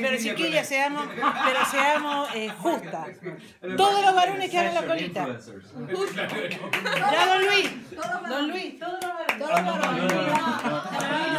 pero 0.00 0.16
chiquillas, 0.18 0.68
seamos, 0.68 1.06
pero 1.08 1.64
seamos 1.70 2.28
eh, 2.34 2.50
justas. 2.50 3.08
Todos 3.76 4.04
los 4.04 4.14
varones 4.14 4.50
que 4.50 4.58
abren 4.58 4.74
la 4.74 4.86
colita. 4.86 5.38
Ya, 7.10 7.26
don 7.26 7.44
Luis. 7.44 7.70
Don 8.28 8.48
Luis, 8.50 8.78
todos 8.78 9.00
los 9.02 9.12
varones. 9.12 9.38
Todos 9.38 9.62
los 9.62 9.78
varones. 9.78 11.34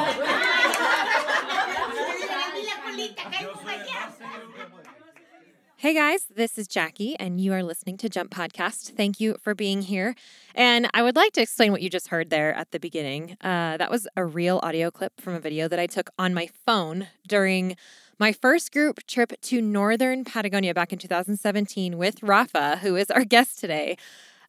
Hey 5.78 5.94
guys, 5.94 6.26
this 6.34 6.58
is 6.58 6.68
Jackie, 6.68 7.16
and 7.20 7.40
you 7.40 7.54
are 7.54 7.62
listening 7.62 7.98
to 7.98 8.10
Jump 8.10 8.32
Podcast. 8.32 8.96
Thank 8.96 9.20
you 9.20 9.36
for 9.40 9.54
being 9.54 9.84
here. 9.84 10.16
And 10.56 10.90
I 10.96 11.04
would 11.04 11.16
like 11.16 11.34
to 11.34 11.42
explain 11.42 11.72
what 11.72 11.84
you 11.84 11.92
just 11.92 12.08
heard 12.08 12.32
there 12.32 12.56
at 12.56 12.72
the 12.72 12.80
beginning. 12.80 13.38
Uh, 13.42 13.78
that 13.78 13.92
was 13.92 14.08
a 14.16 14.26
real 14.26 14.60
audio 14.64 14.90
clip 14.90 15.22
from 15.22 15.36
a 15.36 15.40
video 15.40 15.68
that 15.68 15.78
I 15.78 15.86
took 15.86 16.10
on 16.18 16.34
my 16.34 16.50
phone 16.66 17.08
during 17.28 17.76
my 18.20 18.32
first 18.32 18.72
group 18.72 19.06
trip 19.08 19.34
to 19.42 19.62
northern 19.62 20.24
Patagonia 20.24 20.74
back 20.74 20.94
in 20.94 21.00
2017 21.00 21.98
with 21.98 22.24
Rafa, 22.24 22.78
who 22.78 22.96
is 22.96 23.12
our 23.12 23.24
guest 23.24 23.60
today, 23.60 23.98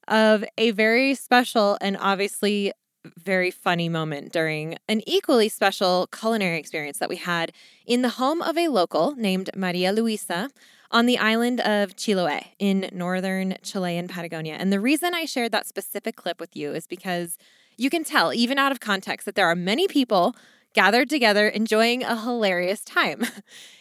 of 0.09 0.45
a 0.57 0.71
very 0.71 1.15
special 1.15 1.77
and 1.81 1.97
obviously 2.01 2.73
very 3.17 3.51
funny 3.51 3.89
moment 3.89 4.33
during 4.33 4.77
an 4.89 5.01
equally 5.07 5.49
special 5.49 6.09
culinary 6.09 6.59
experience 6.59 6.99
that 6.99 7.09
we 7.09 7.17
had 7.17 7.53
in 7.87 8.03
the 8.03 8.11
home 8.11 8.43
of 8.43 8.57
a 8.57 8.69
local 8.69 9.15
named 9.17 9.51
Maria 9.55 9.93
Luisa 9.93 10.51
on 10.91 11.07
the 11.07 11.19
island 11.19 11.61
of 11.61 11.97
Chiloe 11.97 12.45
in 12.59 12.89
northern 12.93 13.57
Chilean 13.63 14.09
Patagonia. 14.09 14.55
And 14.55 14.73
the 14.73 14.81
reason 14.81 15.15
I 15.15 15.25
shared 15.25 15.53
that 15.53 15.67
specific 15.67 16.17
clip 16.17 16.41
with 16.41 16.57
you 16.57 16.73
is 16.73 16.87
because 16.87 17.37
you 17.77 17.91
can 17.91 18.05
tell, 18.05 18.33
even 18.33 18.59
out 18.59 18.73
of 18.73 18.81
context, 18.81 19.27
that 19.27 19.35
there 19.35 19.47
are 19.47 19.57
many 19.57 19.89
people 19.89 20.35
gathered 20.77 21.09
together 21.09 21.49
enjoying 21.49 22.05
a 22.05 22.21
hilarious 22.21 22.85
time. 22.85 23.27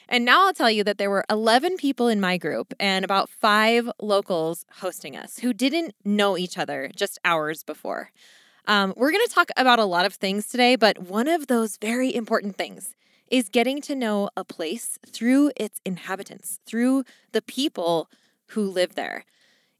And 0.07 0.23
now 0.23 0.45
I'll 0.45 0.53
tell 0.53 0.69
you 0.69 0.83
that 0.83 0.99
there 0.99 1.09
were 1.09 1.25
11 1.31 1.77
people 1.77 2.09
in 2.09 2.19
my 2.19 2.37
group 2.37 2.75
and 2.79 3.03
about 3.03 3.27
five 3.27 3.89
locals 3.99 4.63
hosting 4.73 5.17
us 5.17 5.39
who 5.39 5.51
didn't 5.51 5.95
know 6.05 6.37
each 6.37 6.59
other 6.59 6.91
just 6.95 7.17
hours 7.25 7.63
before. 7.63 8.11
Um, 8.67 8.93
we're 8.95 9.09
going 9.09 9.25
to 9.25 9.33
talk 9.33 9.49
about 9.57 9.79
a 9.79 9.85
lot 9.85 10.05
of 10.05 10.13
things 10.13 10.45
today, 10.45 10.75
but 10.75 10.99
one 10.99 11.27
of 11.27 11.47
those 11.47 11.77
very 11.77 12.13
important 12.13 12.55
things 12.55 12.93
is 13.31 13.49
getting 13.49 13.81
to 13.81 13.95
know 13.95 14.29
a 14.37 14.43
place 14.43 14.99
through 15.07 15.51
its 15.55 15.81
inhabitants, 15.83 16.59
through 16.67 17.03
the 17.31 17.41
people 17.41 18.07
who 18.49 18.69
live 18.69 18.93
there. 18.93 19.25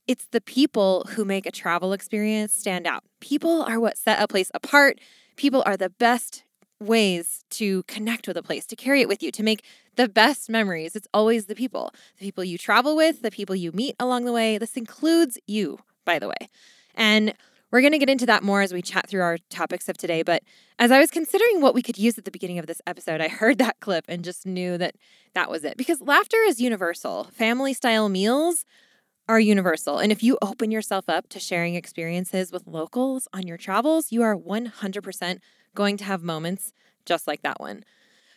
It's 0.08 0.26
the 0.32 0.42
people 0.42 1.06
who 1.12 1.24
make 1.24 1.46
a 1.46 1.52
travel 1.52 1.94
experience 1.94 2.52
stand 2.52 2.88
out. 2.88 3.04
People 3.20 3.62
are 3.62 3.80
what 3.80 3.96
set 3.96 4.20
a 4.20 4.28
place 4.28 4.50
apart. 4.56 5.00
People 5.36 5.62
are 5.68 5.78
the 5.78 5.92
best 5.92 6.46
ways 6.80 7.44
to 7.50 7.84
connect 7.84 8.28
with 8.28 8.38
a 8.38 8.44
place, 8.44 8.66
to 8.68 8.76
carry 8.76 9.02
it 9.02 9.08
with 9.08 9.23
you, 9.23 9.31
to 9.31 9.44
make 9.44 9.64
the 9.95 10.09
best 10.09 10.50
memories. 10.50 10.95
It's 10.95 11.08
always 11.14 11.45
the 11.45 11.56
people, 11.56 11.94
the 12.18 12.26
people 12.26 12.44
you 12.44 12.58
travel 12.58 12.95
with, 12.95 13.22
the 13.22 13.31
people 13.31 13.56
you 13.56 13.72
meet 13.72 13.95
along 14.00 14.26
the 14.26 14.34
way. 14.34 14.58
This 14.58 14.76
includes 14.76 15.38
you, 15.48 15.80
by 16.03 16.20
the 16.20 16.28
way. 16.28 16.50
And 16.96 17.34
we're 17.72 17.81
going 17.81 17.94
to 17.94 18.00
get 18.00 18.09
into 18.09 18.26
that 18.28 18.44
more 18.44 18.62
as 18.62 18.73
we 18.73 18.81
chat 18.81 19.09
through 19.09 19.22
our 19.22 19.38
topics 19.50 19.90
of 19.90 19.98
today. 19.98 20.23
But 20.23 20.44
as 20.80 20.92
I 20.92 21.00
was 21.00 21.12
considering 21.12 21.62
what 21.62 21.73
we 21.73 21.81
could 21.81 21.98
use 21.98 22.18
at 22.18 22.26
the 22.26 22.31
beginning 22.31 22.59
of 22.59 22.68
this 22.68 22.81
episode, 22.86 23.22
I 23.22 23.28
heard 23.28 23.58
that 23.58 23.80
clip 23.80 24.06
and 24.08 24.23
just 24.23 24.46
knew 24.46 24.78
that 24.78 24.96
that 25.34 25.50
was 25.50 25.64
it. 25.64 25.78
Because 25.78 26.02
laughter 26.02 26.38
is 26.48 26.62
universal. 26.62 27.26
Family 27.26 27.73
style 27.73 28.08
meals 28.09 28.66
are 29.28 29.40
universal. 29.40 29.98
And 29.98 30.12
if 30.12 30.23
you 30.23 30.38
open 30.42 30.72
yourself 30.72 31.09
up 31.09 31.28
to 31.30 31.40
sharing 31.40 31.76
experiences 31.76 32.52
with 32.52 32.68
locals 32.68 33.28
on 33.34 33.48
your 33.48 33.58
travels, 33.58 34.12
you 34.12 34.22
are 34.22 34.38
100% 34.38 35.40
going 35.75 35.97
to 35.97 36.03
have 36.03 36.24
moments 36.24 36.74
just 37.06 37.28
like 37.28 37.41
that 37.44 37.59
one. 37.59 37.84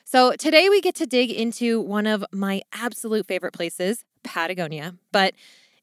So 0.05 0.33
today 0.33 0.69
we 0.69 0.81
get 0.81 0.95
to 0.97 1.07
dig 1.07 1.31
into 1.31 1.81
one 1.81 2.07
of 2.07 2.25
my 2.33 2.63
absolute 2.73 3.27
favorite 3.27 3.53
places, 3.53 4.05
Patagonia, 4.23 4.95
but 5.13 5.35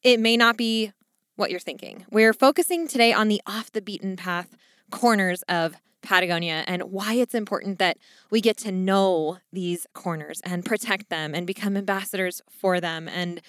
it 0.03 0.19
may 0.19 0.38
not 0.38 0.57
be 0.57 0.91
what 1.35 1.51
you're 1.51 1.59
thinking. 1.59 2.05
We're 2.11 2.33
focusing 2.33 2.88
today 2.88 3.13
on 3.13 3.27
the 3.27 3.41
off 3.45 3.71
the 3.71 3.81
beaten 3.81 4.16
path 4.16 4.55
corners 4.91 5.43
of 5.43 5.75
Patagonia 6.01 6.63
and 6.67 6.83
why 6.83 7.13
it's 7.13 7.33
important 7.33 7.79
that 7.79 7.97
we 8.29 8.39
get 8.39 8.57
to 8.57 8.72
know 8.72 9.39
these 9.51 9.85
corners 9.93 10.41
and 10.43 10.63
protect 10.63 11.09
them 11.09 11.35
and 11.35 11.45
become 11.45 11.75
ambassadors 11.75 12.41
for 12.49 12.79
them 12.79 13.07
and 13.07 13.41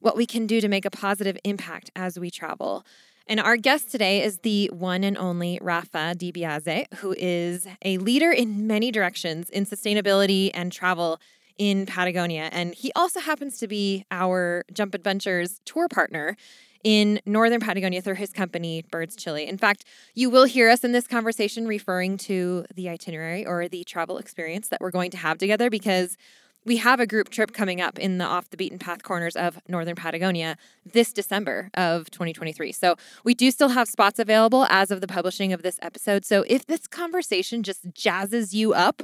what 0.00 0.16
we 0.16 0.26
can 0.26 0.46
do 0.46 0.60
to 0.60 0.68
make 0.68 0.84
a 0.84 0.90
positive 0.90 1.36
impact 1.44 1.90
as 1.96 2.18
we 2.18 2.30
travel. 2.30 2.84
And 3.26 3.40
our 3.40 3.56
guest 3.56 3.90
today 3.90 4.22
is 4.22 4.38
the 4.38 4.68
one 4.72 5.02
and 5.02 5.16
only 5.16 5.58
Rafa 5.62 6.14
Di 6.14 6.30
Biase, 6.30 6.92
who 6.96 7.14
is 7.16 7.66
a 7.82 7.96
leader 7.98 8.30
in 8.30 8.66
many 8.66 8.90
directions 8.90 9.48
in 9.48 9.64
sustainability 9.64 10.50
and 10.52 10.70
travel 10.70 11.18
in 11.56 11.86
Patagonia. 11.86 12.50
And 12.52 12.74
he 12.74 12.92
also 12.94 13.20
happens 13.20 13.58
to 13.58 13.68
be 13.68 14.04
our 14.10 14.64
Jump 14.72 14.94
Adventures 14.94 15.60
tour 15.64 15.88
partner 15.88 16.36
in 16.82 17.18
northern 17.24 17.60
Patagonia 17.60 18.02
through 18.02 18.16
his 18.16 18.30
company, 18.30 18.84
Birds 18.90 19.16
Chile. 19.16 19.48
In 19.48 19.56
fact, 19.56 19.84
you 20.14 20.28
will 20.28 20.44
hear 20.44 20.68
us 20.68 20.84
in 20.84 20.92
this 20.92 21.06
conversation 21.06 21.66
referring 21.66 22.18
to 22.18 22.66
the 22.74 22.90
itinerary 22.90 23.46
or 23.46 23.68
the 23.68 23.84
travel 23.84 24.18
experience 24.18 24.68
that 24.68 24.82
we're 24.82 24.90
going 24.90 25.10
to 25.12 25.16
have 25.16 25.38
together 25.38 25.70
because 25.70 26.18
we 26.64 26.78
have 26.78 27.00
a 27.00 27.06
group 27.06 27.28
trip 27.30 27.52
coming 27.52 27.80
up 27.80 27.98
in 27.98 28.18
the 28.18 28.24
off 28.24 28.50
the 28.50 28.56
beaten 28.56 28.78
path 28.78 29.02
corners 29.02 29.36
of 29.36 29.58
northern 29.68 29.94
Patagonia 29.94 30.56
this 30.84 31.12
December 31.12 31.70
of 31.74 32.10
2023. 32.10 32.72
So 32.72 32.96
we 33.22 33.34
do 33.34 33.50
still 33.50 33.70
have 33.70 33.88
spots 33.88 34.18
available 34.18 34.66
as 34.70 34.90
of 34.90 35.00
the 35.00 35.06
publishing 35.06 35.52
of 35.52 35.62
this 35.62 35.78
episode. 35.82 36.24
So 36.24 36.44
if 36.48 36.66
this 36.66 36.86
conversation 36.86 37.62
just 37.62 37.90
jazzes 37.92 38.52
you 38.54 38.72
up, 38.72 39.02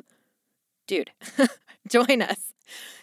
dude, 0.86 1.10
join 1.88 2.22
us. 2.22 2.52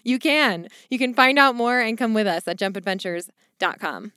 You 0.04 0.20
can. 0.20 0.68
You 0.90 0.98
can 0.98 1.14
find 1.14 1.38
out 1.38 1.56
more 1.56 1.80
and 1.80 1.98
come 1.98 2.14
with 2.14 2.28
us 2.28 2.48
at 2.48 2.58
jumpadventures.com. 2.58 4.14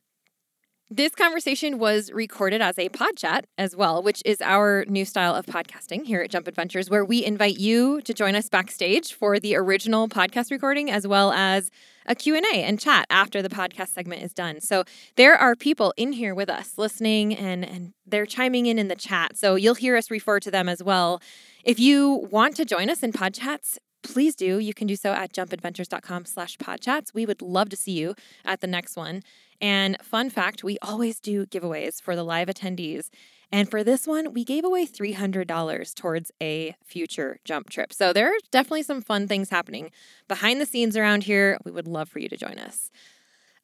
This 0.93 1.15
conversation 1.15 1.79
was 1.79 2.11
recorded 2.11 2.61
as 2.61 2.77
a 2.77 2.89
pod 2.89 3.17
chat 3.17 3.47
as 3.57 3.77
well, 3.77 4.03
which 4.03 4.21
is 4.25 4.41
our 4.41 4.85
new 4.89 5.05
style 5.05 5.37
of 5.37 5.47
podcasting 5.47 6.05
here 6.05 6.21
at 6.21 6.33
Jump 6.33 6.49
Adventures, 6.49 6.91
where 6.91 7.05
we 7.05 7.25
invite 7.25 7.61
you 7.61 8.01
to 8.01 8.13
join 8.13 8.35
us 8.35 8.49
backstage 8.49 9.15
for 9.15 9.39
the 9.39 9.55
original 9.55 10.09
podcast 10.09 10.51
recording 10.51 10.91
as 10.91 11.07
well 11.07 11.31
as 11.31 11.71
a 12.07 12.17
Q&A 12.17 12.65
and 12.65 12.81
chat 12.81 13.07
after 13.09 13.41
the 13.41 13.49
podcast 13.49 13.91
segment 13.91 14.25
is 14.25 14.35
done. 14.35 14.61
So 14.61 14.83
there 15.15 15.37
are 15.37 15.55
people 15.55 15.95
in 15.97 16.13
here 16.13 16.35
with 16.35 16.51
us 16.51 16.77
listening 16.77 17.37
and, 17.37 17.65
and 17.65 17.93
they're 18.05 18.27
chiming 18.27 18.67
in 18.67 18.77
in 18.77 18.89
the 18.89 18.97
chat. 18.97 19.37
So 19.37 19.55
you'll 19.55 19.77
hear 19.77 19.97
us 19.97 20.11
refer 20.11 20.41
to 20.41 20.51
them 20.51 20.69
as 20.69 20.83
well. 20.83 21.23
If 21.63 21.79
you 21.79 22.27
want 22.33 22.57
to 22.57 22.65
join 22.65 22.91
us 22.91 23.05
in 23.05 23.13
pod 23.13 23.35
chats, 23.35 23.79
please 24.03 24.35
do. 24.35 24.59
You 24.59 24.75
can 24.75 24.87
do 24.87 24.97
so 24.97 25.13
at 25.13 25.33
jumpadventures.com 25.33 26.25
slash 26.25 26.57
podchats. 26.59 27.15
We 27.15 27.27
would 27.27 27.43
love 27.43 27.69
to 27.69 27.77
see 27.77 27.93
you 27.93 28.15
at 28.45 28.61
the 28.61 28.67
next 28.67 28.97
one. 28.97 29.23
And 29.61 29.97
fun 30.03 30.31
fact, 30.31 30.65
we 30.65 30.79
always 30.81 31.21
do 31.21 31.47
giveaways 31.47 32.01
for 32.01 32.17
the 32.17 32.25
live 32.25 32.49
attendees. 32.49 33.11
And 33.53 33.71
for 33.71 33.83
this 33.83 34.07
one, 34.07 34.33
we 34.33 34.45
gave 34.45 34.65
away 34.65 34.87
$300 34.87 35.95
towards 35.95 36.31
a 36.41 36.77
future 36.85 37.39
jump 37.45 37.69
trip. 37.69 37.93
So 37.93 38.13
there 38.13 38.29
are 38.29 38.39
definitely 38.51 38.85
some 38.85 39.03
fun 39.03 39.27
things 39.27 39.51
happening 39.51 39.91
behind 40.29 40.61
the 40.61 40.67
scenes 40.67 40.97
around 40.97 41.25
here. 41.25 41.59
We 41.65 41.73
would 41.73 41.89
love 41.89 42.09
for 42.09 42.21
you 42.21 42.29
to 42.29 42.37
join 42.37 42.59
us. 42.59 42.91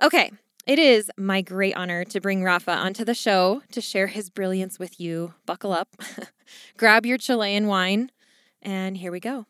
Okay, 0.02 0.32
it 0.66 0.80
is 0.80 1.10
my 1.16 1.40
great 1.40 1.76
honor 1.76 2.04
to 2.06 2.20
bring 2.20 2.42
Rafa 2.42 2.72
onto 2.72 3.04
the 3.04 3.14
show 3.14 3.62
to 3.70 3.80
share 3.80 4.08
his 4.08 4.28
brilliance 4.28 4.78
with 4.78 4.98
you. 4.98 5.34
Buckle 5.46 5.72
up, 5.72 5.96
grab 6.76 7.06
your 7.06 7.18
Chilean 7.18 7.68
wine, 7.68 8.10
and 8.60 8.96
here 8.96 9.12
we 9.12 9.20
go. 9.20 9.46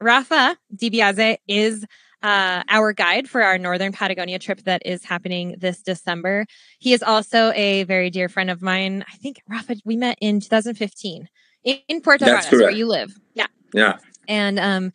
Rafa 0.00 0.56
Di 0.72 0.90
Biase 0.90 1.38
is 1.48 1.84
uh, 2.22 2.62
our 2.68 2.92
guide 2.92 3.28
for 3.28 3.42
our 3.42 3.58
Northern 3.58 3.92
Patagonia 3.92 4.38
trip 4.38 4.62
that 4.62 4.82
is 4.84 5.04
happening 5.04 5.56
this 5.58 5.82
December. 5.82 6.46
He 6.78 6.92
is 6.92 7.02
also 7.02 7.52
a 7.54 7.84
very 7.84 8.10
dear 8.10 8.28
friend 8.28 8.50
of 8.50 8.62
mine. 8.62 9.04
I 9.12 9.16
think, 9.16 9.40
Rafa, 9.48 9.76
we 9.84 9.96
met 9.96 10.18
in 10.20 10.40
2015 10.40 11.28
in, 11.64 11.78
in 11.88 12.00
Puerto 12.00 12.24
Varas, 12.24 12.50
where 12.50 12.70
you 12.70 12.86
live. 12.86 13.14
Yeah. 13.34 13.46
Yeah. 13.72 13.98
And 14.26 14.58
um, 14.58 14.92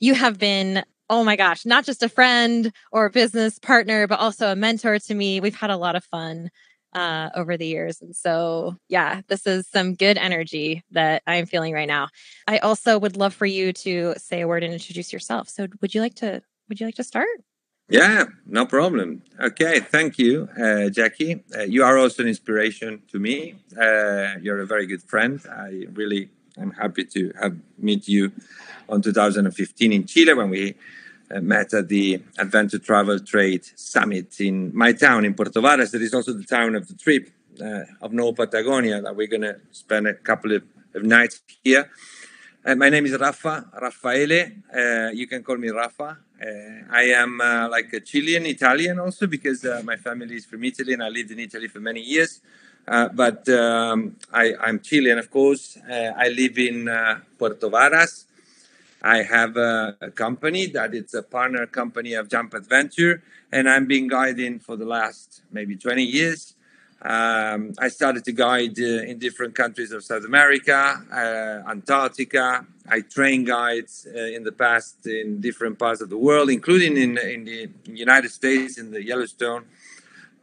you 0.00 0.14
have 0.14 0.38
been, 0.38 0.84
oh 1.08 1.24
my 1.24 1.36
gosh, 1.36 1.64
not 1.64 1.84
just 1.84 2.02
a 2.02 2.08
friend 2.08 2.72
or 2.92 3.06
a 3.06 3.10
business 3.10 3.58
partner, 3.58 4.06
but 4.06 4.18
also 4.18 4.52
a 4.52 4.56
mentor 4.56 4.98
to 4.98 5.14
me. 5.14 5.40
We've 5.40 5.54
had 5.54 5.70
a 5.70 5.76
lot 5.76 5.96
of 5.96 6.04
fun 6.04 6.50
uh, 6.94 7.30
over 7.34 7.56
the 7.56 7.66
years. 7.66 8.00
And 8.00 8.16
so, 8.16 8.76
yeah, 8.88 9.20
this 9.28 9.46
is 9.46 9.68
some 9.68 9.94
good 9.94 10.16
energy 10.16 10.82
that 10.92 11.22
I'm 11.26 11.46
feeling 11.46 11.74
right 11.74 11.88
now. 11.88 12.08
I 12.48 12.58
also 12.58 12.98
would 12.98 13.16
love 13.16 13.34
for 13.34 13.46
you 13.46 13.72
to 13.74 14.14
say 14.16 14.40
a 14.40 14.48
word 14.48 14.62
and 14.62 14.72
introduce 14.72 15.12
yourself. 15.12 15.48
So, 15.48 15.66
would 15.80 15.94
you 15.94 16.00
like 16.00 16.14
to 16.16 16.42
would 16.68 16.80
you 16.80 16.86
like 16.86 16.96
to 16.96 17.04
start? 17.04 17.28
Yeah, 17.88 18.24
no 18.46 18.66
problem. 18.66 19.22
Okay, 19.40 19.78
thank 19.78 20.18
you, 20.18 20.48
uh, 20.60 20.88
Jackie. 20.90 21.44
Uh, 21.56 21.62
you 21.62 21.84
are 21.84 21.96
also 21.96 22.22
an 22.24 22.28
inspiration 22.28 23.02
to 23.12 23.20
me. 23.20 23.54
Uh, 23.80 24.34
you're 24.42 24.60
a 24.60 24.66
very 24.66 24.86
good 24.86 25.04
friend. 25.04 25.40
I 25.48 25.86
really 25.92 26.30
am 26.58 26.72
happy 26.72 27.04
to 27.04 27.32
have 27.40 27.56
meet 27.78 28.08
you 28.08 28.32
on 28.88 29.02
2015 29.02 29.92
in 29.92 30.04
Chile 30.04 30.34
when 30.34 30.50
we 30.50 30.74
uh, 31.30 31.40
met 31.40 31.74
at 31.74 31.88
the 31.88 32.20
Adventure 32.38 32.80
Travel 32.80 33.20
Trade 33.20 33.64
Summit 33.76 34.40
in 34.40 34.76
my 34.76 34.92
town 34.92 35.24
in 35.24 35.34
Puerto 35.34 35.60
Varas. 35.60 35.92
That 35.92 36.02
is 36.02 36.12
also 36.12 36.32
the 36.32 36.44
town 36.44 36.74
of 36.74 36.88
the 36.88 36.94
trip 36.94 37.30
uh, 37.60 37.82
of 38.02 38.12
No 38.12 38.32
Patagonia 38.32 39.00
that 39.00 39.14
we're 39.14 39.28
going 39.28 39.42
to 39.42 39.60
spend 39.70 40.08
a 40.08 40.14
couple 40.14 40.52
of, 40.52 40.64
of 40.94 41.04
nights 41.04 41.40
here. 41.62 41.88
Uh, 42.66 42.74
my 42.74 42.88
name 42.88 43.06
is 43.06 43.16
Rafa, 43.16 43.64
Raffaele. 43.80 44.50
Uh, 44.76 45.10
you 45.12 45.28
can 45.28 45.40
call 45.44 45.56
me 45.56 45.68
Rafa. 45.68 46.18
Uh, 46.42 46.46
I 46.90 47.02
am 47.14 47.40
uh, 47.40 47.68
like 47.68 47.92
a 47.92 48.00
Chilean 48.00 48.44
Italian 48.44 48.98
also 48.98 49.28
because 49.28 49.64
uh, 49.64 49.82
my 49.84 49.94
family 49.94 50.34
is 50.34 50.46
from 50.46 50.64
Italy 50.64 50.94
and 50.94 51.04
I 51.04 51.08
lived 51.08 51.30
in 51.30 51.38
Italy 51.38 51.68
for 51.68 51.78
many 51.78 52.00
years. 52.00 52.40
Uh, 52.88 53.08
but 53.10 53.48
um, 53.50 54.16
I, 54.32 54.54
am 54.66 54.80
Chilean, 54.80 55.16
of 55.16 55.30
course. 55.30 55.78
I 55.88 56.26
live 56.30 56.58
in 56.58 56.90
Puerto 57.38 57.70
Varas. 57.70 58.24
I 59.00 59.22
have 59.22 59.56
a, 59.56 59.96
a, 60.00 60.10
company 60.10 60.66
that 60.66 60.92
it's 60.92 61.14
a 61.14 61.22
partner 61.22 61.66
company 61.66 62.14
of 62.14 62.28
Jump 62.28 62.52
Adventure, 62.52 63.22
and 63.52 63.68
I'm 63.68 63.86
been 63.86 64.08
guiding 64.08 64.58
for 64.58 64.74
the 64.74 64.86
last 64.86 65.42
maybe 65.52 65.76
20 65.76 66.02
years. 66.02 66.55
Um, 67.06 67.72
I 67.78 67.86
started 67.86 68.24
to 68.24 68.32
guide 68.32 68.80
uh, 68.80 69.10
in 69.10 69.20
different 69.20 69.54
countries 69.54 69.92
of 69.92 70.02
South 70.02 70.24
America, 70.24 71.04
uh, 71.12 71.70
Antarctica. 71.70 72.66
I 72.88 73.02
train 73.02 73.44
guides 73.44 74.08
uh, 74.12 74.18
in 74.18 74.42
the 74.42 74.50
past 74.50 75.06
in 75.06 75.40
different 75.40 75.78
parts 75.78 76.00
of 76.00 76.10
the 76.10 76.16
world, 76.16 76.50
including 76.50 76.96
in, 76.96 77.16
in 77.16 77.44
the 77.44 77.70
United 77.84 78.32
States, 78.32 78.76
in 78.76 78.90
the 78.90 79.04
Yellowstone 79.04 79.66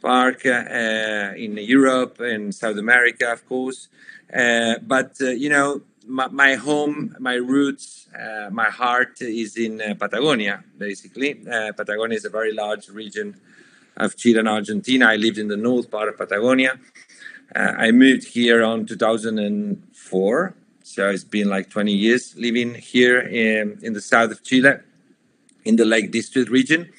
Park, 0.02 0.46
uh, 0.46 1.34
in 1.36 1.58
Europe, 1.58 2.22
in 2.22 2.54
South 2.54 2.78
America, 2.78 3.34
of 3.34 3.46
course. 3.46 3.90
Uh, 4.34 4.76
but, 4.84 5.18
uh, 5.20 5.32
you 5.32 5.50
know, 5.50 5.82
my, 6.08 6.30
my, 6.30 6.56
home, 6.56 7.14
my 7.20 7.36
roots, 7.36 8.08
my 8.52 8.70
heart 8.70 9.22
is 9.22 9.58
in 9.58 9.80
Patagonia, 10.00 10.64
basically. 10.78 11.34
Patagonia 11.34 12.18
is 12.18 12.26
a 12.26 12.30
very 12.30 12.54
large 12.54 12.88
region 12.88 13.36
of 13.98 14.16
Chile 14.18 14.40
and 14.40 14.50
Argentina. 14.50 15.08
I 15.08 15.16
lived 15.16 15.38
in 15.38 15.48
the 15.48 15.58
north 15.58 15.90
part 15.90 16.10
of 16.10 16.18
Patagonia. 16.18 16.80
Uh, 17.56 17.74
I 17.78 17.92
moved 17.92 18.28
here 18.28 18.64
on 18.64 18.86
2004, 18.86 20.56
so 20.84 21.10
it's 21.10 21.24
been 21.24 21.50
like 21.50 21.70
20 21.70 21.92
years 21.92 22.36
living 22.36 22.74
here 22.74 23.20
in, 23.20 23.80
in 23.82 23.94
the 23.94 24.02
south 24.02 24.32
of 24.32 24.44
Chile, 24.44 24.74
in 25.66 25.76
the 25.76 25.86
Lake 25.86 26.12
District 26.12 26.50
region. 26.50 26.92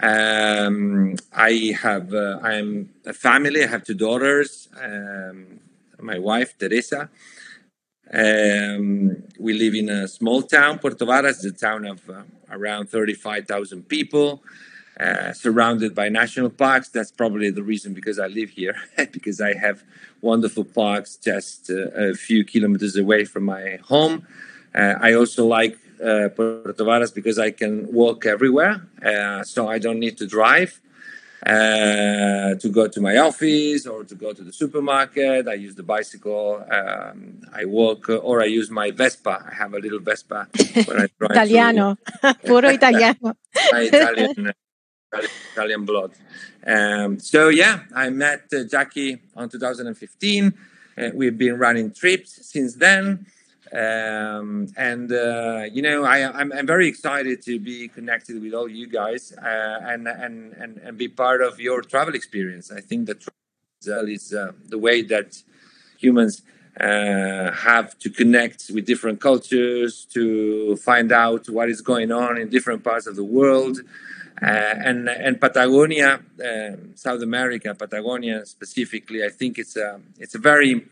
Um, 0.00 1.16
I 1.32 1.74
have 1.80 2.14
uh, 2.14 2.38
I'm 2.42 2.90
a 3.04 3.12
family. 3.12 3.64
I 3.64 3.66
have 3.66 3.82
two 3.82 3.94
daughters. 3.94 4.68
Um, 4.80 5.58
my 6.00 6.18
wife 6.18 6.56
Teresa. 6.56 7.10
Um, 8.10 9.24
we 9.38 9.52
live 9.52 9.74
in 9.74 9.90
a 9.90 10.08
small 10.08 10.42
town, 10.42 10.78
Puerto 10.78 11.04
Varas, 11.04 11.44
a 11.44 11.52
town 11.52 11.84
of 11.84 12.08
uh, 12.08 12.22
around 12.50 12.88
35,000 12.88 13.86
people. 13.86 14.42
Uh, 14.98 15.32
surrounded 15.32 15.94
by 15.94 16.08
national 16.08 16.50
parks. 16.50 16.88
That's 16.88 17.12
probably 17.12 17.50
the 17.50 17.62
reason 17.62 17.94
because 17.94 18.18
I 18.18 18.26
live 18.26 18.50
here, 18.50 18.74
because 19.12 19.40
I 19.40 19.54
have 19.54 19.84
wonderful 20.22 20.64
parks 20.64 21.14
just 21.14 21.70
uh, 21.70 21.90
a 21.90 22.14
few 22.14 22.44
kilometers 22.44 22.96
away 22.96 23.24
from 23.24 23.44
my 23.44 23.78
home. 23.84 24.26
Uh, 24.74 24.94
I 25.00 25.12
also 25.14 25.46
like 25.46 25.78
uh, 26.04 26.30
Puerto 26.34 26.84
Varas 26.84 27.14
because 27.14 27.38
I 27.38 27.52
can 27.52 27.92
walk 27.92 28.26
everywhere, 28.26 28.82
uh, 29.00 29.44
so 29.44 29.68
I 29.68 29.78
don't 29.78 30.00
need 30.00 30.18
to 30.18 30.26
drive. 30.26 30.80
to 31.46 32.68
go 32.72 32.88
to 32.88 33.00
my 33.00 33.18
office 33.18 33.86
or 33.86 34.02
to 34.02 34.16
go 34.16 34.32
to 34.32 34.42
the 34.42 34.52
supermarket, 34.52 35.46
I 35.46 35.54
use 35.54 35.76
the 35.76 35.84
bicycle. 35.84 36.66
Um, 36.68 37.42
I 37.54 37.66
walk, 37.66 38.08
or 38.08 38.42
I 38.42 38.46
use 38.46 38.68
my 38.68 38.90
Vespa. 38.90 39.46
I 39.48 39.54
have 39.54 39.74
a 39.74 39.78
little 39.78 40.00
Vespa 40.00 40.48
when 40.86 40.96
I 41.02 41.06
drive. 41.18 41.30
Italiano, 41.30 41.98
puro 42.44 42.68
italiano. 42.68 43.36
Italian 43.54 44.52
Italian 45.52 45.84
blood. 45.84 46.12
Um, 46.66 47.18
so 47.18 47.48
yeah, 47.48 47.80
I 47.94 48.10
met 48.10 48.44
uh, 48.52 48.64
Jackie 48.64 49.18
on 49.36 49.48
2015. 49.48 50.54
Uh, 50.96 51.10
we've 51.14 51.38
been 51.38 51.58
running 51.58 51.92
trips 51.92 52.46
since 52.46 52.74
then. 52.74 53.26
Um, 53.72 54.68
and 54.76 55.12
uh, 55.12 55.64
you 55.70 55.82
know, 55.82 56.04
I, 56.04 56.18
am 56.18 56.32
I'm, 56.34 56.52
I'm 56.52 56.66
very 56.66 56.88
excited 56.88 57.42
to 57.42 57.58
be 57.60 57.88
connected 57.88 58.40
with 58.40 58.54
all 58.54 58.68
you 58.68 58.86
guys 58.86 59.32
uh, 59.36 59.80
and, 59.82 60.08
and 60.08 60.54
and 60.54 60.78
and 60.78 60.96
be 60.96 61.08
part 61.08 61.42
of 61.42 61.60
your 61.60 61.82
travel 61.82 62.14
experience. 62.14 62.72
I 62.72 62.80
think 62.80 63.06
that 63.06 63.20
travel 63.20 64.08
is 64.08 64.32
uh, 64.32 64.52
the 64.68 64.78
way 64.78 65.02
that 65.02 65.42
humans 65.98 66.42
uh, 66.80 67.50
have 67.52 67.98
to 67.98 68.08
connect 68.08 68.70
with 68.72 68.86
different 68.86 69.20
cultures 69.20 70.06
to 70.14 70.76
find 70.76 71.12
out 71.12 71.48
what 71.50 71.68
is 71.68 71.82
going 71.82 72.10
on 72.10 72.38
in 72.38 72.48
different 72.48 72.82
parts 72.84 73.06
of 73.06 73.16
the 73.16 73.24
world. 73.24 73.80
Uh, 74.40 74.46
and 74.46 75.08
and 75.08 75.40
Patagonia, 75.40 76.20
um, 76.44 76.92
South 76.94 77.22
America, 77.22 77.74
Patagonia 77.74 78.46
specifically, 78.46 79.24
I 79.24 79.30
think 79.30 79.58
it's 79.58 79.76
a 79.76 80.00
it's 80.18 80.36
a 80.36 80.38
very 80.38 80.86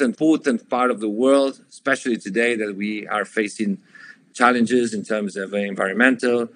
important 0.00 0.68
part 0.68 0.90
of 0.90 1.00
the 1.00 1.08
world, 1.08 1.60
especially 1.68 2.16
today 2.16 2.56
that 2.56 2.74
we 2.76 3.06
are 3.06 3.24
facing 3.24 3.78
challenges 4.34 4.92
in 4.94 5.04
terms 5.04 5.36
of 5.36 5.54
environmental 5.54 6.48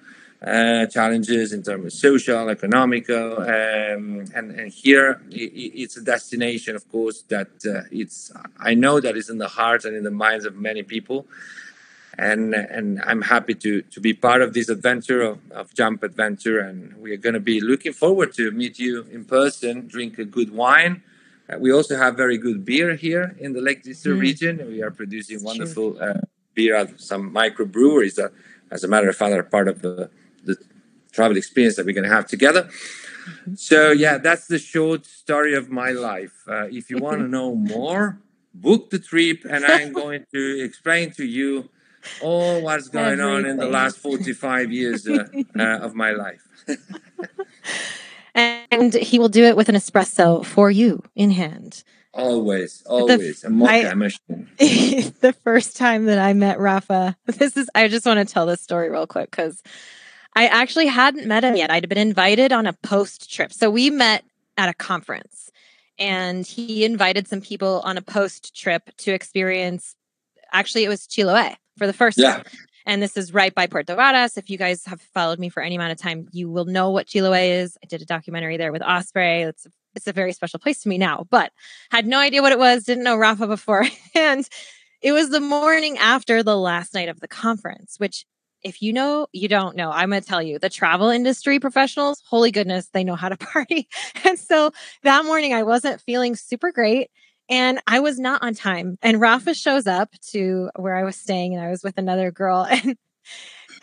uh, 0.45 0.85
challenges, 0.87 1.53
in 1.53 1.63
terms 1.63 1.85
of 1.85 1.93
social, 1.93 2.49
economical, 2.49 3.41
um, 3.41 4.25
and 4.35 4.51
and 4.59 4.71
here 4.71 5.21
it, 5.29 5.51
it's 5.81 5.95
a 5.95 6.03
destination, 6.03 6.75
of 6.75 6.89
course, 6.91 7.21
that 7.29 7.51
uh, 7.65 7.83
it's 7.91 8.33
I 8.59 8.73
know 8.73 8.99
that 8.99 9.15
is 9.15 9.29
in 9.29 9.37
the 9.37 9.47
hearts 9.47 9.85
and 9.85 9.95
in 9.95 10.03
the 10.03 10.11
minds 10.11 10.45
of 10.45 10.55
many 10.55 10.83
people 10.83 11.25
and 12.17 12.53
and 12.53 13.01
I'm 13.05 13.21
happy 13.21 13.53
to 13.55 13.81
to 13.81 13.99
be 13.99 14.13
part 14.13 14.41
of 14.41 14.53
this 14.53 14.69
adventure 14.69 15.21
of, 15.21 15.39
of 15.51 15.73
Jump 15.73 16.03
Adventure, 16.03 16.59
and 16.59 16.95
we 16.97 17.11
are 17.13 17.17
going 17.17 17.33
to 17.33 17.39
be 17.39 17.61
looking 17.61 17.93
forward 17.93 18.33
to 18.33 18.51
meet 18.51 18.79
you 18.79 19.03
in 19.11 19.25
person, 19.25 19.87
drink 19.87 20.17
a 20.19 20.25
good 20.25 20.51
wine. 20.51 21.03
Uh, 21.49 21.57
we 21.57 21.71
also 21.71 21.97
have 21.97 22.15
very 22.15 22.37
good 22.37 22.63
beer 22.65 22.95
here 22.95 23.35
in 23.39 23.53
the 23.53 23.61
Lake 23.61 23.83
District 23.83 24.17
mm. 24.17 24.21
region. 24.21 24.67
We 24.67 24.81
are 24.81 24.91
producing 24.91 25.43
wonderful 25.43 25.97
uh, 26.01 26.21
beer 26.53 26.75
at 26.75 26.99
some 26.99 27.33
microbreweries 27.33 28.15
that, 28.15 28.31
as 28.69 28.83
a 28.83 28.87
matter 28.87 29.09
of 29.09 29.15
fact, 29.15 29.33
are 29.33 29.43
part 29.43 29.67
of 29.67 29.81
the 29.81 30.09
the 30.43 30.55
travel 31.11 31.37
experience 31.37 31.75
that 31.75 31.85
we're 31.85 31.93
going 31.93 32.09
to 32.09 32.15
have 32.15 32.27
together. 32.27 32.63
Mm-hmm. 32.63 33.55
So 33.55 33.91
yeah, 33.91 34.17
that's 34.17 34.47
the 34.47 34.59
short 34.59 35.05
story 35.05 35.55
of 35.55 35.69
my 35.69 35.91
life. 35.91 36.33
Uh, 36.47 36.67
if 36.69 36.89
you 36.89 36.97
want 36.97 37.19
to 37.19 37.27
know 37.27 37.55
more, 37.55 38.19
book 38.53 38.89
the 38.89 38.99
trip, 38.99 39.45
and 39.49 39.65
I'm 39.65 39.93
going 39.93 40.25
to 40.33 40.63
explain 40.63 41.11
to 41.11 41.25
you 41.25 41.69
all 42.21 42.61
what's 42.61 42.87
going 42.89 43.19
Everything. 43.19 43.25
on 43.25 43.45
in 43.45 43.57
the 43.57 43.67
last 43.67 43.97
45 43.97 44.71
years 44.71 45.07
uh, 45.07 45.25
uh, 45.59 45.63
of 45.79 45.93
my 45.95 46.11
life. 46.11 46.41
and 48.35 48.93
he 48.93 49.19
will 49.19 49.29
do 49.29 49.43
it 49.43 49.55
with 49.55 49.69
an 49.69 49.75
espresso 49.75 50.45
for 50.45 50.71
you 50.71 51.03
in 51.15 51.31
hand. 51.31 51.83
Always, 52.13 52.83
always. 52.87 53.41
The, 53.41 53.47
a 53.47 53.49
mocha 53.49 53.95
machine. 53.95 54.49
the 54.57 55.35
first 55.43 55.77
time 55.77 56.05
that 56.05 56.19
I 56.19 56.33
met 56.33 56.59
Rafa, 56.59 57.15
this 57.25 57.55
is, 57.55 57.69
I 57.73 57.87
just 57.87 58.05
want 58.05 58.25
to 58.25 58.31
tell 58.31 58.45
this 58.45 58.61
story 58.61 58.89
real 58.89 59.07
quick 59.07 59.31
because 59.31 59.63
I 60.35 60.47
actually 60.47 60.87
hadn't 60.87 61.25
met 61.25 61.45
him 61.45 61.55
yet. 61.55 61.71
I'd 61.71 61.87
been 61.87 61.97
invited 61.97 62.51
on 62.51 62.67
a 62.67 62.73
post 62.73 63.33
trip. 63.33 63.53
So 63.53 63.69
we 63.69 63.89
met 63.89 64.25
at 64.57 64.67
a 64.67 64.73
conference 64.73 65.51
and 65.97 66.45
he 66.45 66.83
invited 66.83 67.27
some 67.27 67.41
people 67.41 67.81
on 67.85 67.97
a 67.97 68.01
post 68.01 68.55
trip 68.59 68.89
to 68.97 69.13
experience 69.13 69.95
actually 70.51 70.83
it 70.83 70.89
was 70.89 71.07
Chiloé 71.07 71.55
for 71.77 71.87
the 71.87 71.93
first 71.93 72.17
yeah. 72.17 72.37
time. 72.37 72.43
And 72.85 73.01
this 73.01 73.15
is 73.15 73.33
right 73.33 73.53
by 73.53 73.67
Puerto 73.67 73.95
Varas. 73.95 74.37
If 74.37 74.49
you 74.49 74.57
guys 74.57 74.85
have 74.85 75.01
followed 75.01 75.39
me 75.39 75.49
for 75.49 75.61
any 75.61 75.75
amount 75.75 75.91
of 75.91 75.99
time, 75.99 76.27
you 76.31 76.49
will 76.49 76.65
know 76.65 76.89
what 76.89 77.07
Chiloé 77.07 77.61
is. 77.61 77.77
I 77.83 77.87
did 77.87 78.01
a 78.01 78.05
documentary 78.05 78.57
there 78.57 78.71
with 78.71 78.81
Osprey. 78.81 79.43
It's 79.43 79.67
it's 79.93 80.07
a 80.07 80.13
very 80.13 80.31
special 80.31 80.59
place 80.59 80.81
to 80.81 80.89
me 80.89 80.97
now, 80.97 81.27
but 81.29 81.51
had 81.91 82.07
no 82.07 82.17
idea 82.17 82.41
what 82.41 82.53
it 82.53 82.59
was, 82.59 82.85
didn't 82.85 83.03
know 83.03 83.17
Rafa 83.17 83.45
before. 83.45 83.85
and 84.15 84.47
it 85.01 85.11
was 85.11 85.29
the 85.29 85.41
morning 85.41 85.97
after 85.97 86.43
the 86.43 86.57
last 86.57 86.93
night 86.93 87.09
of 87.09 87.19
the 87.19 87.27
conference, 87.27 87.95
which 87.97 88.25
if 88.63 88.81
you 88.81 88.93
know, 88.93 89.27
you 89.33 89.47
don't 89.47 89.75
know. 89.75 89.91
I'm 89.91 90.09
going 90.09 90.21
to 90.21 90.27
tell 90.27 90.41
you 90.41 90.59
the 90.59 90.69
travel 90.69 91.09
industry 91.09 91.59
professionals, 91.59 92.21
holy 92.27 92.51
goodness, 92.51 92.89
they 92.93 93.03
know 93.03 93.15
how 93.15 93.29
to 93.29 93.37
party. 93.53 93.87
And 94.23 94.37
so 94.37 94.71
that 95.03 95.25
morning 95.25 95.53
I 95.53 95.63
wasn't 95.63 96.01
feeling 96.01 96.35
super 96.35 96.71
great. 96.71 97.09
And 97.51 97.81
I 97.85 97.99
was 97.99 98.17
not 98.17 98.41
on 98.41 98.55
time. 98.55 98.97
And 99.01 99.19
Rafa 99.19 99.53
shows 99.53 99.85
up 99.85 100.09
to 100.31 100.69
where 100.77 100.95
I 100.95 101.03
was 101.03 101.17
staying 101.17 101.53
and 101.53 101.63
I 101.63 101.69
was 101.69 101.83
with 101.83 101.97
another 101.97 102.31
girl 102.31 102.65
and 102.69 102.97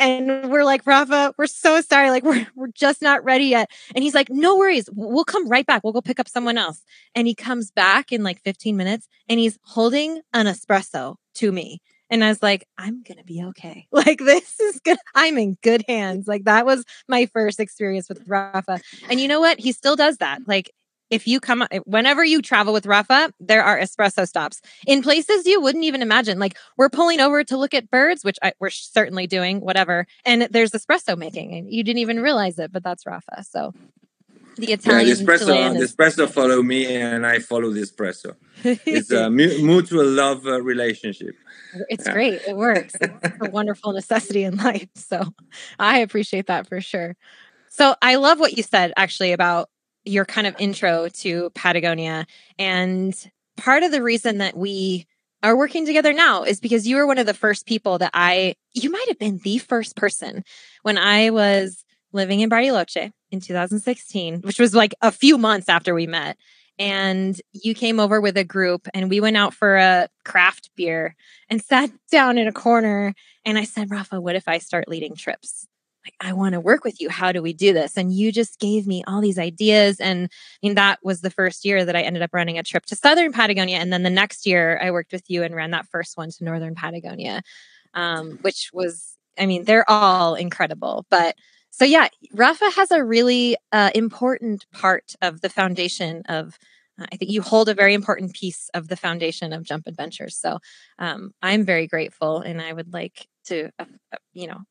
and 0.01 0.51
we're 0.51 0.65
like, 0.65 0.87
Rafa, 0.87 1.35
we're 1.37 1.47
so 1.47 1.81
sorry. 1.81 2.11
Like, 2.11 2.23
we're, 2.23 2.47
we're 2.55 2.69
just 2.69 3.03
not 3.03 3.25
ready 3.25 3.47
yet. 3.47 3.69
And 3.95 4.05
he's 4.05 4.15
like, 4.15 4.31
no 4.31 4.57
worries. 4.57 4.89
We'll 4.93 5.25
come 5.25 5.49
right 5.49 5.67
back. 5.67 5.83
We'll 5.83 5.93
go 5.93 6.01
pick 6.01 6.21
up 6.21 6.29
someone 6.29 6.57
else. 6.57 6.85
And 7.17 7.27
he 7.27 7.35
comes 7.35 7.73
back 7.73 8.13
in 8.13 8.23
like 8.23 8.41
15 8.43 8.77
minutes 8.77 9.09
and 9.29 9.41
he's 9.41 9.59
holding 9.63 10.21
an 10.33 10.47
espresso 10.47 11.17
to 11.35 11.51
me. 11.51 11.81
And 12.11 12.23
I 12.23 12.29
was 12.29 12.43
like, 12.43 12.67
I'm 12.79 13.03
going 13.03 13.19
to 13.19 13.25
be 13.25 13.43
okay. 13.49 13.87
Like, 13.93 14.19
this 14.19 14.61
is 14.61 14.81
good. 14.85 14.99
I'm 15.17 15.37
in 15.37 15.57
good 15.63 15.85
hands. 15.89 16.29
Like, 16.29 16.45
that 16.45 16.65
was 16.65 16.85
my 17.09 17.27
first 17.27 17.59
experience 17.59 18.09
with 18.09 18.23
Rafa. 18.27 18.81
And 19.11 19.21
you 19.21 19.27
know 19.27 19.41
what? 19.41 19.59
He 19.59 19.73
still 19.73 19.97
does 19.97 20.19
that. 20.19 20.47
Like, 20.47 20.71
if 21.11 21.27
you 21.27 21.41
come 21.41 21.67
whenever 21.85 22.25
you 22.25 22.43
travel 22.43 22.73
with 22.73 22.87
Rafa, 22.87 23.33
there 23.41 23.63
are 23.63 23.79
espresso 23.79 24.27
stops 24.27 24.61
in 24.87 25.03
places 25.03 25.47
you 25.47 25.61
wouldn't 25.61 25.85
even 25.85 26.03
imagine. 26.03 26.39
Like 26.39 26.57
we're 26.77 26.91
pulling 26.91 27.21
over 27.21 27.45
to 27.45 27.57
look 27.57 27.75
at 27.75 27.91
birds, 27.91 28.25
which 28.25 28.39
I, 28.43 28.53
we're 28.61 28.71
certainly 28.71 29.27
doing, 29.27 29.61
whatever. 29.61 30.07
And 30.25 30.49
there's 30.51 30.73
espresso 30.73 31.17
making, 31.17 31.55
and 31.55 31.73
you 31.73 31.83
didn't 31.83 31.99
even 31.99 32.21
realize 32.21 32.59
it, 32.59 32.73
but 32.73 32.83
that's 32.83 33.07
Rafa. 33.07 33.45
So 33.45 33.73
the 34.59 34.73
Italian. 34.73 35.09
Yeah, 35.09 35.15
the 35.15 35.23
espresso, 35.23 35.79
the 35.79 35.85
espresso 35.87 36.29
follow 36.29 36.63
me, 36.63 36.87
and 36.97 37.27
I 37.27 37.39
follow 37.39 37.71
the 37.71 37.83
espresso. 37.83 38.35
It's 38.87 39.11
a 39.11 39.31
mutual 39.31 40.07
love 40.07 40.47
uh, 40.47 40.61
relationship. 40.61 41.37
It's 41.89 42.07
yeah. 42.07 42.13
great. 42.13 42.41
It 42.47 42.57
works. 42.57 42.95
It's 43.01 43.37
a 43.41 43.51
wonderful 43.51 43.93
necessity 43.93 44.45
in 44.45 44.57
life. 44.57 44.89
So 44.95 45.23
I 45.79 45.99
appreciate 45.99 46.47
that 46.47 46.67
for 46.67 46.81
sure. 46.81 47.17
So 47.69 47.95
I 48.03 48.17
love 48.17 48.41
what 48.41 48.57
you 48.57 48.63
said 48.63 48.93
actually 48.97 49.33
about 49.33 49.69
your 50.09 50.25
kind 50.25 50.47
of 50.47 50.55
intro 50.59 51.09
to 51.09 51.51
Patagonia. 51.51 52.27
And 52.59 53.15
part 53.57 53.83
of 53.83 53.93
the 53.93 54.03
reason 54.03 54.39
that 54.39 54.57
we 54.57 55.07
are 55.43 55.57
working 55.57 55.87
together 55.87 56.13
now 56.13 56.43
is 56.43 56.61
because 56.61 56.87
you 56.87 56.97
were 56.97 57.07
one 57.07 57.19
of 57.19 57.27
the 57.27 57.35
first 57.35 57.67
people 57.67 57.99
that 57.99 58.11
I, 58.15 58.57
you 58.73 58.91
might 58.91 59.07
have 59.09 59.19
been 59.19 59.39
the 59.45 59.59
first 59.59 59.97
person 59.97 60.45
when 60.83 60.99
I 60.99 61.31
was 61.31 61.85
living 62.13 62.41
in 62.41 62.51
Bariloche 62.51 63.13
in 63.31 63.41
2016, 63.41 64.41
which 64.41 64.59
was 64.59 64.75
like 64.75 64.95
a 65.01 65.13
few 65.13 65.39
months 65.39 65.69
after 65.69 65.95
we 65.95 66.07
met. 66.07 66.37
And 66.81 67.41
you 67.53 67.75
came 67.75 68.01
over 68.01 68.21
with 68.21 68.37
a 68.37 68.45
group 68.45 68.89
and 68.95 69.11
we 69.11 69.21
went 69.21 69.37
out 69.37 69.53
for 69.53 69.77
a 69.77 70.09
craft 70.25 70.71
beer 70.77 71.17
and 71.49 71.63
sat 71.63 71.91
down 72.11 72.39
in 72.39 72.49
a 72.49 72.53
corner. 72.53 73.15
And 73.45 73.59
I 73.59 73.65
said, 73.65 73.91
Rafa, 73.91 74.21
what 74.21 74.37
if 74.37 74.49
I 74.49 74.59
start 74.59 74.89
leading 74.89 75.15
trips? 75.15 75.68
I 76.21 76.33
want 76.33 76.55
to 76.55 76.61
work 76.61 76.85
with 76.85 77.01
you. 77.01 77.09
How 77.09 77.33
do 77.33 77.43
we 77.43 77.53
do 77.53 77.73
this? 77.73 77.97
And 77.97 78.13
you 78.13 78.33
just 78.33 78.59
gave 78.59 78.87
me 78.87 79.03
all 79.07 79.21
these 79.21 79.39
ideas. 79.39 80.01
And 80.01 80.25
I 80.27 80.67
mean, 80.67 80.75
that 80.75 80.99
was 81.03 81.21
the 81.21 81.31
first 81.31 81.65
year 81.65 81.85
that 81.85 81.97
I 81.97 82.03
ended 82.03 82.23
up 82.23 82.31
running 82.33 82.59
a 82.59 82.63
trip 82.63 82.87
to 82.87 82.97
Southern 82.97 83.33
Patagonia. 83.33 83.79
And 83.79 83.93
then 83.93 84.03
the 84.03 84.11
next 84.11 84.47
year, 84.47 84.79
I 84.83 84.91
worked 84.91 85.13
with 85.13 85.29
you 85.29 85.43
and 85.43 85.55
ran 85.55 85.71
that 85.73 85.87
first 85.87 86.17
one 86.17 86.31
to 86.31 86.45
Northern 86.45 86.75
Patagonia, 86.75 87.43
um, 87.95 88.39
which 88.43 88.71
was, 88.73 89.17
I 89.39 89.47
mean, 89.47 89.65
they're 89.65 89.89
all 89.89 90.35
incredible. 90.35 91.07
But 91.11 91.37
so, 91.71 91.85
yeah, 91.85 92.09
Rafa 92.33 92.71
has 92.71 92.91
a 92.91 93.05
really 93.05 93.57
uh, 93.73 93.91
important 93.95 94.67
part 94.73 95.15
of 95.23 95.41
the 95.41 95.49
foundation 95.49 96.23
of. 96.29 96.59
Uh, 97.01 97.07
I 97.13 97.17
think 97.17 97.31
you 97.31 97.43
hold 97.43 97.69
a 97.69 97.75
very 97.75 97.95
important 97.95 98.35
piece 98.35 98.71
of 98.75 98.89
the 98.89 98.97
foundation 98.97 99.53
of 99.53 99.63
Jump 99.63 99.87
Adventures. 99.87 100.37
So 100.37 100.59
um, 100.99 101.33
I'm 101.41 101.65
very 101.65 101.87
grateful, 101.87 102.41
and 102.41 102.61
I 102.61 102.73
would 102.73 102.93
like 102.93 103.29
to, 103.47 103.71
uh, 103.79 103.85
uh 104.13 104.17
you 104.33 104.49
know, 104.49 104.63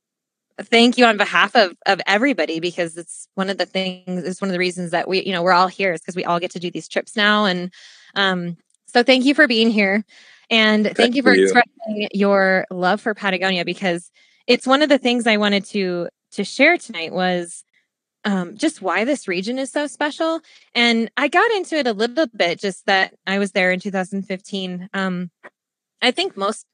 thank 0.61 0.97
you 0.97 1.05
on 1.05 1.17
behalf 1.17 1.55
of 1.55 1.75
of 1.85 2.01
everybody 2.07 2.59
because 2.59 2.97
it's 2.97 3.27
one 3.35 3.49
of 3.49 3.57
the 3.57 3.65
things. 3.65 4.23
It's 4.23 4.41
one 4.41 4.49
of 4.49 4.53
the 4.53 4.59
reasons 4.59 4.91
that 4.91 5.07
we, 5.07 5.23
you 5.23 5.31
know, 5.31 5.43
we're 5.43 5.53
all 5.53 5.67
here 5.67 5.93
is 5.93 6.01
because 6.01 6.15
we 6.15 6.25
all 6.25 6.39
get 6.39 6.51
to 6.51 6.59
do 6.59 6.71
these 6.71 6.87
trips 6.87 7.15
now, 7.15 7.45
and 7.45 7.73
um, 8.15 8.57
so 8.87 9.03
thank 9.03 9.25
you 9.25 9.33
for 9.33 9.47
being 9.47 9.69
here, 9.69 10.03
and 10.49 10.85
thank, 10.85 10.97
thank 10.97 11.15
you 11.15 11.23
for 11.23 11.35
you. 11.35 11.43
expressing 11.43 12.09
your 12.13 12.65
love 12.71 13.01
for 13.01 13.13
Patagonia 13.13 13.65
because 13.65 14.11
it's 14.47 14.67
one 14.67 14.81
of 14.81 14.89
the 14.89 14.97
things 14.97 15.27
I 15.27 15.37
wanted 15.37 15.65
to 15.65 16.09
to 16.31 16.43
share 16.43 16.77
tonight 16.77 17.13
was 17.13 17.63
um, 18.27 18.57
just 18.57 18.81
why 18.81 19.05
this 19.05 19.27
region 19.27 19.57
is 19.57 19.71
so 19.71 19.87
special. 19.87 20.41
And 20.75 21.09
I 21.15 21.29
got 21.29 21.49
into 21.51 21.77
it 21.77 21.87
a 21.87 21.93
little 21.93 22.27
bit, 22.35 22.59
just 22.59 22.85
that 22.85 23.13
I 23.25 23.39
was 23.39 23.53
there 23.53 23.71
in 23.71 23.79
2015. 23.79 24.89
Um, 24.93 25.31
I 26.01 26.11
think 26.11 26.35
most, 26.35 26.65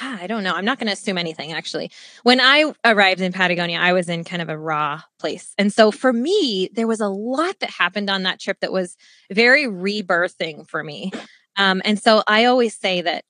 I 0.00 0.26
don't 0.26 0.44
know, 0.44 0.54
I'm 0.54 0.64
not 0.64 0.78
going 0.78 0.86
to 0.86 0.92
assume 0.92 1.18
anything 1.18 1.52
actually. 1.52 1.90
When 2.22 2.40
I 2.40 2.72
arrived 2.84 3.20
in 3.20 3.32
Patagonia, 3.32 3.78
I 3.78 3.92
was 3.92 4.08
in 4.08 4.24
kind 4.24 4.42
of 4.42 4.48
a 4.48 4.58
raw 4.58 5.02
place. 5.18 5.54
And 5.58 5.72
so 5.72 5.90
for 5.90 6.12
me, 6.12 6.70
there 6.72 6.86
was 6.86 7.00
a 7.00 7.08
lot 7.08 7.58
that 7.60 7.70
happened 7.70 8.08
on 8.08 8.22
that 8.22 8.40
trip 8.40 8.58
that 8.60 8.72
was 8.72 8.96
very 9.32 9.66
rebirthing 9.66 10.68
for 10.68 10.84
me. 10.84 11.12
Um, 11.56 11.82
and 11.84 12.00
so 12.00 12.22
I 12.26 12.44
always 12.44 12.76
say 12.76 13.00
that 13.00 13.24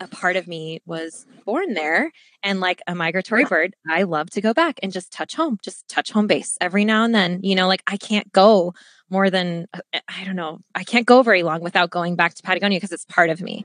a 0.00 0.08
part 0.08 0.36
of 0.36 0.46
me 0.46 0.82
was 0.84 1.26
born 1.44 1.74
there 1.74 2.12
and 2.42 2.60
like 2.60 2.82
a 2.86 2.94
migratory 2.94 3.44
bird 3.44 3.74
i 3.88 4.02
love 4.02 4.28
to 4.28 4.40
go 4.40 4.52
back 4.52 4.78
and 4.82 4.92
just 4.92 5.10
touch 5.10 5.34
home 5.34 5.58
just 5.62 5.88
touch 5.88 6.10
home 6.10 6.26
base 6.26 6.58
every 6.60 6.84
now 6.84 7.04
and 7.04 7.14
then 7.14 7.40
you 7.42 7.54
know 7.54 7.66
like 7.66 7.82
i 7.86 7.96
can't 7.96 8.30
go 8.32 8.74
more 9.10 9.30
than 9.30 9.66
uh, 9.74 9.80
i 10.08 10.24
don't 10.24 10.36
know 10.36 10.58
i 10.74 10.84
can't 10.84 11.06
go 11.06 11.22
very 11.22 11.42
long 11.42 11.60
without 11.60 11.90
going 11.90 12.16
back 12.16 12.34
to 12.34 12.42
patagonia 12.42 12.78
because 12.78 12.92
it's 12.92 13.04
part 13.06 13.30
of 13.30 13.40
me. 13.40 13.64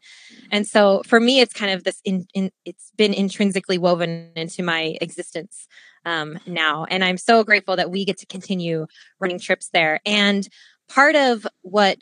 And 0.51 0.67
so 0.67 1.01
for 1.05 1.19
me 1.19 1.39
it's 1.39 1.53
kind 1.53 1.71
of 1.71 1.83
this 1.83 2.01
in, 2.03 2.25
in 2.33 2.51
it's 2.65 2.91
been 2.97 3.13
intrinsically 3.13 3.77
woven 3.77 4.31
into 4.35 4.63
my 4.63 4.97
existence 5.01 5.67
um, 6.05 6.39
now. 6.45 6.85
And 6.89 7.03
i'm 7.03 7.17
so 7.17 7.43
grateful 7.43 7.75
that 7.75 7.91
we 7.91 8.05
get 8.05 8.17
to 8.19 8.25
continue 8.25 8.87
running 9.19 9.39
trips 9.39 9.69
there. 9.69 9.99
And 10.05 10.47
part 10.89 11.15
of 11.15 11.47
what 11.61 11.97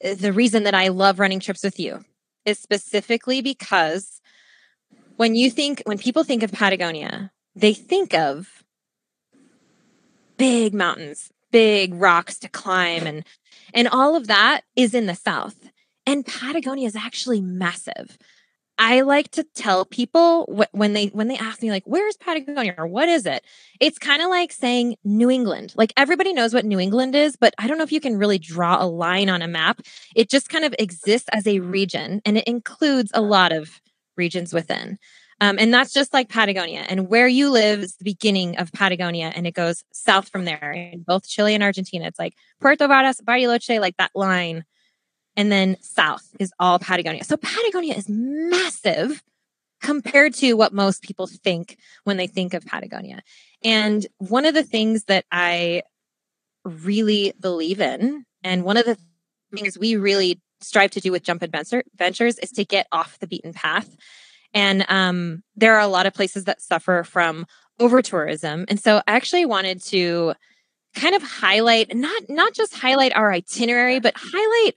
eh, 0.00 0.14
the 0.14 0.32
reason 0.32 0.64
that 0.64 0.74
i 0.74 0.88
love 0.88 1.18
running 1.18 1.40
trips 1.40 1.62
with 1.62 1.78
you 1.78 2.04
is 2.44 2.58
specifically 2.58 3.40
because 3.40 4.20
when 5.16 5.34
you 5.34 5.50
think, 5.50 5.82
when 5.84 5.98
people 5.98 6.24
think 6.24 6.42
of 6.42 6.52
Patagonia, 6.52 7.30
they 7.54 7.74
think 7.74 8.14
of 8.14 8.64
big 10.36 10.74
mountains, 10.74 11.30
big 11.52 11.94
rocks 11.94 12.38
to 12.40 12.48
climb, 12.48 13.06
and 13.06 13.24
and 13.74 13.88
all 13.88 14.16
of 14.16 14.26
that 14.26 14.62
is 14.76 14.94
in 14.94 15.06
the 15.06 15.14
south. 15.14 15.68
And 16.06 16.26
Patagonia 16.26 16.86
is 16.86 16.96
actually 16.96 17.40
massive. 17.40 18.18
I 18.78 19.02
like 19.02 19.30
to 19.32 19.44
tell 19.54 19.84
people 19.84 20.46
wh- 20.46 20.74
when 20.74 20.92
they 20.92 21.06
when 21.06 21.28
they 21.28 21.36
ask 21.36 21.62
me 21.62 21.70
like 21.70 21.84
where's 21.86 22.16
Patagonia 22.16 22.74
or 22.76 22.86
what 22.86 23.08
is 23.08 23.26
it? 23.26 23.44
It's 23.80 23.98
kind 23.98 24.22
of 24.22 24.28
like 24.28 24.50
saying 24.50 24.96
New 25.04 25.30
England. 25.30 25.74
Like 25.76 25.92
everybody 25.96 26.32
knows 26.32 26.54
what 26.54 26.64
New 26.64 26.80
England 26.80 27.14
is, 27.14 27.36
but 27.36 27.54
I 27.58 27.68
don't 27.68 27.78
know 27.78 27.84
if 27.84 27.92
you 27.92 28.00
can 28.00 28.18
really 28.18 28.38
draw 28.38 28.82
a 28.82 28.86
line 28.86 29.28
on 29.28 29.42
a 29.42 29.46
map. 29.48 29.82
It 30.16 30.30
just 30.30 30.48
kind 30.48 30.64
of 30.64 30.74
exists 30.78 31.28
as 31.32 31.46
a 31.46 31.60
region 31.60 32.22
and 32.24 32.38
it 32.38 32.44
includes 32.44 33.12
a 33.14 33.20
lot 33.20 33.52
of 33.52 33.80
regions 34.16 34.52
within. 34.52 34.98
Um, 35.42 35.56
and 35.58 35.74
that's 35.74 35.92
just 35.92 36.14
like 36.14 36.28
Patagonia. 36.28 36.86
And 36.88 37.08
where 37.08 37.26
you 37.26 37.50
live 37.50 37.80
is 37.80 37.96
the 37.96 38.04
beginning 38.04 38.56
of 38.58 38.72
Patagonia, 38.72 39.32
and 39.34 39.46
it 39.46 39.54
goes 39.54 39.82
south 39.92 40.28
from 40.28 40.44
there 40.44 40.72
in 40.72 41.02
both 41.02 41.28
Chile 41.28 41.54
and 41.54 41.62
Argentina. 41.62 42.06
It's 42.06 42.18
like 42.18 42.34
Puerto 42.60 42.86
Varas, 42.86 43.20
Bariloche, 43.20 43.80
like 43.80 43.96
that 43.96 44.12
line 44.14 44.64
and 45.36 45.50
then 45.50 45.76
south 45.80 46.28
is 46.38 46.52
all 46.58 46.78
Patagonia. 46.78 47.24
So 47.24 47.36
Patagonia 47.36 47.94
is 47.94 48.08
massive 48.08 49.22
compared 49.80 50.34
to 50.34 50.54
what 50.54 50.72
most 50.72 51.02
people 51.02 51.26
think 51.26 51.78
when 52.04 52.16
they 52.16 52.26
think 52.26 52.54
of 52.54 52.64
Patagonia. 52.64 53.22
And 53.64 54.06
one 54.18 54.44
of 54.44 54.54
the 54.54 54.62
things 54.62 55.04
that 55.04 55.24
I 55.32 55.82
really 56.64 57.32
believe 57.40 57.80
in, 57.80 58.24
and 58.44 58.64
one 58.64 58.76
of 58.76 58.84
the 58.84 58.96
things 59.54 59.78
we 59.78 59.96
really 59.96 60.40
strive 60.60 60.92
to 60.92 61.00
do 61.00 61.10
with 61.10 61.24
Jump 61.24 61.42
Adventure 61.42 61.82
Ventures 61.96 62.38
is 62.38 62.52
to 62.52 62.64
get 62.64 62.86
off 62.92 63.18
the 63.18 63.26
beaten 63.26 63.52
path. 63.52 63.96
And 64.54 64.84
um, 64.88 65.42
there 65.56 65.74
are 65.74 65.80
a 65.80 65.88
lot 65.88 66.06
of 66.06 66.14
places 66.14 66.44
that 66.44 66.60
suffer 66.60 67.04
from 67.04 67.46
over 67.80 68.02
tourism. 68.02 68.64
And 68.68 68.78
so 68.78 68.98
I 68.98 69.12
actually 69.12 69.46
wanted 69.46 69.82
to 69.84 70.34
kind 70.94 71.14
of 71.14 71.22
highlight 71.22 71.94
not 71.96 72.22
not 72.28 72.52
just 72.52 72.74
highlight 72.74 73.16
our 73.16 73.32
itinerary, 73.32 73.98
but 73.98 74.14
highlight 74.16 74.74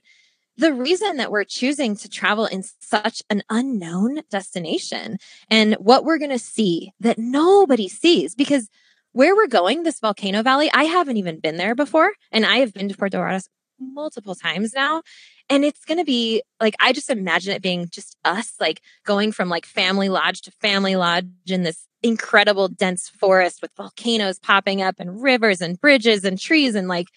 the 0.56 0.72
reason 0.72 1.18
that 1.18 1.30
we're 1.30 1.44
choosing 1.44 1.96
to 1.96 2.08
travel 2.08 2.46
in 2.46 2.64
such 2.80 3.22
an 3.28 3.42
unknown 3.50 4.22
destination 4.30 5.18
and 5.50 5.74
what 5.74 6.04
we're 6.04 6.18
going 6.18 6.30
to 6.30 6.38
see 6.38 6.92
that 7.00 7.18
nobody 7.18 7.88
sees 7.88 8.34
because 8.34 8.68
where 9.12 9.34
we're 9.34 9.46
going 9.46 9.82
this 9.82 10.00
volcano 10.00 10.42
valley 10.42 10.70
i 10.72 10.84
haven't 10.84 11.16
even 11.16 11.40
been 11.40 11.56
there 11.56 11.74
before 11.74 12.12
and 12.32 12.46
i 12.46 12.56
have 12.56 12.72
been 12.72 12.88
to 12.88 12.96
puerto 12.96 13.18
varas 13.18 13.48
multiple 13.78 14.34
times 14.34 14.72
now 14.74 15.02
and 15.48 15.64
it's 15.64 15.84
going 15.84 15.98
to 15.98 16.04
be 16.04 16.42
like 16.60 16.74
i 16.80 16.92
just 16.92 17.10
imagine 17.10 17.54
it 17.54 17.62
being 17.62 17.88
just 17.90 18.16
us 18.24 18.54
like 18.60 18.80
going 19.04 19.32
from 19.32 19.48
like 19.48 19.66
family 19.66 20.08
lodge 20.08 20.42
to 20.42 20.50
family 20.50 20.96
lodge 20.96 21.26
in 21.46 21.62
this 21.62 21.86
incredible 22.02 22.68
dense 22.68 23.08
forest 23.08 23.60
with 23.62 23.70
volcanoes 23.76 24.38
popping 24.38 24.82
up 24.82 24.96
and 24.98 25.22
rivers 25.22 25.60
and 25.60 25.80
bridges 25.80 26.24
and 26.24 26.38
trees 26.38 26.74
and 26.74 26.88
like 26.88 27.08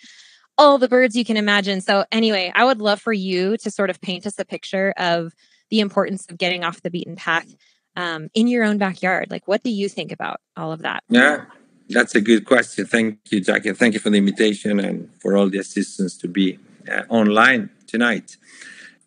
all 0.60 0.78
the 0.78 0.90
birds 0.90 1.16
you 1.16 1.24
can 1.24 1.38
imagine. 1.38 1.80
So, 1.80 2.06
anyway, 2.12 2.52
I 2.54 2.66
would 2.66 2.82
love 2.82 3.00
for 3.02 3.14
you 3.14 3.56
to 3.58 3.72
sort 3.72 3.90
of 3.90 4.00
paint 4.02 4.28
us 4.28 4.38
a 4.38 4.46
picture 4.46 4.94
of 4.98 5.34
the 5.70 5.80
importance 5.80 6.26
of 6.30 6.38
getting 6.38 6.66
off 6.66 6.82
the 6.82 6.92
beaten 6.92 7.16
path 7.16 7.56
um, 7.96 8.30
in 8.34 8.48
your 8.48 8.66
own 8.66 8.78
backyard. 8.78 9.32
Like, 9.32 9.48
what 9.48 9.64
do 9.64 9.70
you 9.70 9.88
think 9.88 10.12
about 10.12 10.42
all 10.58 10.74
of 10.74 10.82
that? 10.82 11.04
Yeah, 11.10 11.46
that's 11.88 12.14
a 12.14 12.22
good 12.22 12.46
question. 12.46 12.86
Thank 12.86 13.20
you, 13.32 13.40
Jackie. 13.40 13.72
Thank 13.72 13.94
you 13.94 14.02
for 14.02 14.10
the 14.10 14.18
invitation 14.18 14.80
and 14.82 15.10
for 15.22 15.38
all 15.38 15.50
the 15.50 15.60
assistance 15.60 16.18
to 16.18 16.28
be 16.28 16.60
uh, 16.92 17.04
online 17.08 17.70
tonight. 17.90 18.38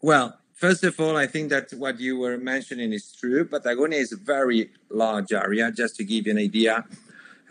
Well, 0.01 0.39
first 0.53 0.83
of 0.85 0.99
all, 1.01 1.17
I 1.17 1.27
think 1.27 1.51
that 1.51 1.73
what 1.73 2.01
you 2.01 2.19
were 2.19 2.37
mentioning 2.37 2.93
is 2.93 3.13
true. 3.13 3.45
Patagonia 3.45 3.99
is 3.99 4.13
a 4.13 4.17
very 4.17 4.71
large 4.91 5.33
area. 5.33 5.71
Just 5.71 5.97
to 5.97 6.05
give 6.05 6.27
you 6.27 6.33
an 6.33 6.39
idea, 6.39 6.85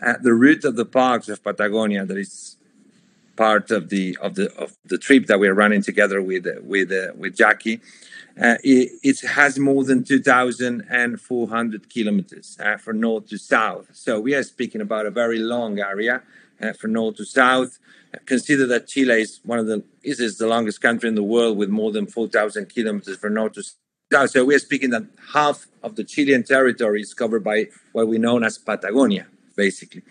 at 0.00 0.22
the 0.22 0.34
Route 0.34 0.64
of 0.64 0.76
the 0.76 0.84
Parks 0.84 1.28
of 1.28 1.42
Patagonia, 1.42 2.04
that 2.04 2.18
is 2.18 2.56
part 3.36 3.70
of 3.70 3.88
the 3.88 4.18
of 4.20 4.34
the 4.34 4.52
of 4.56 4.76
the 4.84 4.98
trip 4.98 5.26
that 5.26 5.40
we're 5.40 5.54
running 5.54 5.82
together 5.82 6.20
with 6.20 6.46
with 6.62 6.92
uh, 6.92 7.12
with 7.16 7.36
Jackie. 7.36 7.80
Uh, 8.40 8.56
it, 8.64 8.92
it, 9.02 9.20
has 9.28 9.58
more 9.58 9.84
than 9.84 10.02
2,400 10.02 11.90
kilometers 11.90 12.56
uh, 12.58 12.78
from 12.78 12.98
north 12.98 13.28
to 13.28 13.36
south. 13.36 13.90
So 13.92 14.18
we 14.20 14.34
are 14.34 14.42
speaking 14.42 14.80
about 14.80 15.04
a 15.04 15.10
very 15.10 15.38
long 15.38 15.78
area 15.78 16.22
uh, 16.62 16.72
from 16.72 16.92
north 16.92 17.16
to 17.16 17.24
south. 17.24 17.78
Consider 18.26 18.66
that 18.66 18.88
Chile 18.88 19.22
is 19.22 19.40
one 19.44 19.58
of 19.58 19.66
the 19.66 19.84
is, 20.02 20.20
is 20.20 20.38
the 20.38 20.46
longest 20.46 20.80
country 20.80 21.08
in 21.08 21.14
the 21.14 21.22
world 21.22 21.56
with 21.56 21.70
more 21.70 21.92
than 21.92 22.06
4,000 22.06 22.66
kilometers 22.66 23.16
from 23.16 23.34
north 23.34 23.52
to 23.54 23.62
south. 24.12 24.30
So 24.30 24.44
we 24.44 24.54
are 24.54 24.58
speaking 24.58 24.90
that 24.90 25.04
half 25.32 25.66
of 25.82 25.96
the 25.96 26.04
Chilean 26.04 26.42
territory 26.44 27.00
is 27.00 27.14
covered 27.14 27.42
by 27.42 27.68
what 27.92 28.08
we 28.08 28.18
know 28.18 28.38
as 28.38 28.58
Patagonia, 28.58 29.26
basically. 29.56 30.02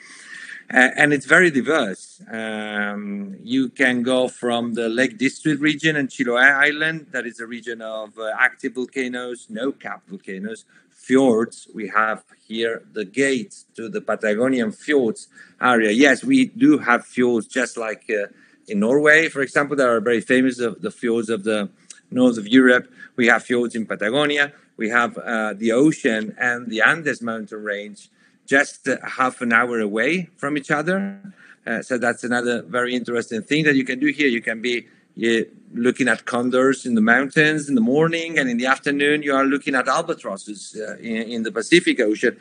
And 0.73 1.11
it's 1.11 1.25
very 1.25 1.51
diverse. 1.51 2.21
Um, 2.31 3.35
you 3.43 3.67
can 3.67 4.03
go 4.03 4.29
from 4.29 4.73
the 4.73 4.87
Lake 4.87 5.17
District 5.17 5.59
region 5.59 5.97
and 5.97 6.07
Chiloé 6.07 6.49
Island, 6.49 7.07
that 7.11 7.25
is 7.25 7.41
a 7.41 7.45
region 7.45 7.81
of 7.81 8.17
uh, 8.17 8.31
active 8.39 8.75
volcanoes, 8.75 9.47
no 9.49 9.73
cap 9.73 10.03
volcanoes, 10.07 10.63
fjords. 10.89 11.67
We 11.75 11.89
have 11.89 12.23
here 12.47 12.83
the 12.93 13.03
gates 13.03 13.65
to 13.75 13.89
the 13.89 13.99
Patagonian 13.99 14.71
fjords 14.71 15.27
area. 15.61 15.91
Yes, 15.91 16.23
we 16.23 16.45
do 16.45 16.77
have 16.77 17.05
fjords 17.05 17.47
just 17.47 17.75
like 17.75 18.09
uh, 18.09 18.27
in 18.69 18.79
Norway, 18.79 19.27
for 19.27 19.41
example, 19.41 19.75
that 19.75 19.89
are 19.89 19.99
very 19.99 20.21
famous, 20.21 20.55
the 20.55 20.91
fjords 20.91 21.29
of 21.29 21.43
the 21.43 21.69
north 22.09 22.37
of 22.37 22.47
Europe. 22.47 22.89
We 23.17 23.27
have 23.27 23.43
fjords 23.43 23.75
in 23.75 23.85
Patagonia. 23.85 24.53
We 24.77 24.87
have 24.87 25.17
uh, 25.17 25.53
the 25.53 25.73
ocean 25.73 26.33
and 26.39 26.67
the 26.67 26.81
Andes 26.81 27.21
mountain 27.21 27.61
range 27.61 28.09
just 28.45 28.87
half 29.03 29.41
an 29.41 29.53
hour 29.53 29.79
away 29.79 30.29
from 30.37 30.57
each 30.57 30.71
other. 30.71 31.33
Uh, 31.65 31.81
so 31.81 31.97
that's 31.97 32.23
another 32.23 32.63
very 32.63 32.95
interesting 32.95 33.41
thing 33.41 33.63
that 33.65 33.75
you 33.75 33.83
can 33.83 33.99
do 33.99 34.07
here. 34.07 34.27
You 34.27 34.41
can 34.41 34.61
be 34.61 34.87
uh, 35.23 35.43
looking 35.73 36.07
at 36.07 36.25
condors 36.25 36.85
in 36.85 36.95
the 36.95 37.01
mountains 37.01 37.69
in 37.69 37.75
the 37.75 37.81
morning, 37.81 38.39
and 38.39 38.49
in 38.49 38.57
the 38.57 38.65
afternoon 38.65 39.21
you 39.23 39.35
are 39.35 39.45
looking 39.45 39.75
at 39.75 39.87
albatrosses 39.87 40.75
uh, 40.79 40.97
in, 40.97 41.23
in, 41.33 41.43
the 41.43 41.51
Pacific 41.51 41.99
Ocean. 41.99 42.37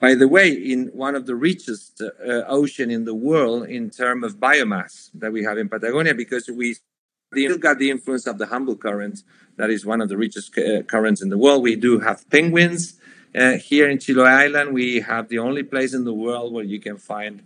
By 0.00 0.14
the 0.14 0.26
way, 0.26 0.50
in 0.50 0.86
one 0.88 1.14
of 1.14 1.26
the 1.26 1.34
richest 1.34 2.00
uh, 2.00 2.42
ocean 2.48 2.90
in 2.90 3.04
the 3.04 3.14
world 3.14 3.68
in 3.68 3.90
terms 3.90 4.24
of 4.24 4.36
biomass 4.38 5.10
that 5.14 5.32
we 5.32 5.44
have 5.44 5.58
in 5.58 5.68
Patagonia, 5.68 6.14
because 6.14 6.48
we 6.48 6.76
still 7.32 7.58
got 7.58 7.78
the 7.78 7.90
influence 7.90 8.26
of 8.26 8.38
the 8.38 8.46
Humboldt 8.46 8.80
current, 8.80 9.22
that 9.56 9.70
is 9.70 9.84
one 9.84 10.00
of 10.00 10.08
the 10.08 10.16
richest 10.16 10.56
uh, 10.58 10.82
currents 10.82 11.22
in 11.22 11.28
the 11.28 11.38
world. 11.38 11.62
We 11.62 11.76
do 11.76 12.00
have 12.00 12.28
penguins 12.30 12.98
uh, 13.34 13.52
here 13.52 13.88
in 13.88 13.98
Chiloé 13.98 14.28
Island. 14.28 14.72
We 14.72 15.00
have 15.00 15.28
the 15.28 15.38
only 15.38 15.62
place 15.62 15.94
in 15.94 16.04
the 16.04 16.12
world 16.12 16.52
where 16.52 16.64
you 16.64 16.80
can 16.80 16.96
find 16.98 17.42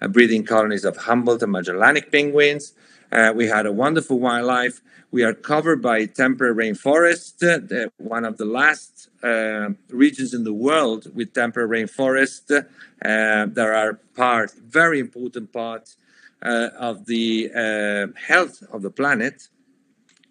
uh, 0.00 0.08
breeding 0.08 0.44
colonies 0.44 0.84
of 0.84 0.96
Humboldt 0.96 1.42
and 1.42 1.52
Magellanic 1.52 2.10
penguins. 2.10 2.72
Uh, 3.12 3.32
we 3.34 3.46
had 3.46 3.66
a 3.66 3.72
wonderful 3.72 4.18
wildlife. 4.18 4.80
We 5.12 5.24
are 5.24 5.34
covered 5.34 5.82
by 5.82 6.06
temperate 6.06 6.56
rainforest, 6.56 7.42
uh, 7.42 7.88
one 7.96 8.24
of 8.24 8.36
the 8.36 8.44
last 8.44 9.08
uh, 9.24 9.70
regions 9.88 10.32
in 10.32 10.44
the 10.44 10.52
world 10.52 11.12
with 11.14 11.32
temperate 11.34 11.68
rainforest. 11.68 12.52
Uh, 12.52 13.46
there 13.46 13.74
are 13.74 13.94
part, 14.14 14.52
very 14.52 15.00
important 15.00 15.52
part 15.52 15.96
uh, 16.42 16.68
of 16.78 17.06
the 17.06 17.50
uh, 17.54 18.18
health 18.18 18.62
of 18.72 18.82
the 18.82 18.90
planet. 18.90 19.48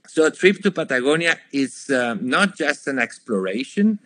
So 0.08 0.25
a 0.25 0.32
trip 0.32 0.62
to 0.63 0.72
Patagonia 0.72 1.38
is 1.51 1.88
not 1.89 2.58
just 2.58 2.88
an 2.88 2.98
exploration 2.98 4.00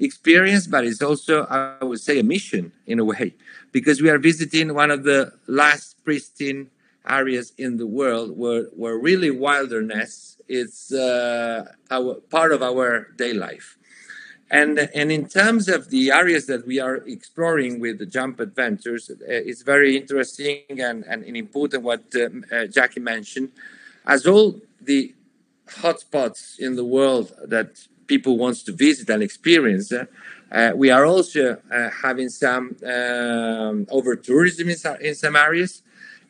experience, 0.00 0.66
but 0.66 0.84
it's 0.84 1.02
also, 1.02 1.44
I 1.44 1.84
would 1.84 2.00
say, 2.00 2.18
a 2.20 2.22
mission 2.22 2.72
in 2.86 2.98
a 2.98 3.04
way, 3.04 3.34
because 3.72 4.00
we 4.00 4.10
are 4.10 4.18
visiting 4.18 4.74
one 4.74 4.90
of 4.90 5.04
the 5.04 5.32
last 5.46 6.04
pristine 6.04 6.70
areas 7.08 7.52
in 7.58 7.76
the 7.76 7.86
world 7.86 8.36
where, 8.36 8.64
where 8.76 8.96
really 8.96 9.30
wilderness 9.30 10.36
is 10.48 10.92
uh, 10.92 11.64
our, 11.90 12.14
part 12.30 12.52
of 12.52 12.62
our 12.62 13.08
day 13.16 13.32
life. 13.32 13.78
And, 14.50 14.78
and 14.94 15.12
in 15.12 15.28
terms 15.28 15.68
of 15.68 15.90
the 15.90 16.10
areas 16.10 16.46
that 16.46 16.66
we 16.66 16.80
are 16.80 16.96
exploring 17.06 17.80
with 17.80 17.98
the 17.98 18.06
Jump 18.06 18.40
Adventures, 18.40 19.10
uh, 19.10 19.16
it's 19.28 19.62
very 19.62 19.96
interesting 19.96 20.62
and, 20.68 21.04
and, 21.04 21.24
important 21.36 21.82
what 21.82 22.04
um, 22.16 22.44
uh, 22.50 22.64
Jackie 22.64 23.00
mentioned. 23.00 23.50
As 24.06 24.26
all 24.26 24.58
the 24.80 25.14
hotspots 25.68 26.58
in 26.58 26.76
the 26.76 26.84
world 26.84 27.32
that 27.44 27.86
people 28.08 28.36
wants 28.36 28.62
to 28.64 28.72
visit 28.72 29.08
and 29.10 29.22
experience, 29.22 29.92
uh, 29.92 30.72
we 30.74 30.90
are 30.90 31.04
also 31.04 31.58
uh, 31.70 31.90
having 32.02 32.30
some 32.30 32.74
um, 32.84 33.86
over 33.90 34.16
tourism 34.16 34.68
in, 34.70 34.76
in 35.00 35.14
some 35.14 35.36
areas 35.36 35.82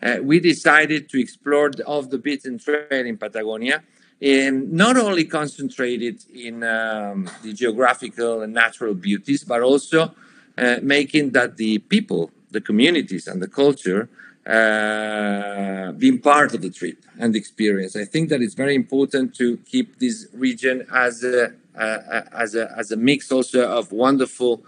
uh, 0.02 0.18
we 0.22 0.40
decided 0.40 1.08
to 1.08 1.20
explore 1.20 1.70
the 1.70 1.84
off 1.84 2.10
the 2.10 2.18
beaten 2.18 2.58
trail 2.58 3.06
in 3.06 3.16
Patagonia, 3.16 3.82
and 4.20 4.72
not 4.72 4.96
only 4.96 5.24
concentrated 5.24 6.24
in 6.34 6.62
um, 6.62 7.28
the 7.42 7.52
geographical 7.52 8.42
and 8.42 8.52
natural 8.52 8.94
beauties, 8.94 9.44
but 9.44 9.60
also 9.62 10.14
uh, 10.56 10.76
making 10.82 11.30
that 11.30 11.56
the 11.56 11.78
people, 11.78 12.30
the 12.50 12.60
communities, 12.60 13.26
and 13.26 13.42
the 13.42 13.48
culture 13.48 14.08
uh, 14.46 15.92
being 15.92 16.18
part 16.18 16.54
of 16.54 16.62
the 16.62 16.70
trip 16.70 16.98
and 17.18 17.34
the 17.34 17.38
experience. 17.38 17.96
I 17.96 18.04
think 18.04 18.28
that 18.30 18.40
it's 18.40 18.54
very 18.54 18.74
important 18.74 19.34
to 19.36 19.58
keep 19.58 19.98
this 19.98 20.26
region 20.32 20.86
as 20.94 21.22
a, 21.22 21.46
uh, 21.46 21.48
as 21.78 22.54
a 22.54 22.72
as 22.76 22.90
a 22.90 22.96
mix 22.96 23.30
also 23.30 23.68
of 23.68 23.92
wonderful 23.92 24.62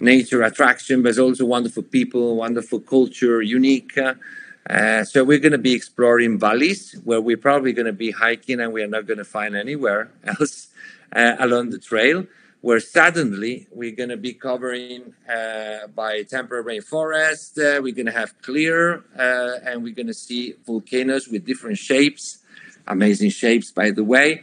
nature 0.00 0.42
attraction, 0.42 1.02
but 1.02 1.18
also 1.18 1.44
wonderful 1.44 1.82
people, 1.82 2.36
wonderful 2.36 2.80
culture, 2.80 3.42
unique. 3.42 3.96
Uh, 3.98 4.14
uh, 4.68 5.02
so 5.04 5.24
we're 5.24 5.38
going 5.38 5.52
to 5.52 5.58
be 5.58 5.72
exploring 5.72 6.38
valleys 6.38 6.94
where 7.04 7.20
we're 7.20 7.38
probably 7.38 7.72
going 7.72 7.86
to 7.86 7.92
be 7.92 8.10
hiking 8.10 8.60
and 8.60 8.72
we 8.72 8.82
are 8.82 8.88
not 8.88 9.06
going 9.06 9.18
to 9.18 9.24
find 9.24 9.56
anywhere 9.56 10.10
else 10.24 10.68
uh, 11.14 11.36
along 11.38 11.70
the 11.70 11.78
trail. 11.78 12.26
Where 12.60 12.80
suddenly 12.80 13.68
we're 13.70 13.94
going 13.94 14.08
to 14.08 14.16
be 14.16 14.32
covering 14.32 15.14
uh, 15.32 15.86
by 15.94 16.24
temperate 16.24 16.66
rainforest. 16.66 17.56
Uh, 17.56 17.80
we're 17.80 17.94
going 17.94 18.06
to 18.06 18.12
have 18.12 18.34
clear 18.42 19.04
uh, 19.16 19.60
and 19.64 19.84
we're 19.84 19.94
going 19.94 20.08
to 20.08 20.14
see 20.14 20.54
volcanoes 20.66 21.28
with 21.28 21.46
different 21.46 21.78
shapes, 21.78 22.38
amazing 22.88 23.30
shapes, 23.30 23.70
by 23.70 23.92
the 23.92 24.02
way. 24.02 24.42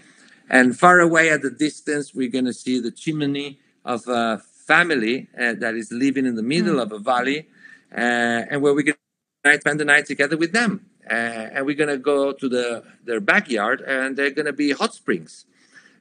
And 0.50 0.78
far 0.78 1.00
away 1.00 1.30
at 1.30 1.42
the 1.42 1.50
distance, 1.50 2.14
we're 2.14 2.30
going 2.30 2.46
to 2.46 2.54
see 2.54 2.80
the 2.80 2.92
chimney 2.92 3.60
of 3.84 4.08
a 4.08 4.42
family 4.68 5.28
that 5.36 5.76
is 5.76 5.92
living 5.92 6.26
in 6.26 6.36
the 6.36 6.44
middle 6.44 6.76
mm. 6.76 6.84
of 6.84 6.92
a 6.92 7.00
valley. 7.00 7.48
and 7.92 8.62
where 8.62 8.74
we're 8.74 8.84
going 8.84 8.98
night, 9.46 9.62
spend 9.62 9.80
the 9.80 9.86
night 9.86 10.06
together 10.06 10.36
with 10.36 10.52
them. 10.52 10.86
Uh, 11.10 11.14
and 11.54 11.66
we're 11.66 11.76
going 11.76 11.90
to 11.90 11.98
go 11.98 12.34
to 12.34 12.50
the 12.50 12.84
their 13.04 13.20
backyard, 13.20 13.82
and 13.82 14.18
they're 14.18 14.32
going 14.32 14.48
to 14.48 14.54
be 14.54 14.72
hot 14.72 14.94
springs. 14.94 15.46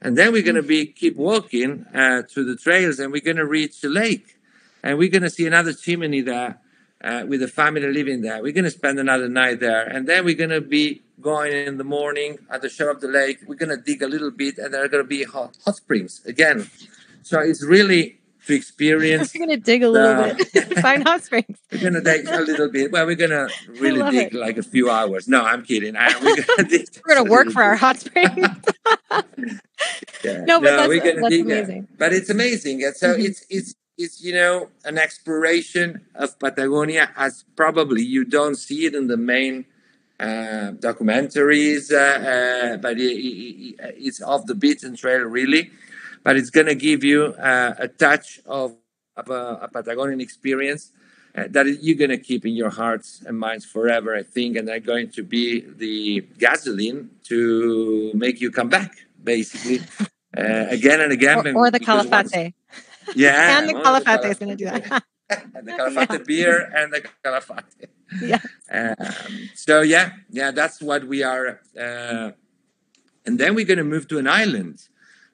And 0.01 0.17
then 0.17 0.33
we're 0.33 0.43
going 0.43 0.55
to 0.55 0.63
be 0.63 0.87
keep 0.87 1.15
walking 1.15 1.85
uh, 1.93 2.23
through 2.23 2.45
the 2.45 2.55
trails, 2.55 2.99
and 2.99 3.11
we're 3.11 3.21
going 3.21 3.37
to 3.37 3.45
reach 3.45 3.81
the 3.81 3.89
lake, 3.89 4.37
and 4.81 4.97
we're 4.97 5.11
going 5.11 5.21
to 5.23 5.29
see 5.29 5.45
another 5.45 5.73
chimney 5.73 6.21
there 6.21 6.59
uh, 7.05 7.25
with 7.25 7.39
the 7.39 7.47
family 7.47 7.87
living 7.91 8.21
there. 8.21 8.41
We're 8.41 8.51
going 8.51 8.65
to 8.65 8.71
spend 8.71 8.99
another 8.99 9.29
night 9.29 9.59
there, 9.59 9.83
and 9.85 10.07
then 10.07 10.25
we're 10.25 10.35
going 10.35 10.49
to 10.49 10.61
be 10.61 11.03
going 11.21 11.53
in 11.53 11.77
the 11.77 11.83
morning 11.83 12.39
at 12.49 12.61
the 12.61 12.69
shore 12.69 12.89
of 12.89 12.99
the 13.01 13.07
lake. 13.07 13.39
We're 13.47 13.55
going 13.55 13.69
to 13.69 13.77
dig 13.77 14.01
a 14.01 14.07
little 14.07 14.31
bit, 14.31 14.57
and 14.57 14.73
there 14.73 14.83
are 14.83 14.87
going 14.89 15.03
to 15.03 15.07
be 15.07 15.23
hot, 15.23 15.57
hot 15.63 15.75
springs 15.75 16.21
again. 16.25 16.69
So 17.21 17.39
it's 17.39 17.63
really 17.63 18.19
to 18.45 18.53
experience. 18.53 19.33
we're 19.39 19.45
gonna 19.45 19.57
dig 19.57 19.83
a 19.83 19.89
little 19.89 20.35
bit, 20.35 20.77
find 20.81 21.03
hot 21.03 21.23
springs. 21.23 21.57
We're 21.71 21.81
gonna 21.81 22.01
dig 22.01 22.27
a 22.27 22.41
little 22.41 22.69
bit. 22.69 22.91
Well, 22.91 23.05
we're 23.05 23.15
gonna 23.15 23.47
really 23.67 24.11
dig 24.11 24.33
it. 24.33 24.37
like 24.37 24.57
a 24.57 24.63
few 24.63 24.89
hours. 24.89 25.27
No, 25.27 25.43
I'm 25.43 25.63
kidding. 25.63 25.95
I, 25.95 26.13
we're 26.21 26.35
we're 26.67 27.15
gonna 27.15 27.29
work 27.29 27.49
for 27.49 27.63
our 27.63 27.75
hot 27.75 27.97
springs. 27.99 28.47
yeah. 30.23 30.43
No, 30.45 30.59
but 30.59 30.69
no, 30.69 30.77
that's, 30.77 30.87
we're 30.87 30.99
gonna 30.99 31.21
that's 31.21 31.29
dig 31.29 31.41
amazing. 31.41 31.87
But 31.97 32.13
it's 32.13 32.29
amazing. 32.29 32.83
And 32.83 32.95
so 32.95 33.13
mm-hmm. 33.13 33.25
it's 33.25 33.45
it's 33.49 33.75
it's 33.97 34.23
you 34.23 34.33
know 34.33 34.69
an 34.83 34.97
exploration 34.97 36.01
of 36.15 36.37
Patagonia 36.39 37.11
as 37.15 37.45
probably 37.55 38.03
you 38.03 38.25
don't 38.25 38.55
see 38.55 38.85
it 38.85 38.95
in 38.95 39.07
the 39.07 39.17
main 39.17 39.65
uh, 40.19 40.71
documentaries, 40.79 41.91
uh, 41.91 42.75
uh, 42.75 42.77
but 42.77 42.97
it, 42.97 43.03
it, 43.03 43.75
it's 43.97 44.21
off 44.21 44.45
the 44.45 44.55
beaten 44.55 44.95
trail 44.95 45.21
really 45.21 45.71
but 46.25 46.35
it's 46.35 46.49
going 46.49 46.65
to 46.65 46.75
give 46.75 47.03
you 47.03 47.35
uh, 47.35 47.75
a 47.77 47.87
touch 47.87 48.41
of, 48.47 48.75
of 49.15 49.29
a, 49.29 49.59
a, 49.61 49.67
Patagonian 49.67 50.19
experience 50.19 50.91
uh, 51.35 51.43
that 51.51 51.67
you're 51.83 51.95
going 51.95 52.09
to 52.09 52.17
keep 52.17 52.45
in 52.47 52.55
your 52.55 52.71
hearts 52.71 53.21
and 53.27 53.37
minds 53.37 53.63
forever, 53.63 54.15
I 54.15 54.23
think, 54.23 54.57
and 54.57 54.67
they're 54.67 54.79
going 54.79 55.11
to 55.11 55.23
be 55.23 55.61
the 55.61 56.21
gasoline 56.39 57.11
to 57.25 58.11
make 58.15 58.41
you 58.41 58.49
come 58.49 58.69
back, 58.69 58.91
basically, 59.23 59.81
uh, 60.35 60.65
again 60.77 60.99
and 60.99 61.11
again. 61.11 61.47
Or, 61.47 61.67
or 61.67 61.71
the 61.71 61.79
Calafate. 61.79 62.53
Yeah. 63.15 63.59
and 63.59 63.69
the 63.69 63.73
Calafate 63.73 64.25
is 64.31 64.39
going 64.39 64.49
to 64.49 64.55
do 64.55 64.65
that. 64.65 65.03
and 65.29 65.67
the 65.67 65.71
Calafate 65.73 66.11
yeah. 66.11 66.17
beer 66.25 66.71
and 66.73 66.93
the 66.93 67.07
Calafate. 67.23 67.87
Yeah. 68.21 68.39
Um, 68.71 69.49
so, 69.53 69.81
yeah, 69.81 70.11
yeah, 70.29 70.51
that's 70.51 70.81
what 70.81 71.05
we 71.05 71.23
are. 71.23 71.61
Uh, 71.79 72.31
and 73.25 73.39
then 73.39 73.55
we're 73.55 73.65
going 73.65 73.77
to 73.77 73.83
move 73.83 74.07
to 74.09 74.19
an 74.19 74.27
island 74.27 74.87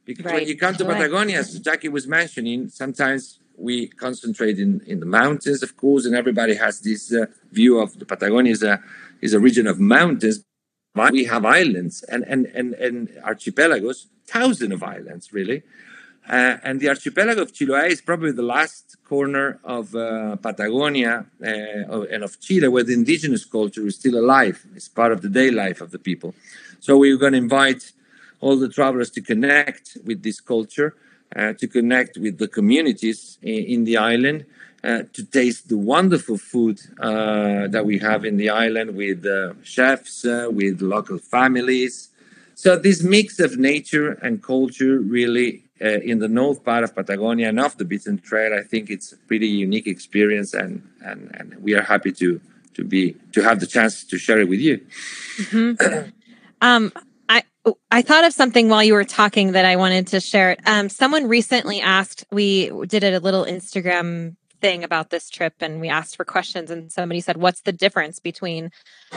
because 0.05 0.25
right. 0.25 0.35
when 0.35 0.47
you 0.47 0.57
come 0.57 0.75
to 0.75 0.85
Patagonia, 0.85 1.39
as 1.39 1.59
Jackie 1.59 1.89
was 1.89 2.07
mentioning, 2.07 2.69
sometimes 2.69 3.39
we 3.57 3.87
concentrate 3.87 4.57
in, 4.59 4.81
in 4.87 4.99
the 4.99 5.05
mountains, 5.05 5.61
of 5.61 5.77
course, 5.77 6.05
and 6.05 6.15
everybody 6.15 6.55
has 6.55 6.81
this 6.81 7.13
uh, 7.13 7.25
view 7.51 7.79
of 7.79 7.99
the 7.99 8.05
Patagonia 8.05 8.51
is 8.51 8.63
a, 8.63 8.81
is 9.21 9.33
a 9.33 9.39
region 9.39 9.67
of 9.67 9.79
mountains. 9.79 10.43
But 10.93 11.13
we 11.13 11.25
have 11.25 11.45
islands 11.45 12.03
and, 12.03 12.25
and, 12.27 12.47
and, 12.47 12.73
and 12.73 13.09
archipelagos, 13.23 14.07
thousands 14.27 14.73
of 14.73 14.83
islands, 14.83 15.31
really. 15.31 15.63
Uh, 16.29 16.57
and 16.63 16.79
the 16.79 16.87
archipelago 16.87 17.41
of 17.41 17.51
Chiloé 17.51 17.89
is 17.89 18.01
probably 18.01 18.31
the 18.31 18.43
last 18.43 18.97
corner 19.03 19.59
of 19.63 19.95
uh, 19.95 20.35
Patagonia 20.37 21.25
uh, 21.43 22.01
and 22.13 22.23
of 22.23 22.39
Chile 22.39 22.67
where 22.67 22.83
the 22.83 22.93
indigenous 22.93 23.43
culture 23.43 23.85
is 23.87 23.95
still 23.95 24.17
alive. 24.17 24.65
It's 24.75 24.87
part 24.87 25.11
of 25.11 25.21
the 25.21 25.29
day 25.29 25.51
life 25.51 25.81
of 25.81 25.91
the 25.91 25.99
people. 25.99 26.33
So 26.79 26.97
we're 26.97 27.17
going 27.17 27.33
to 27.33 27.39
invite 27.39 27.91
all 28.39 28.57
the 28.57 28.69
travelers 28.69 29.09
to 29.11 29.21
connect 29.21 29.97
with 30.05 30.23
this 30.23 30.39
culture, 30.39 30.95
uh, 31.35 31.53
to 31.53 31.67
connect 31.67 32.17
with 32.17 32.37
the 32.37 32.47
communities 32.47 33.37
in, 33.41 33.63
in 33.65 33.83
the 33.83 33.97
island. 33.97 34.45
uh, 34.83 35.03
to 35.13 35.23
taste 35.23 35.69
the 35.69 35.77
wonderful 35.77 36.37
food 36.37 36.81
uh, 36.99 37.67
that 37.67 37.85
we 37.85 37.99
have 37.99 38.25
in 38.25 38.37
the 38.37 38.49
island 38.49 38.95
with 38.95 39.25
chefs, 39.63 40.23
with 40.23 40.81
local 40.81 41.19
families. 41.19 42.09
So 42.55 42.77
this 42.77 43.03
mix 43.03 43.39
of 43.39 43.57
nature 43.57 44.13
and 44.23 44.41
culture 44.41 44.99
really 44.99 45.63
uh, 45.83 45.99
in 46.11 46.19
the 46.19 46.27
north 46.27 46.63
part 46.63 46.83
of 46.83 46.95
Patagonia 46.95 47.49
and 47.49 47.59
off 47.59 47.77
the 47.77 47.85
Beaten 47.85 48.19
Trail, 48.19 48.53
I 48.53 48.63
think 48.63 48.89
it's 48.89 49.11
a 49.13 49.17
pretty 49.17 49.47
unique 49.47 49.87
experience, 49.87 50.53
and, 50.53 50.87
and, 51.03 51.31
and 51.33 51.55
we 51.61 51.73
are 51.73 51.81
happy 51.81 52.11
to 52.13 52.39
to 52.73 52.83
be 52.85 53.15
to 53.33 53.41
have 53.41 53.59
the 53.59 53.67
chance 53.67 54.03
to 54.05 54.17
share 54.17 54.39
it 54.39 54.47
with 54.47 54.59
you. 54.59 54.79
Mm-hmm. 55.37 56.09
um, 56.61 56.91
I 57.27 57.43
I 57.89 58.01
thought 58.01 58.23
of 58.23 58.33
something 58.33 58.69
while 58.69 58.83
you 58.83 58.93
were 58.93 59.03
talking 59.03 59.53
that 59.53 59.65
I 59.65 59.75
wanted 59.75 60.07
to 60.07 60.19
share. 60.19 60.57
Um, 60.65 60.89
someone 60.89 61.27
recently 61.27 61.81
asked. 61.81 62.25
We 62.31 62.71
did 62.87 63.03
a 63.03 63.19
little 63.19 63.45
Instagram 63.45 64.35
thing 64.61 64.83
about 64.83 65.09
this 65.09 65.29
trip 65.29 65.55
and 65.59 65.81
we 65.81 65.89
asked 65.89 66.15
for 66.15 66.23
questions 66.23 66.69
and 66.69 66.91
somebody 66.91 67.19
said 67.19 67.37
what's 67.37 67.61
the 67.61 67.71
difference 67.71 68.19
between 68.19 68.69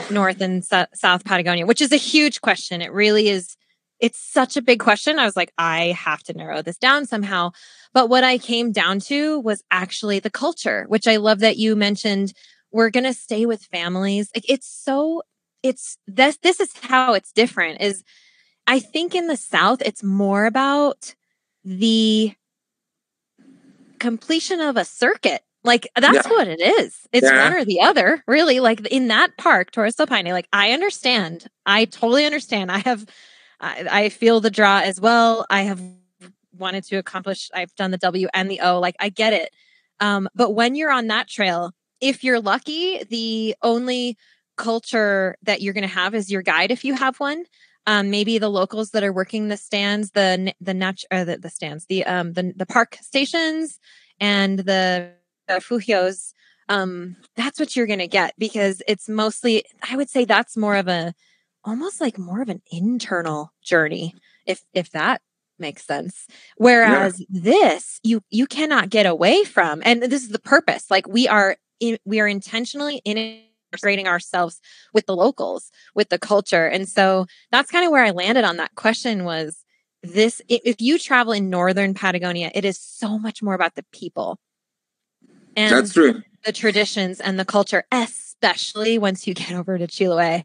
north 0.09 0.41
and 0.41 0.65
south 0.65 1.23
patagonia 1.23 1.67
which 1.67 1.83
is 1.83 1.91
a 1.91 1.97
huge 1.97 2.41
question 2.41 2.81
it 2.81 2.91
really 2.91 3.29
is 3.29 3.55
it's 3.99 4.19
such 4.19 4.57
a 4.57 4.61
big 4.61 4.79
question. 4.79 5.19
I 5.19 5.25
was 5.25 5.35
like, 5.35 5.53
I 5.57 5.87
have 5.97 6.21
to 6.23 6.33
narrow 6.33 6.61
this 6.61 6.77
down 6.77 7.05
somehow. 7.05 7.51
But 7.93 8.09
what 8.09 8.23
I 8.23 8.37
came 8.37 8.71
down 8.71 8.99
to 9.01 9.39
was 9.39 9.63
actually 9.71 10.19
the 10.19 10.29
culture, 10.29 10.85
which 10.87 11.07
I 11.07 11.15
love 11.17 11.39
that 11.39 11.57
you 11.57 11.75
mentioned. 11.75 12.33
We're 12.71 12.89
going 12.89 13.05
to 13.05 13.13
stay 13.13 13.45
with 13.45 13.63
families. 13.63 14.29
Like 14.35 14.49
it's 14.49 14.67
so, 14.67 15.21
it's 15.63 15.97
this, 16.07 16.37
this 16.37 16.59
is 16.59 16.73
how 16.81 17.13
it's 17.13 17.31
different 17.31 17.81
is 17.81 18.03
I 18.67 18.79
think 18.79 19.15
in 19.15 19.27
the 19.27 19.37
South, 19.37 19.81
it's 19.81 20.03
more 20.03 20.45
about 20.45 21.15
the 21.63 22.33
completion 23.99 24.59
of 24.59 24.77
a 24.77 24.85
circuit. 24.85 25.41
Like 25.63 25.87
that's 25.95 26.27
yeah. 26.27 26.29
what 26.29 26.47
it 26.47 26.61
is. 26.61 27.07
It's 27.11 27.25
yeah. 27.25 27.49
one 27.49 27.59
or 27.59 27.65
the 27.65 27.81
other, 27.81 28.23
really. 28.27 28.59
Like 28.59 28.85
in 28.87 29.07
that 29.07 29.37
park, 29.37 29.71
Torres 29.71 29.95
del 29.95 30.05
Paine, 30.05 30.27
like 30.27 30.47
I 30.53 30.71
understand. 30.71 31.47
I 31.65 31.85
totally 31.85 32.25
understand. 32.25 32.71
I 32.71 32.79
have 32.79 33.05
I, 33.59 33.87
I 33.89 34.09
feel 34.09 34.39
the 34.41 34.51
draw 34.51 34.79
as 34.79 34.99
well. 34.99 35.45
I 35.49 35.63
have 35.63 35.81
wanted 36.57 36.83
to 36.85 36.97
accomplish, 36.97 37.49
I've 37.53 37.73
done 37.75 37.91
the 37.91 37.97
W 37.97 38.27
and 38.33 38.49
the 38.49 38.61
O. 38.61 38.79
Like 38.79 38.95
I 38.99 39.09
get 39.09 39.33
it. 39.33 39.53
Um, 39.99 40.27
but 40.35 40.51
when 40.51 40.75
you're 40.75 40.91
on 40.91 41.07
that 41.07 41.27
trail, 41.27 41.71
if 42.01 42.23
you're 42.23 42.39
lucky, 42.39 43.03
the 43.09 43.55
only 43.61 44.17
culture 44.57 45.35
that 45.43 45.61
you're 45.61 45.73
going 45.73 45.87
to 45.87 45.93
have 45.93 46.15
is 46.15 46.31
your 46.31 46.41
guide 46.41 46.71
if 46.71 46.83
you 46.83 46.95
have 46.95 47.19
one. 47.19 47.45
Um, 47.87 48.09
maybe 48.09 48.37
the 48.37 48.49
locals 48.49 48.91
that 48.91 49.03
are 49.03 49.13
working 49.13 49.47
the 49.47 49.57
stands, 49.57 50.11
the 50.11 50.53
the 50.59 50.73
nat- 50.73 51.03
uh, 51.11 51.23
the, 51.23 51.37
the 51.37 51.51
stands, 51.51 51.85
the 51.85 52.03
um 52.05 52.33
the 52.33 52.51
the 52.55 52.65
park 52.65 52.97
stations, 53.01 53.79
and 54.19 54.59
the, 54.59 55.11
the 55.47 55.55
fugios. 55.55 56.33
Um, 56.67 57.15
that's 57.35 57.59
what 57.59 57.75
you're 57.75 57.85
going 57.85 57.99
to 57.99 58.07
get 58.07 58.33
because 58.39 58.81
it's 58.87 59.07
mostly. 59.07 59.65
I 59.87 59.97
would 59.97 60.09
say 60.09 60.25
that's 60.25 60.57
more 60.57 60.75
of 60.75 60.87
a 60.87 61.13
almost 61.65 61.99
like 61.99 62.17
more 62.17 62.41
of 62.41 62.49
an 62.49 62.61
internal 62.71 63.51
journey 63.61 64.15
if 64.45 64.63
if 64.73 64.91
that 64.91 65.21
makes 65.57 65.85
sense. 65.85 66.27
Whereas 66.57 67.19
yeah. 67.19 67.25
this 67.29 67.99
you 68.03 68.21
you 68.29 68.47
cannot 68.47 68.89
get 68.89 69.05
away 69.05 69.43
from 69.43 69.81
and 69.85 70.03
this 70.03 70.23
is 70.23 70.29
the 70.29 70.39
purpose 70.39 70.89
like 70.89 71.07
we 71.07 71.27
are 71.27 71.57
in, 71.79 71.97
we 72.05 72.19
are 72.19 72.27
intentionally 72.27 73.01
integrating 73.03 74.07
ourselves 74.07 74.61
with 74.93 75.05
the 75.05 75.15
locals 75.15 75.71
with 75.93 76.09
the 76.09 76.19
culture. 76.19 76.67
And 76.67 76.87
so 76.87 77.25
that's 77.51 77.71
kind 77.71 77.85
of 77.85 77.91
where 77.91 78.03
i 78.03 78.11
landed 78.11 78.43
on 78.43 78.57
that 78.57 78.75
question 78.75 79.23
was 79.23 79.63
this 80.03 80.41
if 80.47 80.79
you 80.79 80.99
travel 80.99 81.33
in 81.33 81.49
northern 81.49 81.95
patagonia 81.95 82.51
it 82.53 82.63
is 82.63 82.79
so 82.79 83.17
much 83.17 83.41
more 83.41 83.53
about 83.53 83.75
the 83.75 83.85
people. 83.91 84.39
And 85.57 85.73
that's 85.73 85.93
true. 85.93 86.21
the 86.43 86.51
traditions 86.51 87.21
and 87.21 87.39
the 87.39 87.45
culture 87.45 87.85
especially 87.91 88.97
once 88.97 89.25
you 89.25 89.33
get 89.33 89.53
over 89.53 89.77
to 89.77 89.87
chiloe 89.87 90.43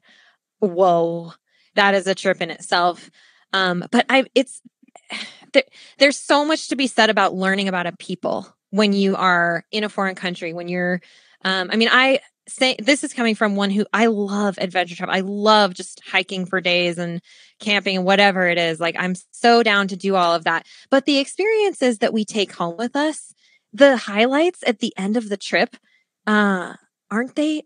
whoa, 0.61 1.33
that 1.75 1.94
is 1.94 2.07
a 2.07 2.14
trip 2.14 2.40
in 2.40 2.51
itself. 2.51 3.11
Um, 3.53 3.85
but 3.90 4.07
I, 4.09 4.25
it's 4.35 4.62
there, 5.53 5.64
there's 5.99 6.16
so 6.16 6.44
much 6.44 6.68
to 6.68 6.77
be 6.77 6.87
said 6.87 7.11
about 7.11 7.35
learning 7.35 7.68
about 7.68 7.87
a 7.87 7.92
people 7.92 8.46
when 8.70 8.92
you 8.92 9.16
are 9.16 9.64
in 9.70 9.85
a 9.85 9.88
foreign 9.88 10.14
country. 10.14 10.53
When 10.53 10.68
you're, 10.68 11.01
um, 11.44 11.70
I 11.73 11.77
mean, 11.77 11.88
I 11.90 12.20
say 12.49 12.77
this 12.79 13.05
is 13.05 13.12
coming 13.12 13.35
from 13.35 13.57
one 13.57 13.70
who 13.70 13.87
I 13.92 14.07
love 14.07 14.59
adventure 14.59 14.96
travel. 14.96 15.14
I 15.14 15.20
love 15.20 15.75
just 15.75 16.01
hiking 16.05 16.46
for 16.46 16.61
days 16.61 16.99
and 16.99 17.20
camping 17.61 17.96
and 17.96 18.05
whatever 18.05 18.46
it 18.49 18.59
is. 18.59 18.81
Like 18.81 18.96
I'm 18.99 19.14
so 19.31 19.62
down 19.62 19.88
to 19.88 19.96
do 19.96 20.16
all 20.16 20.35
of 20.35 20.44
that. 20.44 20.66
But 20.90 21.05
the 21.05 21.18
experiences 21.18 21.99
that 21.99 22.12
we 22.12 22.25
take 22.25 22.53
home 22.53 22.77
with 22.77 22.96
us, 22.96 23.33
the 23.73 23.96
highlights 23.96 24.62
at 24.66 24.81
the 24.81 24.92
end 24.96 25.16
of 25.16 25.29
the 25.29 25.37
trip, 25.37 25.77
uh, 26.27 26.75
aren't 27.11 27.37
they 27.37 27.62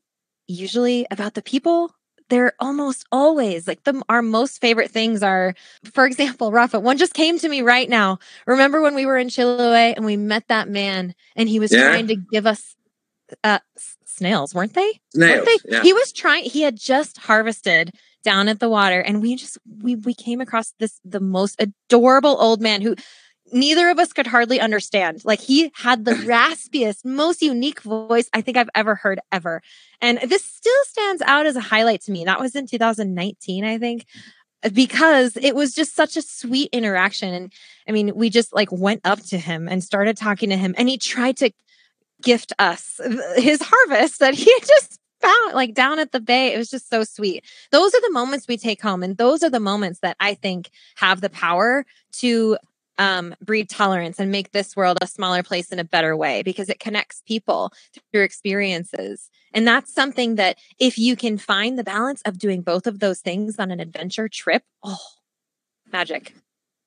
usually 0.46 1.06
about 1.10 1.34
the 1.34 1.42
people 1.42 1.90
they're 2.30 2.52
almost 2.58 3.04
always 3.12 3.66
like 3.68 3.84
the 3.84 4.02
our 4.08 4.22
most 4.22 4.60
favorite 4.60 4.90
things 4.90 5.22
are 5.22 5.54
for 5.92 6.06
example 6.06 6.52
rafa 6.52 6.80
one 6.80 6.96
just 6.96 7.14
came 7.14 7.38
to 7.38 7.48
me 7.48 7.62
right 7.62 7.88
now 7.88 8.18
remember 8.46 8.80
when 8.80 8.94
we 8.94 9.06
were 9.06 9.18
in 9.18 9.28
chiloe 9.28 9.94
and 9.96 10.04
we 10.04 10.16
met 10.16 10.46
that 10.48 10.68
man 10.68 11.14
and 11.36 11.48
he 11.48 11.60
was 11.60 11.72
yeah. 11.72 11.88
trying 11.88 12.06
to 12.06 12.16
give 12.16 12.46
us 12.46 12.76
uh 13.42 13.58
snails 14.04 14.54
weren't 14.54 14.74
they 14.74 15.00
snails 15.14 15.46
weren't 15.46 15.62
they? 15.64 15.70
Yeah. 15.72 15.82
he 15.82 15.92
was 15.92 16.12
trying 16.12 16.44
he 16.44 16.62
had 16.62 16.76
just 16.76 17.18
harvested 17.18 17.92
down 18.22 18.48
at 18.48 18.58
the 18.58 18.68
water 18.68 19.00
and 19.00 19.20
we 19.20 19.36
just 19.36 19.58
we 19.82 19.96
we 19.96 20.14
came 20.14 20.40
across 20.40 20.72
this 20.78 21.00
the 21.04 21.20
most 21.20 21.60
adorable 21.60 22.40
old 22.40 22.60
man 22.60 22.80
who 22.80 22.94
neither 23.54 23.88
of 23.88 23.98
us 23.98 24.12
could 24.12 24.26
hardly 24.26 24.60
understand. 24.60 25.24
Like 25.24 25.40
he 25.40 25.70
had 25.74 26.04
the 26.04 26.12
raspiest, 26.12 27.04
most 27.04 27.40
unique 27.40 27.80
voice 27.80 28.28
I 28.34 28.40
think 28.40 28.56
I've 28.56 28.70
ever 28.74 28.96
heard 28.96 29.20
ever. 29.32 29.62
And 30.00 30.18
this 30.18 30.44
still 30.44 30.84
stands 30.88 31.22
out 31.22 31.46
as 31.46 31.56
a 31.56 31.60
highlight 31.60 32.02
to 32.02 32.12
me. 32.12 32.24
That 32.24 32.40
was 32.40 32.54
in 32.54 32.66
2019, 32.66 33.64
I 33.64 33.78
think, 33.78 34.06
because 34.72 35.36
it 35.36 35.54
was 35.54 35.74
just 35.74 35.94
such 35.94 36.16
a 36.16 36.22
sweet 36.22 36.68
interaction. 36.72 37.32
And 37.32 37.52
I 37.88 37.92
mean, 37.92 38.12
we 38.14 38.28
just 38.28 38.52
like 38.52 38.72
went 38.72 39.00
up 39.04 39.20
to 39.26 39.38
him 39.38 39.68
and 39.68 39.82
started 39.82 40.16
talking 40.16 40.50
to 40.50 40.56
him, 40.56 40.74
and 40.76 40.88
he 40.88 40.98
tried 40.98 41.36
to 41.38 41.50
gift 42.22 42.52
us 42.58 43.00
his 43.36 43.60
harvest 43.62 44.18
that 44.20 44.34
he 44.34 44.44
just 44.60 44.98
found 45.20 45.54
like 45.54 45.74
down 45.74 45.98
at 45.98 46.12
the 46.12 46.20
bay. 46.20 46.52
It 46.52 46.58
was 46.58 46.70
just 46.70 46.90
so 46.90 47.04
sweet. 47.04 47.44
Those 47.70 47.94
are 47.94 48.00
the 48.00 48.12
moments 48.12 48.48
we 48.48 48.56
take 48.56 48.82
home. 48.82 49.02
And 49.02 49.16
those 49.16 49.42
are 49.42 49.50
the 49.50 49.60
moments 49.60 50.00
that 50.00 50.16
I 50.20 50.34
think 50.34 50.70
have 50.96 51.20
the 51.20 51.30
power 51.30 51.86
to 52.18 52.58
um, 52.98 53.34
breed 53.42 53.68
tolerance 53.68 54.18
and 54.18 54.30
make 54.30 54.52
this 54.52 54.76
world 54.76 54.98
a 55.00 55.06
smaller 55.06 55.42
place 55.42 55.72
in 55.72 55.78
a 55.78 55.84
better 55.84 56.16
way 56.16 56.42
because 56.42 56.68
it 56.68 56.80
connects 56.80 57.22
people 57.26 57.72
through 58.12 58.22
experiences. 58.22 59.30
And 59.52 59.66
that's 59.66 59.92
something 59.92 60.34
that 60.36 60.58
if 60.78 60.98
you 60.98 61.16
can 61.16 61.38
find 61.38 61.78
the 61.78 61.84
balance 61.84 62.22
of 62.22 62.38
doing 62.38 62.62
both 62.62 62.86
of 62.86 63.00
those 63.00 63.20
things 63.20 63.58
on 63.58 63.70
an 63.70 63.80
adventure 63.80 64.28
trip, 64.28 64.62
oh, 64.82 64.98
magic. 65.92 66.34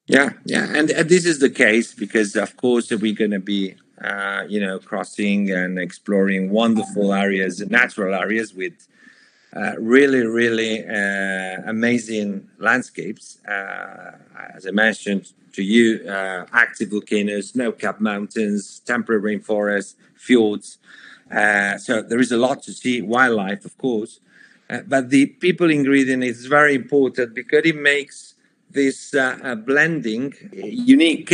Yeah, 0.08 0.32
yeah, 0.46 0.68
and, 0.74 0.90
and 0.90 1.10
this 1.10 1.26
is 1.26 1.40
the 1.40 1.50
case 1.50 1.94
because, 1.94 2.36
of 2.38 2.56
course, 2.56 2.90
we're 2.92 3.14
going 3.14 3.32
to 3.32 3.40
be, 3.40 3.76
uh, 4.02 4.46
you 4.48 4.62
know, 4.62 4.80
crossing 4.80 5.52
and 5.52 5.78
exploring 5.78 6.50
wonderful 6.50 7.14
areas, 7.14 7.60
natural 7.70 8.16
areas 8.16 8.54
with 8.54 8.88
uh, 9.58 9.74
really, 9.80 10.24
really 10.26 10.86
uh, 10.86 11.62
amazing 11.66 12.48
landscapes. 12.60 13.40
Uh, 13.44 14.12
as 14.56 14.68
I 14.68 14.72
mentioned, 14.72 15.32
to 15.54 15.64
you 15.64 16.08
uh, 16.08 16.46
active 16.54 16.92
volcanoes, 16.92 17.50
snow 17.50 17.72
capped 17.72 18.00
mountains, 18.00 18.82
temperate 18.86 19.24
rainforests, 19.24 19.96
fjords. 20.16 20.78
Uh, 21.32 21.78
so 21.78 22.02
there 22.04 22.20
is 22.20 22.32
a 22.32 22.38
lot 22.38 22.62
to 22.64 22.72
see, 22.72 23.02
wildlife, 23.02 23.66
of 23.66 23.78
course. 23.78 24.20
But 24.86 25.10
the 25.10 25.28
people 25.28 25.70
ingredient 25.72 26.24
is 26.24 26.46
very 26.46 26.76
important 26.76 27.34
because 27.34 27.62
it 27.66 27.76
makes 27.76 28.27
this 28.78 29.16
uh, 29.16 29.40
uh, 29.44 29.56
blending 29.56 30.32
unique 30.54 31.34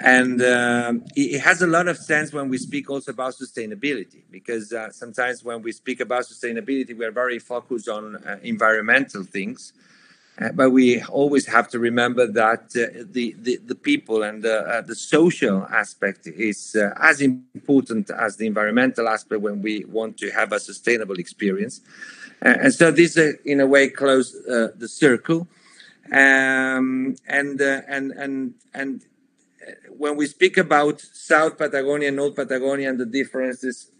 and 0.00 0.42
uh, 0.42 0.92
it 1.14 1.38
has 1.38 1.62
a 1.62 1.68
lot 1.68 1.86
of 1.86 1.96
sense 1.96 2.32
when 2.32 2.48
we 2.48 2.58
speak 2.58 2.90
also 2.90 3.12
about 3.12 3.32
sustainability 3.32 4.22
because 4.28 4.72
uh, 4.72 4.90
sometimes 4.90 5.44
when 5.44 5.62
we 5.62 5.70
speak 5.70 6.00
about 6.00 6.24
sustainability 6.24 6.92
we 6.98 7.04
are 7.04 7.12
very 7.12 7.38
focused 7.38 7.88
on 7.88 8.16
uh, 8.16 8.38
environmental 8.42 9.22
things 9.22 9.72
uh, 10.40 10.50
but 10.50 10.70
we 10.70 11.00
always 11.04 11.46
have 11.46 11.68
to 11.68 11.78
remember 11.78 12.26
that 12.26 12.70
the, 12.70 13.36
the, 13.40 13.56
the 13.64 13.76
people 13.76 14.24
and 14.24 14.42
the, 14.42 14.96
social 14.96 15.64
aspect 15.66 16.26
is 16.26 16.76
as 17.10 17.20
important 17.20 18.10
as 18.10 18.36
the 18.36 18.46
environmental 18.48 19.06
aspect 19.08 19.40
when 19.40 19.62
we 19.62 19.84
want 19.84 20.16
to 20.18 20.28
have 20.32 20.50
a 20.52 20.58
sustainable 20.58 21.20
experience. 21.20 21.80
And 22.42 22.74
so 22.74 22.90
this, 22.90 23.16
in 23.44 23.60
a 23.60 23.66
way, 23.74 23.90
close 23.90 24.32
the 24.82 24.88
circle. 24.88 25.46
Um, 26.12 27.16
and 27.26 27.60
and 27.60 28.12
and 28.12 28.54
and 28.72 29.02
when 29.88 30.16
we 30.16 30.26
speak 30.26 30.56
about 30.58 31.00
South 31.00 31.56
Patagonia, 31.56 32.08
and 32.08 32.16
North 32.16 32.36
Patagonia, 32.36 32.90
and 32.90 33.00
the 33.00 33.06
differences, 33.06 33.90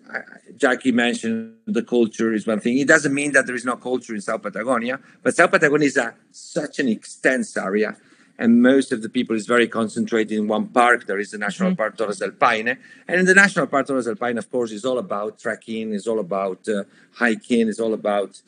Jackie 0.57 0.93
mentioned 0.93 1.57
the 1.67 1.83
culture 1.83 2.33
is 2.35 2.47
one 2.47 2.61
thing. 2.61 2.79
It 2.79 2.89
doesn't 2.89 3.15
mean 3.15 3.33
that 3.33 3.47
there 3.47 3.55
is 3.55 3.65
no 3.65 3.77
culture 3.77 4.15
in 4.15 4.21
South 4.21 4.43
Patagonia, 4.43 5.01
but 5.23 5.35
South 5.35 5.51
Patagonia 5.51 5.87
is 5.87 5.97
a, 5.97 6.15
such 6.31 6.79
an 6.79 6.89
extensive 6.89 7.63
area. 7.63 7.97
and 8.39 8.63
most 8.63 8.93
of 8.93 9.03
the 9.03 9.09
people 9.09 9.37
is 9.37 9.47
very 9.47 9.69
concentrated 9.69 10.37
in 10.37 10.49
one 10.49 10.69
park. 10.69 11.07
There 11.07 11.19
is 11.19 11.31
the 11.31 11.39
National 11.39 11.71
mm-hmm. 11.71 11.77
Park 11.77 11.97
Torres 11.97 12.19
del 12.19 12.33
Paine, 12.33 12.77
and 13.09 13.21
in 13.21 13.27
the 13.27 13.35
National 13.35 13.67
Park 13.67 13.87
Torres 13.87 14.07
del 14.07 14.17
Paine, 14.17 14.39
of 14.39 14.51
course, 14.51 14.73
is 14.73 14.85
all 14.85 14.99
about 14.99 15.39
trekking, 15.39 15.93
is 15.93 16.07
all 16.07 16.19
about 16.19 16.69
uh, 16.69 16.85
hiking, 17.13 17.69
is 17.69 17.81
all 17.81 17.95
about 17.95 18.41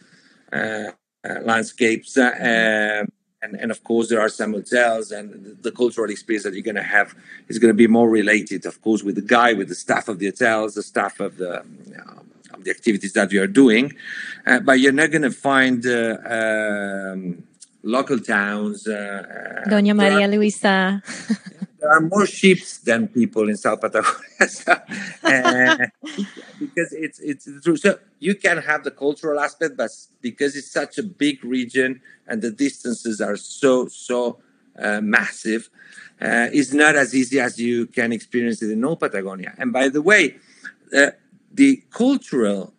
uh, 0.52 0.90
uh, 1.24 1.40
landscapes, 1.42 2.16
uh, 2.16 3.00
um, 3.02 3.08
and 3.46 3.60
and 3.60 3.70
of 3.70 3.82
course 3.84 4.08
there 4.08 4.20
are 4.20 4.28
some 4.28 4.52
hotels, 4.52 5.10
and 5.12 5.56
the, 5.62 5.72
cultural 5.72 6.10
experience 6.10 6.44
that 6.44 6.54
you're 6.54 6.70
going 6.72 6.82
to 6.86 6.90
have 6.98 7.14
is 7.48 7.58
going 7.58 7.72
to 7.74 7.80
be 7.84 7.86
more 7.86 8.08
related, 8.08 8.66
of 8.66 8.80
course, 8.82 9.02
with 9.02 9.14
the 9.14 9.28
guy, 9.36 9.52
with 9.52 9.68
the 9.68 9.74
staff 9.74 10.08
of 10.08 10.18
the 10.18 10.26
hotels, 10.26 10.74
the 10.74 10.82
staff 10.82 11.20
of 11.20 11.36
the. 11.36 11.52
of 12.54 12.64
the 12.64 12.70
activities 12.70 13.12
that 13.12 13.30
you 13.32 13.40
are 13.42 13.52
doing, 13.62 13.86
uh, 14.46 14.60
but 14.60 14.80
you're 14.80 14.98
not 15.02 15.10
going 15.14 15.26
to 15.30 15.36
find 15.50 15.86
uh, 15.86 16.16
um, 16.38 17.20
local 17.82 18.18
towns. 18.18 18.88
Uh, 18.88 19.62
uh 19.64 19.70
Doña 19.70 19.94
Maria 19.94 20.26
are, 20.26 20.32
Luisa. 20.34 21.02
there 21.86 21.96
are 21.96 22.00
more 22.00 22.26
sheep 22.26 22.58
than 22.84 23.06
people 23.08 23.48
in 23.48 23.56
South 23.56 23.80
Patagonia, 23.80 24.48
so, 24.48 24.72
uh, 24.72 25.86
because 26.58 26.92
it's 26.92 27.20
it's 27.20 27.48
true. 27.62 27.76
So 27.76 27.98
you 28.18 28.34
can 28.34 28.58
have 28.58 28.82
the 28.82 28.90
cultural 28.90 29.38
aspect, 29.38 29.76
but 29.76 29.90
because 30.20 30.56
it's 30.56 30.70
such 30.70 30.98
a 30.98 31.02
big 31.04 31.44
region 31.44 32.00
and 32.26 32.42
the 32.42 32.50
distances 32.50 33.20
are 33.20 33.36
so 33.36 33.86
so 33.86 34.38
uh, 34.78 35.00
massive, 35.00 35.70
uh, 36.20 36.48
it's 36.52 36.72
not 36.72 36.96
as 36.96 37.14
easy 37.14 37.38
as 37.38 37.58
you 37.58 37.86
can 37.86 38.12
experience 38.12 38.62
it 38.62 38.70
in 38.70 38.80
North 38.80 39.00
Patagonia. 39.00 39.54
And 39.58 39.72
by 39.72 39.88
the 39.88 40.02
way. 40.02 40.36
The 41.52 41.82
cultural 41.90 42.74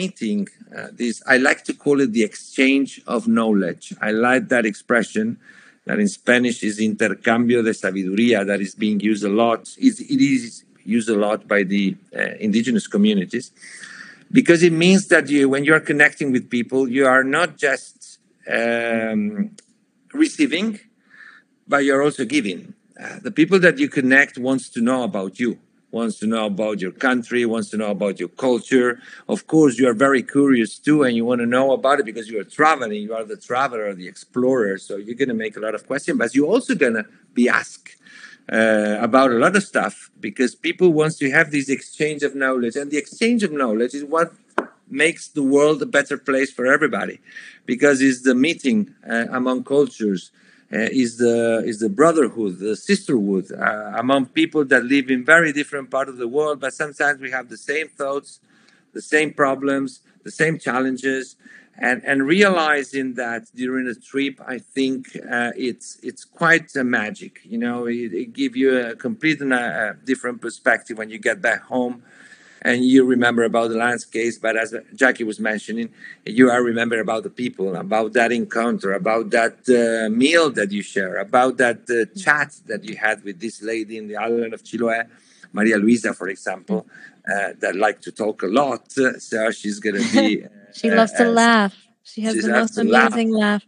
meeting, 0.00 0.48
this 0.92 1.22
I 1.26 1.36
like 1.36 1.64
to 1.64 1.74
call 1.74 2.00
it 2.00 2.12
the 2.12 2.22
exchange 2.22 3.02
of 3.06 3.28
knowledge. 3.28 3.92
I 4.00 4.10
like 4.12 4.48
that 4.48 4.64
expression 4.64 5.38
that 5.84 5.98
in 5.98 6.08
Spanish 6.08 6.62
is 6.62 6.78
intercambio 6.78 7.62
de 7.62 7.72
sabiduría 7.72 8.46
that 8.46 8.60
is 8.60 8.74
being 8.74 9.00
used 9.00 9.24
a 9.24 9.28
lot. 9.28 9.68
It 9.78 10.00
is 10.00 10.64
used 10.84 11.08
a 11.08 11.16
lot 11.16 11.48
by 11.48 11.62
the 11.62 11.96
uh, 12.16 12.34
indigenous 12.40 12.86
communities 12.86 13.52
because 14.30 14.62
it 14.62 14.72
means 14.72 15.08
that 15.08 15.28
you, 15.28 15.48
when 15.48 15.64
you 15.64 15.74
are 15.74 15.80
connecting 15.80 16.32
with 16.32 16.48
people, 16.48 16.88
you 16.88 17.06
are 17.06 17.24
not 17.24 17.56
just 17.56 18.18
um, 18.50 19.54
receiving, 20.12 20.80
but 21.68 21.84
you're 21.84 22.02
also 22.02 22.24
giving. 22.24 22.74
Uh, 23.00 23.18
the 23.20 23.30
people 23.30 23.58
that 23.58 23.78
you 23.78 23.88
connect 23.88 24.38
wants 24.38 24.68
to 24.70 24.80
know 24.80 25.02
about 25.02 25.38
you 25.38 25.58
wants 25.92 26.18
to 26.18 26.26
know 26.26 26.46
about 26.46 26.80
your 26.80 26.90
country, 26.90 27.44
wants 27.46 27.70
to 27.70 27.76
know 27.76 27.90
about 27.90 28.18
your 28.18 28.30
culture. 28.30 28.98
Of 29.28 29.46
course, 29.46 29.78
you 29.78 29.88
are 29.88 29.94
very 29.94 30.22
curious 30.22 30.78
too, 30.78 31.04
and 31.04 31.14
you 31.14 31.24
want 31.24 31.40
to 31.40 31.46
know 31.46 31.72
about 31.72 32.00
it 32.00 32.06
because 32.06 32.28
you 32.28 32.40
are 32.40 32.44
traveling. 32.44 33.02
You 33.02 33.14
are 33.14 33.24
the 33.24 33.36
traveler, 33.36 33.94
the 33.94 34.08
explorer. 34.08 34.78
So 34.78 34.96
you're 34.96 35.14
going 35.14 35.28
to 35.28 35.34
make 35.34 35.56
a 35.56 35.60
lot 35.60 35.74
of 35.74 35.86
questions, 35.86 36.18
but 36.18 36.34
you're 36.34 36.48
also 36.48 36.74
going 36.74 36.94
to 36.94 37.04
be 37.34 37.48
asked 37.48 37.96
uh, 38.50 38.96
about 39.00 39.30
a 39.30 39.34
lot 39.34 39.54
of 39.54 39.62
stuff 39.62 40.10
because 40.18 40.54
people 40.54 40.92
want 40.92 41.16
to 41.18 41.30
have 41.30 41.50
this 41.50 41.68
exchange 41.68 42.22
of 42.22 42.34
knowledge, 42.34 42.74
and 42.74 42.90
the 42.90 42.98
exchange 42.98 43.42
of 43.42 43.52
knowledge 43.52 43.94
is 43.94 44.04
what 44.04 44.32
makes 44.88 45.28
the 45.28 45.42
world 45.42 45.80
a 45.80 45.86
better 45.86 46.18
place 46.18 46.52
for 46.52 46.66
everybody 46.66 47.18
because 47.64 48.02
it's 48.02 48.22
the 48.22 48.34
meeting 48.34 48.94
uh, 49.08 49.26
among 49.30 49.64
cultures 49.64 50.30
is 50.72 51.18
the 51.18 51.62
is 51.66 51.80
the 51.80 51.88
brotherhood, 51.88 52.58
the 52.58 52.76
sisterhood 52.76 53.52
uh, 53.52 53.92
among 53.96 54.26
people 54.26 54.64
that 54.64 54.84
live 54.84 55.10
in 55.10 55.24
very 55.24 55.52
different 55.52 55.90
part 55.90 56.08
of 56.08 56.16
the 56.16 56.28
world, 56.28 56.60
but 56.60 56.72
sometimes 56.72 57.20
we 57.20 57.30
have 57.30 57.48
the 57.48 57.58
same 57.58 57.88
thoughts, 57.88 58.40
the 58.94 59.02
same 59.02 59.32
problems, 59.32 60.00
the 60.24 60.30
same 60.30 60.58
challenges, 60.58 61.36
and 61.76 62.02
and 62.04 62.26
realizing 62.26 63.14
that 63.14 63.54
during 63.54 63.86
a 63.86 63.94
trip, 63.94 64.40
I 64.46 64.58
think 64.58 65.16
uh, 65.30 65.52
it's 65.56 65.98
it's 66.02 66.24
quite 66.24 66.74
a 66.76 66.84
magic. 66.84 67.40
You 67.44 67.58
know, 67.58 67.86
it, 67.86 68.14
it 68.14 68.32
gives 68.32 68.56
you 68.56 68.78
a 68.78 68.96
complete 68.96 69.40
and 69.40 69.52
a 69.52 69.96
different 70.04 70.40
perspective 70.40 70.96
when 70.96 71.10
you 71.10 71.18
get 71.18 71.42
back 71.42 71.62
home 71.64 72.02
and 72.62 72.84
you 72.84 73.04
remember 73.04 73.42
about 73.44 73.68
the 73.70 73.76
landscapes 73.76 74.38
but 74.38 74.56
as 74.56 74.74
jackie 74.94 75.24
was 75.24 75.38
mentioning 75.38 75.88
you 76.24 76.50
are 76.50 76.62
remember 76.62 76.98
about 77.00 77.22
the 77.22 77.30
people 77.30 77.74
about 77.76 78.12
that 78.12 78.30
encounter 78.32 78.92
about 78.92 79.30
that 79.30 79.56
uh, 79.68 80.08
meal 80.10 80.50
that 80.50 80.70
you 80.72 80.82
share 80.82 81.16
about 81.16 81.56
that 81.56 81.80
uh, 81.90 82.18
chat 82.18 82.50
that 82.66 82.84
you 82.84 82.96
had 82.96 83.22
with 83.24 83.40
this 83.40 83.62
lady 83.62 83.96
in 83.98 84.08
the 84.08 84.16
island 84.16 84.54
of 84.54 84.62
chiloe 84.62 85.06
maria 85.52 85.76
luisa 85.76 86.14
for 86.14 86.28
example 86.28 86.86
uh, 87.28 87.52
that 87.60 87.76
like 87.76 88.00
to 88.00 88.12
talk 88.12 88.42
a 88.42 88.46
lot. 88.46 88.90
So 88.90 89.50
she's 89.50 89.78
gonna 89.78 89.98
be 90.12 90.44
she 90.74 90.90
loves 90.90 91.12
to 91.12 91.28
uh, 91.28 91.30
laugh. 91.30 91.76
She 92.02 92.22
has 92.22 92.42
the 92.42 92.48
most 92.48 92.78
amazing 92.78 93.30
laugh, 93.30 93.62
laugh. 93.62 93.66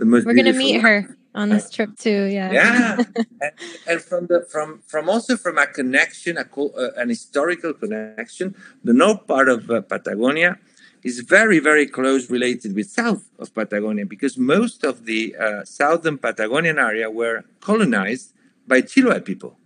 Most 0.00 0.26
we're 0.26 0.34
gonna 0.34 0.52
meet 0.52 0.80
her 0.80 1.16
on 1.34 1.48
this 1.48 1.70
trip 1.70 1.96
too 1.96 2.24
yeah. 2.24 2.52
yeah. 2.52 2.96
And, 3.40 3.52
and, 3.86 4.00
from 4.02 4.26
the 4.26 4.46
from 4.50 4.82
from 4.86 5.08
also 5.08 5.36
from 5.36 5.58
a 5.58 5.66
connection 5.66 6.36
a 6.36 6.42
uh, 6.42 6.90
an 6.96 7.08
historical 7.08 7.72
connection 7.72 8.54
the 8.84 8.92
north 8.92 9.26
part 9.26 9.48
of 9.48 9.70
uh, 9.70 9.80
patagonia 9.82 10.58
is 11.02 11.20
very 11.20 11.60
very 11.60 11.86
close 11.86 12.30
related 12.30 12.74
with 12.74 12.90
south 12.90 13.24
of 13.38 13.54
patagonia 13.54 14.04
because 14.04 14.36
most 14.36 14.84
of 14.84 15.04
the 15.04 15.36
uh, 15.36 15.64
southern 15.64 16.18
patagonian 16.18 16.78
area 16.78 17.10
were 17.10 17.44
colonized 17.60 18.32
by 18.66 18.80
chiloe 18.80 19.24
people. 19.24 19.56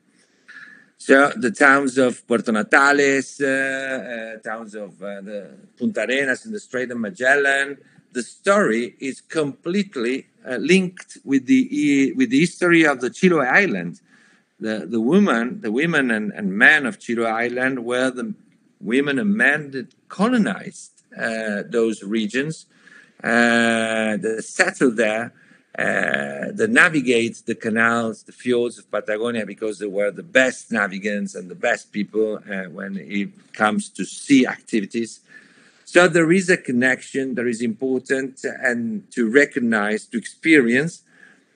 So 0.97 1.33
the 1.37 1.51
towns 1.51 1.99
of 1.99 2.27
Puerto 2.27 2.51
Natales, 2.51 3.29
uh, 3.41 3.47
uh, 3.47 4.39
towns 4.39 4.75
of 4.75 4.91
uh, 5.03 5.21
the 5.21 5.51
Punta 5.77 6.03
Arenas 6.05 6.47
in 6.47 6.53
the 6.53 6.61
Strait 6.61 6.91
of 6.91 6.99
Magellan, 6.99 7.77
the 8.15 8.23
story 8.23 8.95
is 9.01 9.21
completely 9.21 10.27
uh, 10.49 10.57
linked 10.57 11.19
with 11.25 11.47
the 11.47 12.13
with 12.17 12.31
the 12.31 12.41
history 12.41 12.85
of 12.85 13.01
the 13.01 13.11
Chiloe 13.11 13.47
Island. 13.47 14.01
The 14.61 14.87
the 14.95 15.01
woman, 15.01 15.61
the 15.61 15.73
women 15.73 16.11
and, 16.11 16.33
and 16.33 16.57
men 16.67 16.87
of 16.87 16.99
Chiloe 16.99 17.31
Island 17.45 17.85
were 17.85 18.11
the 18.11 18.35
women 18.81 19.19
and 19.19 19.35
men 19.35 19.73
that 19.73 19.89
colonized 20.09 20.93
uh, 21.19 21.63
those 21.69 22.03
regions, 22.03 22.67
uh, 23.23 24.17
that 24.25 24.45
settled 24.45 24.97
there, 24.97 25.33
uh, 25.79 26.53
that 26.59 26.71
navigate 26.71 27.43
the 27.47 27.55
canals, 27.55 28.23
the 28.23 28.33
fjords 28.33 28.79
of 28.79 28.89
Patagonia 28.91 29.45
because 29.45 29.79
they 29.79 29.87
were 29.87 30.11
the 30.11 30.23
best 30.23 30.71
navigants 30.71 31.35
and 31.35 31.51
the 31.51 31.55
best 31.69 31.93
people 31.93 32.39
uh, 32.49 32.65
when 32.65 32.97
it 32.97 33.31
comes 33.55 33.89
to 33.89 34.05
sea 34.05 34.47
activities. 34.47 35.21
So 35.95 36.09
there 36.09 36.33
is 36.33 36.51
a 36.51 36.57
connection 36.57 37.37
that 37.37 37.47
is 37.47 37.63
important 37.63 38.43
and 38.43 39.09
to 39.13 39.31
recognize, 39.31 40.07
to 40.07 40.19
experience, 40.19 41.05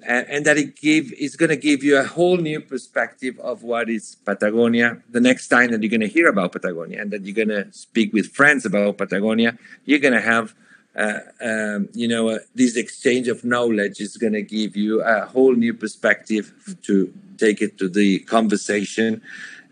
and, 0.06 0.28
and 0.28 0.46
that 0.46 0.56
it 0.56 0.76
give 0.76 1.12
is 1.14 1.34
going 1.34 1.48
to 1.48 1.56
give 1.56 1.82
you 1.82 1.98
a 1.98 2.04
whole 2.04 2.36
new 2.36 2.60
perspective 2.60 3.36
of 3.40 3.64
what 3.64 3.90
is 3.90 4.16
Patagonia. 4.24 5.02
The 5.10 5.20
next 5.20 5.48
time 5.48 5.72
that 5.72 5.82
you're 5.82 5.90
going 5.90 6.08
to 6.08 6.14
hear 6.16 6.28
about 6.28 6.52
Patagonia 6.52 7.02
and 7.02 7.10
that 7.10 7.24
you're 7.26 7.34
going 7.34 7.48
to 7.48 7.66
speak 7.72 8.12
with 8.12 8.30
friends 8.30 8.64
about 8.64 8.98
Patagonia, 8.98 9.58
you're 9.84 9.98
going 9.98 10.14
to 10.14 10.20
have 10.20 10.54
uh, 10.94 11.18
um, 11.40 11.88
you 11.92 12.06
know, 12.06 12.28
uh, 12.28 12.38
this 12.54 12.76
exchange 12.76 13.26
of 13.26 13.44
knowledge 13.44 14.00
is 14.00 14.16
going 14.16 14.34
to 14.34 14.42
give 14.42 14.76
you 14.76 15.02
a 15.02 15.26
whole 15.26 15.56
new 15.56 15.74
perspective 15.74 16.76
to 16.84 17.12
take 17.38 17.60
it 17.60 17.76
to 17.78 17.88
the 17.88 18.20
conversation 18.20 19.20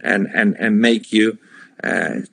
and 0.01 0.27
and 0.35 0.57
and 0.59 0.81
make 0.81 1.13
you 1.13 1.39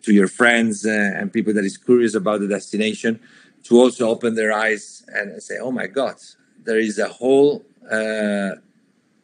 to 0.04 0.14
your 0.14 0.28
friends 0.28 0.86
uh, 0.86 1.18
and 1.18 1.32
people 1.32 1.54
that 1.54 1.66
is 1.66 1.78
curious 1.78 2.16
about 2.16 2.40
the 2.40 2.48
destination 2.48 3.20
to 3.64 3.80
also 3.80 4.10
open 4.10 4.36
their 4.36 4.52
eyes 4.52 5.04
and 5.08 5.42
say, 5.42 5.58
"Oh 5.60 5.72
my 5.72 5.88
God, 5.88 6.16
there 6.64 6.80
is 6.80 7.00
a 7.00 7.08
whole 7.08 7.64
uh, 7.90 8.56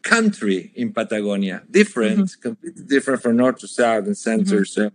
country 0.02 0.72
in 0.76 0.94
Patagonia, 0.94 1.64
different, 1.70 2.20
mm-hmm. 2.20 2.42
completely 2.42 2.84
different 2.84 3.22
from 3.22 3.38
north 3.38 3.60
to 3.60 3.68
south 3.68 4.06
and 4.06 4.18
center." 4.18 4.62
Mm-hmm. 4.62 4.90
So, 4.90 4.92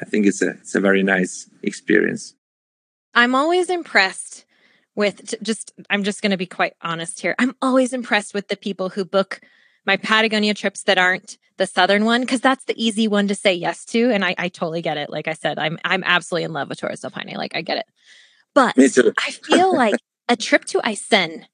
I 0.00 0.04
think 0.04 0.26
it's 0.26 0.42
a 0.42 0.50
it's 0.50 0.74
a 0.74 0.80
very 0.80 1.02
nice 1.02 1.48
experience. 1.62 2.34
I'm 3.14 3.34
always 3.34 3.70
impressed 3.70 4.44
with 4.94 5.34
just. 5.42 5.72
I'm 5.90 6.04
just 6.04 6.22
going 6.22 6.32
to 6.32 6.36
be 6.36 6.46
quite 6.46 6.74
honest 6.82 7.20
here. 7.20 7.34
I'm 7.38 7.54
always 7.62 7.92
impressed 7.92 8.34
with 8.34 8.48
the 8.48 8.56
people 8.56 8.90
who 8.90 9.04
book 9.04 9.40
my 9.86 9.96
Patagonia 9.96 10.54
trips 10.54 10.82
that 10.84 10.98
aren't 10.98 11.38
the 11.56 11.66
southern 11.66 12.04
one 12.04 12.20
because 12.20 12.40
that's 12.40 12.64
the 12.64 12.82
easy 12.82 13.08
one 13.08 13.28
to 13.28 13.34
say 13.34 13.54
yes 13.54 13.84
to 13.86 14.10
and 14.10 14.24
I, 14.24 14.34
I 14.36 14.48
totally 14.48 14.82
get 14.82 14.98
it. 14.98 15.10
Like 15.10 15.28
i 15.28 15.32
said 15.32 15.58
i'm 15.58 15.78
i'm 15.84 16.04
absolutely 16.04 16.44
in 16.44 16.52
love 16.52 16.68
with 16.68 16.78
torres 16.78 17.00
del 17.00 17.10
paine. 17.10 17.34
Like 17.36 17.54
i 17.56 17.62
get 17.62 17.78
it. 17.78 17.86
But 18.54 18.74
i 18.78 19.30
feel 19.30 19.74
like 19.74 19.96
a 20.28 20.36
trip 20.36 20.64
to 20.66 20.78
Aysén 20.80 21.44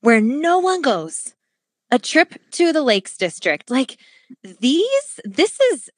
where 0.00 0.20
no 0.20 0.58
one 0.58 0.82
goes 0.82 1.34
a 1.90 1.98
trip 1.98 2.34
to 2.52 2.72
the 2.72 2.82
lakes 2.82 3.16
district 3.16 3.70
like 3.70 3.98
these 4.60 5.20
this 5.24 5.58
is 5.72 5.88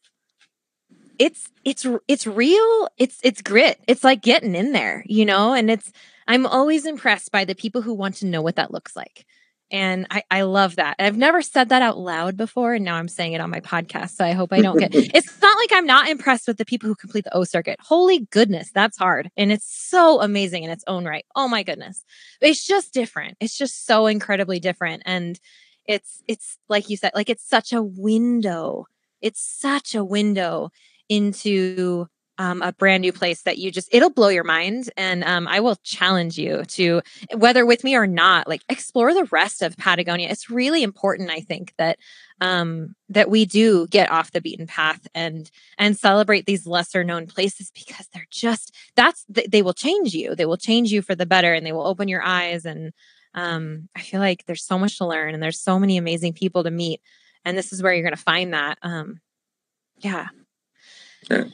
it's 1.18 1.48
it's 1.64 1.86
it's 2.06 2.26
real 2.26 2.88
it's 2.96 3.18
it's 3.24 3.42
grit. 3.42 3.80
It's 3.88 4.04
like 4.04 4.22
getting 4.22 4.54
in 4.54 4.72
there 4.72 5.02
you 5.06 5.24
know? 5.24 5.52
And 5.52 5.70
it's 5.70 5.90
i'm 6.28 6.46
always 6.46 6.86
impressed 6.86 7.32
by 7.32 7.44
the 7.44 7.54
people 7.54 7.82
who 7.82 7.94
want 7.94 8.16
to 8.16 8.26
know 8.26 8.42
what 8.42 8.56
that 8.56 8.72
looks 8.72 8.94
like 8.94 9.26
and 9.70 10.06
I, 10.10 10.22
I 10.30 10.42
love 10.42 10.76
that. 10.76 10.96
I've 10.98 11.16
never 11.16 11.42
said 11.42 11.68
that 11.68 11.82
out 11.82 11.98
loud 11.98 12.36
before. 12.36 12.74
And 12.74 12.84
now 12.84 12.96
I'm 12.96 13.08
saying 13.08 13.34
it 13.34 13.40
on 13.40 13.50
my 13.50 13.60
podcast. 13.60 14.10
So 14.10 14.24
I 14.24 14.32
hope 14.32 14.52
I 14.52 14.60
don't 14.60 14.78
get 14.78 14.94
it's 14.94 15.40
not 15.42 15.56
like 15.58 15.70
I'm 15.72 15.86
not 15.86 16.08
impressed 16.08 16.48
with 16.48 16.56
the 16.56 16.64
people 16.64 16.88
who 16.88 16.94
complete 16.94 17.24
the 17.24 17.34
O 17.34 17.44
circuit. 17.44 17.78
Holy 17.80 18.20
goodness, 18.30 18.70
that's 18.72 18.96
hard. 18.96 19.30
And 19.36 19.52
it's 19.52 19.70
so 19.70 20.20
amazing 20.20 20.64
in 20.64 20.70
its 20.70 20.84
own 20.86 21.04
right. 21.04 21.26
Oh 21.36 21.48
my 21.48 21.62
goodness. 21.62 22.04
It's 22.40 22.66
just 22.66 22.94
different. 22.94 23.36
It's 23.40 23.56
just 23.56 23.86
so 23.86 24.06
incredibly 24.06 24.58
different. 24.58 25.02
And 25.04 25.38
it's 25.86 26.22
it's 26.28 26.58
like 26.68 26.88
you 26.90 26.96
said 26.96 27.12
like 27.14 27.30
it's 27.30 27.48
such 27.48 27.72
a 27.72 27.82
window 27.82 28.84
it's 29.20 29.40
such 29.40 29.94
a 29.94 30.04
window 30.04 30.70
into 31.08 32.06
um, 32.38 32.62
a 32.62 32.72
brand 32.72 33.02
new 33.02 33.12
place 33.12 33.42
that 33.42 33.58
you 33.58 33.70
just 33.70 33.88
it'll 33.92 34.10
blow 34.10 34.28
your 34.28 34.44
mind. 34.44 34.90
And 34.96 35.24
um, 35.24 35.46
i 35.48 35.60
will 35.60 35.76
challenge 35.82 36.38
you 36.38 36.64
to 36.64 37.02
whether 37.34 37.66
with 37.66 37.84
me 37.84 37.96
or 37.96 38.06
not 38.06 38.48
like 38.48 38.62
explore 38.68 39.12
the 39.12 39.24
rest 39.24 39.62
of 39.62 39.76
patagonia. 39.76 40.28
It's 40.30 40.50
really 40.50 40.82
important 40.82 41.30
i 41.30 41.40
think 41.40 41.74
that 41.78 41.98
um, 42.40 42.94
that 43.08 43.30
we 43.30 43.44
do 43.44 43.88
get 43.88 44.10
off 44.10 44.30
the 44.30 44.40
beaten 44.40 44.66
path 44.66 45.06
and 45.14 45.50
and 45.76 45.98
celebrate 45.98 46.46
these 46.46 46.66
lesser 46.66 47.02
known 47.02 47.26
places 47.26 47.72
because 47.74 48.06
they're 48.12 48.26
just 48.30 48.74
that's 48.94 49.24
they 49.28 49.62
will 49.62 49.74
change 49.74 50.14
you. 50.14 50.34
They 50.34 50.46
will 50.46 50.56
change 50.56 50.92
you 50.92 51.02
for 51.02 51.14
the 51.14 51.26
better 51.26 51.52
and 51.52 51.66
they 51.66 51.72
will 51.72 51.86
open 51.86 52.08
your 52.08 52.22
eyes. 52.22 52.64
And 52.64 52.92
um, 53.34 53.88
i 53.94 54.00
feel 54.00 54.20
like 54.20 54.46
there's 54.46 54.64
so 54.64 54.78
much 54.78 54.98
to 54.98 55.06
learn 55.06 55.34
and 55.34 55.42
there's 55.42 55.60
so 55.60 55.78
many 55.78 55.96
amazing 55.96 56.32
people 56.32 56.64
to 56.64 56.70
meet. 56.70 57.00
And 57.44 57.58
this 57.58 57.72
is 57.72 57.82
where 57.82 57.92
you're 57.92 58.02
going 58.02 58.16
to 58.16 58.22
find 58.22 58.54
that. 58.54 58.78
Um, 58.82 59.20
yeah. 59.98 60.28
Yeah 61.30 61.44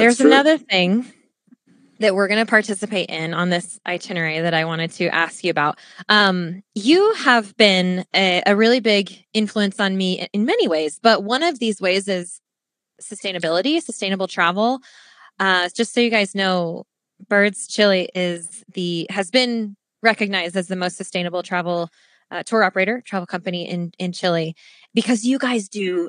there's 0.00 0.18
true. 0.18 0.26
another 0.26 0.58
thing 0.58 1.06
that 2.00 2.14
we're 2.14 2.28
going 2.28 2.44
to 2.44 2.50
participate 2.50 3.08
in 3.08 3.34
on 3.34 3.50
this 3.50 3.78
itinerary 3.86 4.40
that 4.40 4.54
I 4.54 4.64
wanted 4.64 4.90
to 4.92 5.06
ask 5.08 5.44
you 5.44 5.50
about. 5.50 5.78
Um, 6.08 6.62
you 6.74 7.14
have 7.14 7.56
been 7.56 8.04
a, 8.14 8.42
a, 8.46 8.56
really 8.56 8.80
big 8.80 9.24
influence 9.32 9.78
on 9.78 9.96
me 9.96 10.26
in 10.32 10.44
many 10.44 10.66
ways, 10.66 10.98
but 11.02 11.22
one 11.22 11.42
of 11.42 11.60
these 11.60 11.80
ways 11.80 12.08
is 12.08 12.40
sustainability, 13.00 13.80
sustainable 13.80 14.26
travel. 14.26 14.80
Uh, 15.38 15.68
just 15.74 15.94
so 15.94 16.00
you 16.00 16.10
guys 16.10 16.34
know, 16.34 16.84
Birds 17.28 17.66
Chile 17.68 18.08
is 18.14 18.64
the 18.72 19.06
has 19.10 19.30
been 19.30 19.76
recognized 20.02 20.56
as 20.56 20.66
the 20.66 20.76
most 20.76 20.96
sustainable 20.96 21.42
travel 21.42 21.88
uh, 22.30 22.42
tour 22.42 22.64
operator, 22.64 23.00
travel 23.00 23.26
company 23.26 23.68
in 23.68 23.92
in 23.98 24.12
Chile, 24.12 24.54
because 24.94 25.24
you 25.24 25.38
guys 25.38 25.68
do. 25.68 26.08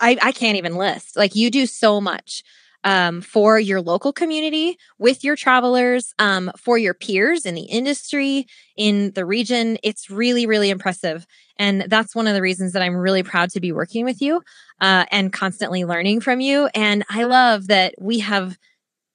I, 0.00 0.16
I 0.22 0.32
can't 0.32 0.56
even 0.56 0.76
list. 0.76 1.14
Like 1.14 1.34
you 1.34 1.50
do 1.50 1.66
so 1.66 2.00
much 2.00 2.42
um, 2.84 3.20
for 3.20 3.58
your 3.58 3.80
local 3.80 4.12
community, 4.12 4.78
with 4.98 5.24
your 5.24 5.36
travelers, 5.36 6.14
um, 6.18 6.52
for 6.56 6.78
your 6.78 6.94
peers 6.94 7.44
in 7.46 7.54
the 7.54 7.64
industry, 7.64 8.46
in 8.76 9.10
the 9.12 9.24
region. 9.24 9.78
It's 9.82 10.10
really, 10.10 10.46
really 10.46 10.70
impressive. 10.70 11.26
And 11.58 11.86
that's 11.88 12.14
one 12.14 12.26
of 12.26 12.34
the 12.34 12.42
reasons 12.42 12.72
that 12.72 12.82
I'm 12.82 12.96
really 12.96 13.22
proud 13.22 13.50
to 13.50 13.60
be 13.60 13.72
working 13.72 14.04
with 14.04 14.20
you 14.20 14.42
uh, 14.80 15.06
and 15.10 15.32
constantly 15.32 15.84
learning 15.84 16.20
from 16.20 16.40
you. 16.40 16.68
And 16.74 17.04
I 17.08 17.24
love 17.24 17.68
that 17.68 17.94
we 17.98 18.20
have 18.20 18.58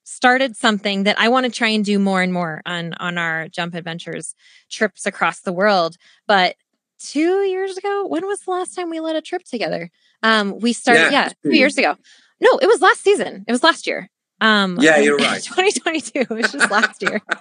started 0.03 0.55
something 0.55 1.03
that 1.03 1.19
I 1.19 1.29
want 1.29 1.45
to 1.45 1.51
try 1.51 1.67
and 1.67 1.85
do 1.85 1.99
more 1.99 2.23
and 2.23 2.33
more 2.33 2.61
on 2.65 2.93
on 2.95 3.19
our 3.19 3.47
jump 3.47 3.75
adventures 3.75 4.33
trips 4.69 5.05
across 5.05 5.41
the 5.41 5.53
world. 5.53 5.97
But 6.27 6.55
two 6.99 7.41
years 7.43 7.77
ago, 7.77 8.07
when 8.07 8.25
was 8.25 8.39
the 8.41 8.51
last 8.51 8.75
time 8.75 8.89
we 8.89 8.99
led 8.99 9.15
a 9.15 9.21
trip 9.21 9.43
together? 9.43 9.91
Um, 10.23 10.59
we 10.59 10.73
started, 10.73 11.11
yeah, 11.11 11.11
yeah 11.11 11.29
two 11.43 11.55
years 11.55 11.77
ago. 11.77 11.95
No, 12.41 12.57
it 12.61 12.67
was 12.67 12.81
last 12.81 13.01
season. 13.01 13.45
It 13.47 13.51
was 13.51 13.63
last 13.63 13.87
year. 13.87 14.09
Um, 14.41 14.77
yeah, 14.79 14.97
you're 14.97 15.17
right. 15.17 15.41
2022. 15.43 16.19
It 16.19 16.29
was 16.29 16.51
just 16.51 16.71
last 16.71 17.01
year. 17.01 17.21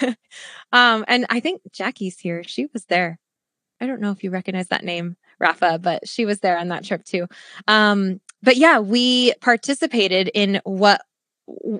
um, 0.72 1.04
and 1.08 1.26
I 1.30 1.40
think 1.40 1.62
Jackie's 1.72 2.18
here. 2.18 2.42
She 2.44 2.66
was 2.72 2.84
there. 2.86 3.18
I 3.80 3.86
don't 3.86 4.00
know 4.00 4.10
if 4.10 4.24
you 4.24 4.30
recognize 4.30 4.68
that 4.68 4.84
name, 4.84 5.16
Rafa, 5.38 5.78
but 5.78 6.08
she 6.08 6.24
was 6.24 6.40
there 6.40 6.58
on 6.58 6.68
that 6.68 6.84
trip 6.84 7.04
too. 7.04 7.26
Um, 7.66 8.20
but 8.42 8.56
yeah, 8.56 8.80
we 8.80 9.34
participated 9.40 10.30
in 10.34 10.60
what 10.64 11.02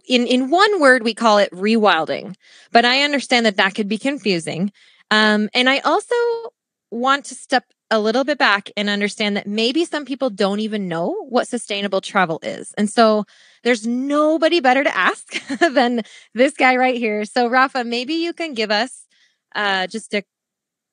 in 0.07 0.27
in 0.27 0.51
one 0.51 0.81
word 0.81 1.03
we 1.03 1.13
call 1.13 1.37
it 1.37 1.51
rewilding 1.53 2.35
but 2.73 2.87
i 2.87 3.03
understand 3.03 3.45
that 3.45 3.59
that 3.59 3.75
could 3.75 3.87
be 3.87 3.99
confusing 3.99 4.73
um, 5.11 5.51
and 5.53 5.69
i 5.69 5.79
also 5.81 6.15
want 6.91 7.27
to 7.27 7.35
step 7.35 7.65
a 7.91 7.99
little 7.99 8.25
bit 8.25 8.39
back 8.39 8.71
and 8.77 8.91
understand 8.91 9.37
that 9.37 9.47
maybe 9.47 9.85
some 9.85 10.05
people 10.05 10.31
don't 10.31 10.61
even 10.61 10.89
know 10.89 11.27
what 11.29 11.49
sustainable 11.49 12.01
travel 12.01 12.39
is. 12.43 12.75
And 12.77 12.89
so 12.89 13.25
there's 13.65 13.87
nobody 13.87 14.61
better 14.61 14.85
to 14.85 14.97
ask 14.97 15.43
than 15.59 16.03
this 16.35 16.55
guy 16.55 16.77
right 16.77 16.97
here. 16.97 17.25
So, 17.25 17.49
Rafa, 17.49 17.85
maybe 17.85 18.15
you 18.15 18.33
can 18.33 18.55
give 18.55 18.71
us 18.71 19.07
uh, 19.55 19.87
just 19.87 20.13
a 20.15 20.23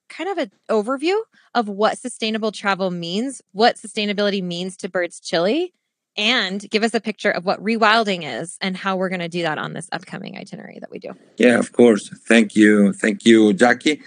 kind 0.07 0.29
of 0.29 0.37
an 0.37 0.51
overview 0.69 1.17
of 1.53 1.67
what 1.67 1.97
sustainable 1.97 2.51
travel 2.51 2.91
means, 2.91 3.41
what 3.51 3.75
sustainability 3.75 4.41
means 4.41 4.77
to 4.77 4.89
Birds 4.89 5.19
Chile, 5.19 5.73
and 6.17 6.69
give 6.69 6.83
us 6.83 6.93
a 6.93 7.01
picture 7.01 7.31
of 7.31 7.45
what 7.45 7.61
rewilding 7.61 8.23
is 8.23 8.57
and 8.61 8.77
how 8.77 8.95
we're 8.95 9.09
going 9.09 9.19
to 9.19 9.27
do 9.27 9.41
that 9.41 9.57
on 9.57 9.73
this 9.73 9.89
upcoming 9.91 10.37
itinerary 10.37 10.79
that 10.79 10.89
we 10.89 10.99
do. 10.99 11.11
Yeah, 11.37 11.59
of 11.59 11.73
course. 11.73 12.09
Thank 12.27 12.55
you. 12.55 12.93
Thank 12.93 13.25
you, 13.25 13.51
Jackie. 13.53 14.01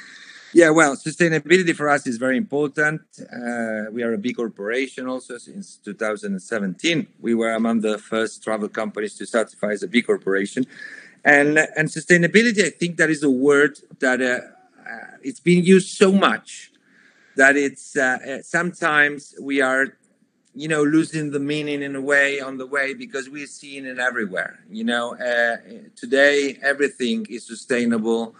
Yeah, 0.55 0.71
well, 0.71 0.97
sustainability 0.97 1.75
for 1.75 1.89
us 1.89 2.07
is 2.07 2.17
very 2.17 2.39
important. 2.39 3.03
Uh, 3.21 3.91
we 3.93 4.03
are 4.03 4.15
a 4.15 4.19
B 4.19 4.33
Corporation 4.33 5.07
also 5.07 5.37
since 5.37 5.77
2017. 5.85 7.07
We 7.21 7.35
were 7.35 7.53
among 7.53 7.83
the 7.83 7.99
first 7.99 8.43
travel 8.43 8.69
companies 8.69 9.15
to 9.17 9.27
certify 9.27 9.73
as 9.73 9.83
a 9.83 9.89
B 9.89 10.01
Corporation. 10.01 10.65
And, 11.25 11.59
and 11.77 11.89
sustainability, 11.89 12.65
I 12.65 12.71
think 12.71 12.97
that 12.97 13.11
is 13.11 13.23
a 13.23 13.31
word 13.31 13.79
that 14.01 14.23
uh, 14.23 14.41
uh, 14.91 15.17
it's 15.23 15.41
been 15.41 15.65
used 15.65 15.97
so 15.97 16.13
much 16.13 16.73
that 17.37 17.57
it's 17.57 17.97
uh, 17.97 18.19
uh, 18.27 18.43
sometimes 18.43 19.35
we 19.41 19.61
are 19.61 19.97
you 20.55 20.67
know 20.69 20.83
losing 20.83 21.31
the 21.31 21.39
meaning 21.39 21.83
in 21.83 21.95
a 21.95 22.01
way 22.01 22.41
on 22.41 22.59
the 22.59 22.67
way 22.67 22.95
because 22.95 23.29
we're 23.29 23.47
seeing 23.47 23.85
it 23.87 23.99
everywhere 23.99 24.59
you 24.71 24.83
know 24.83 25.15
uh, 25.17 25.57
today 25.95 26.59
everything 26.63 27.27
is 27.31 27.47
sustainable 27.47 28.35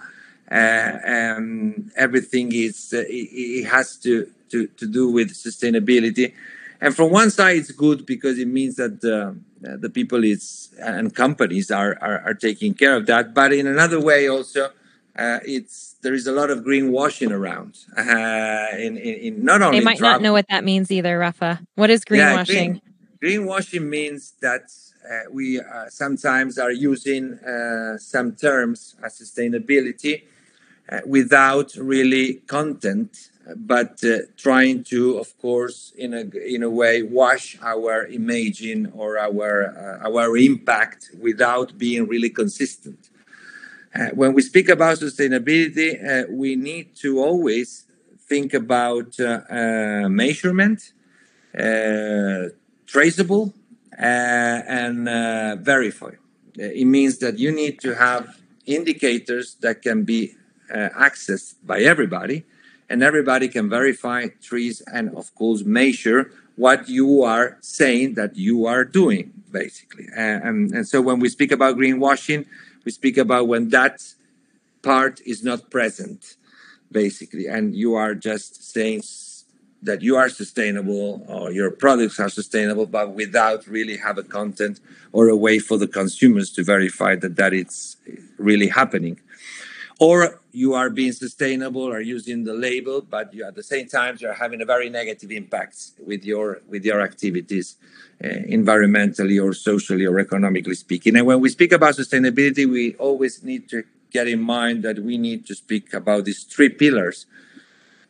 um, 0.51 1.91
everything 1.97 2.53
is 2.53 2.93
uh, 2.95 3.01
it, 3.01 3.29
it, 3.33 3.65
has 3.67 3.97
to, 3.99 4.31
to 4.51 4.67
to 4.67 4.87
do 4.87 5.11
with 5.11 5.33
sustainability. 5.33 6.33
And 6.81 6.95
from 6.95 7.11
one 7.11 7.31
side 7.31 7.57
it's 7.57 7.73
good 7.73 8.07
because 8.07 8.39
it 8.39 8.49
means 8.49 8.77
that 8.77 9.01
the, 9.01 9.37
the 9.61 9.91
people 9.91 10.25
is 10.25 10.71
and 10.81 11.15
companies 11.15 11.71
are, 11.71 11.99
are, 12.01 12.21
are 12.21 12.35
taking 12.35 12.73
care 12.75 12.97
of 12.97 13.07
that. 13.07 13.35
But 13.35 13.53
in 13.53 13.67
another 13.67 14.01
way 14.01 14.29
also 14.29 14.71
uh, 15.19 15.41
it's 15.45 15.97
there 16.03 16.15
is 16.15 16.27
a 16.27 16.33
lot 16.33 16.49
of 16.49 16.61
greenwashing 16.61 17.33
around. 17.33 17.77
Uh, 17.97 18.77
in, 18.79 18.97
in, 18.97 19.15
in, 19.15 19.45
not 19.45 19.61
only 19.61 19.81
they 19.81 19.85
might 19.85 19.99
travel. 19.99 20.15
not 20.15 20.23
know 20.23 20.33
what 20.33 20.47
that 20.49 20.65
means 20.65 20.91
either 20.91 21.19
rafa. 21.19 21.61
What 21.75 21.91
is 21.91 22.05
greenwashing 22.05 22.75
yeah, 22.75 22.81
green, 23.21 23.43
greenwashing? 23.47 23.83
means 23.83 24.35
that 24.41 24.71
uh, 25.11 25.31
we 25.33 25.61
uh, 25.61 25.89
sometimes 25.89 26.59
are 26.59 26.71
using 26.71 27.35
uh, 27.41 27.99
some 27.99 28.37
terms 28.37 28.95
as 29.03 29.19
sustainability 29.21 30.23
uh, 30.23 30.38
without 31.07 31.75
really 31.77 32.35
content, 32.47 33.31
but 33.57 34.03
uh, 34.05 34.19
trying 34.37 34.85
to, 34.85 35.19
of 35.19 35.37
course, 35.39 35.93
in 35.97 36.15
a 36.15 36.25
in 36.55 36.63
a 36.63 36.71
way, 36.71 37.03
wash 37.03 37.57
our 37.63 38.07
imaging 38.07 38.87
or 38.93 39.19
our 39.19 40.01
uh, 40.03 40.09
our 40.09 40.37
impact 40.37 41.11
without 41.19 41.79
being 41.79 42.07
really 42.07 42.31
consistent. 42.31 43.11
Uh, 43.95 44.09
when 44.15 44.33
we 44.35 44.43
speak 44.43 44.69
about 44.69 44.99
sustainability, 44.99 45.91
uh, 45.97 46.27
we 46.31 46.57
need 46.57 46.95
to 46.95 47.19
always 47.23 47.85
think 48.29 48.53
about 48.53 49.19
measurement, 50.11 50.93
traceable, 52.87 53.55
and 53.97 55.07
verify. 55.65 56.11
It 56.55 56.87
means 56.87 57.19
that 57.19 57.39
you 57.39 57.51
need 57.51 57.81
to 57.81 57.95
have 57.95 58.37
indicators 58.67 59.57
that 59.63 59.81
can 59.81 60.05
be 60.05 60.35
uh, 60.73 60.89
accessed 60.97 61.55
by 61.65 61.81
everybody, 61.81 62.45
and 62.89 63.03
everybody 63.03 63.49
can 63.49 63.69
verify 63.69 64.29
trees 64.43 64.83
and, 64.93 65.15
of 65.17 65.35
course, 65.35 65.65
measure 65.65 66.31
what 66.57 66.89
you 66.89 67.23
are 67.23 67.57
saying 67.61 68.15
that 68.15 68.37
you 68.37 68.67
are 68.67 68.85
doing, 68.85 69.33
basically. 69.51 70.07
And, 70.17 70.73
and 70.73 70.89
so 70.89 71.01
when 71.01 71.21
we 71.21 71.29
speak 71.29 71.53
about 71.53 71.77
greenwashing, 71.77 72.47
we 72.85 72.91
speak 72.91 73.17
about 73.17 73.47
when 73.47 73.69
that 73.69 74.03
part 74.83 75.21
is 75.25 75.45
not 75.45 75.71
present, 75.71 76.37
basically, 76.91 77.47
and 77.47 77.77
you 77.77 77.95
are 77.95 78.15
just 78.15 78.73
saying 78.73 79.03
that 79.83 80.03
you 80.03 80.17
are 80.17 80.29
sustainable 80.29 81.25
or 81.29 81.53
your 81.53 81.71
products 81.71 82.19
are 82.19 82.29
sustainable, 82.29 82.87
but 82.87 83.13
without 83.13 83.67
really 83.67 83.97
have 83.97 84.19
a 84.19 84.25
content 84.25 84.81
or 85.13 85.29
a 85.29 85.37
way 85.37 85.59
for 85.61 85.79
the 85.79 85.87
consumers 85.87 86.51
to 86.51 86.65
verify 86.65 87.15
that 87.15 87.37
that 87.37 87.53
it's 87.53 87.97
really 88.39 88.69
happening 88.69 89.21
or 89.99 90.41
you 90.59 90.75
are 90.75 90.91
being 90.91 91.13
sustainable 91.13 91.87
or 91.95 92.01
using 92.01 92.39
the 92.45 92.57
label 92.67 93.01
but 93.01 93.33
you 93.33 93.45
at 93.45 93.55
the 93.55 93.63
same 93.63 93.87
time 93.87 94.17
you're 94.21 94.41
having 94.45 94.61
a 94.61 94.69
very 94.75 94.89
negative 95.01 95.31
impact 95.31 95.77
with 96.11 96.23
your 96.25 96.47
with 96.73 96.85
your 96.85 97.01
activities 97.01 97.77
uh, 98.25 98.29
environmentally 98.59 99.37
or 99.45 99.53
socially 99.53 100.05
or 100.05 100.19
economically 100.19 100.75
speaking. 100.75 101.17
And 101.17 101.27
when 101.27 101.41
we 101.41 101.49
speak 101.49 101.73
about 101.73 101.95
sustainability 101.95 102.65
we 102.79 102.85
always 102.97 103.35
need 103.51 103.69
to 103.73 103.85
get 104.11 104.27
in 104.27 104.41
mind 104.41 104.83
that 104.83 104.99
we 105.09 105.17
need 105.17 105.47
to 105.47 105.55
speak 105.55 105.95
about 105.95 106.25
these 106.25 106.43
three 106.43 106.71
pillars 106.71 107.27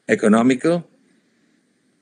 economical 0.09 0.77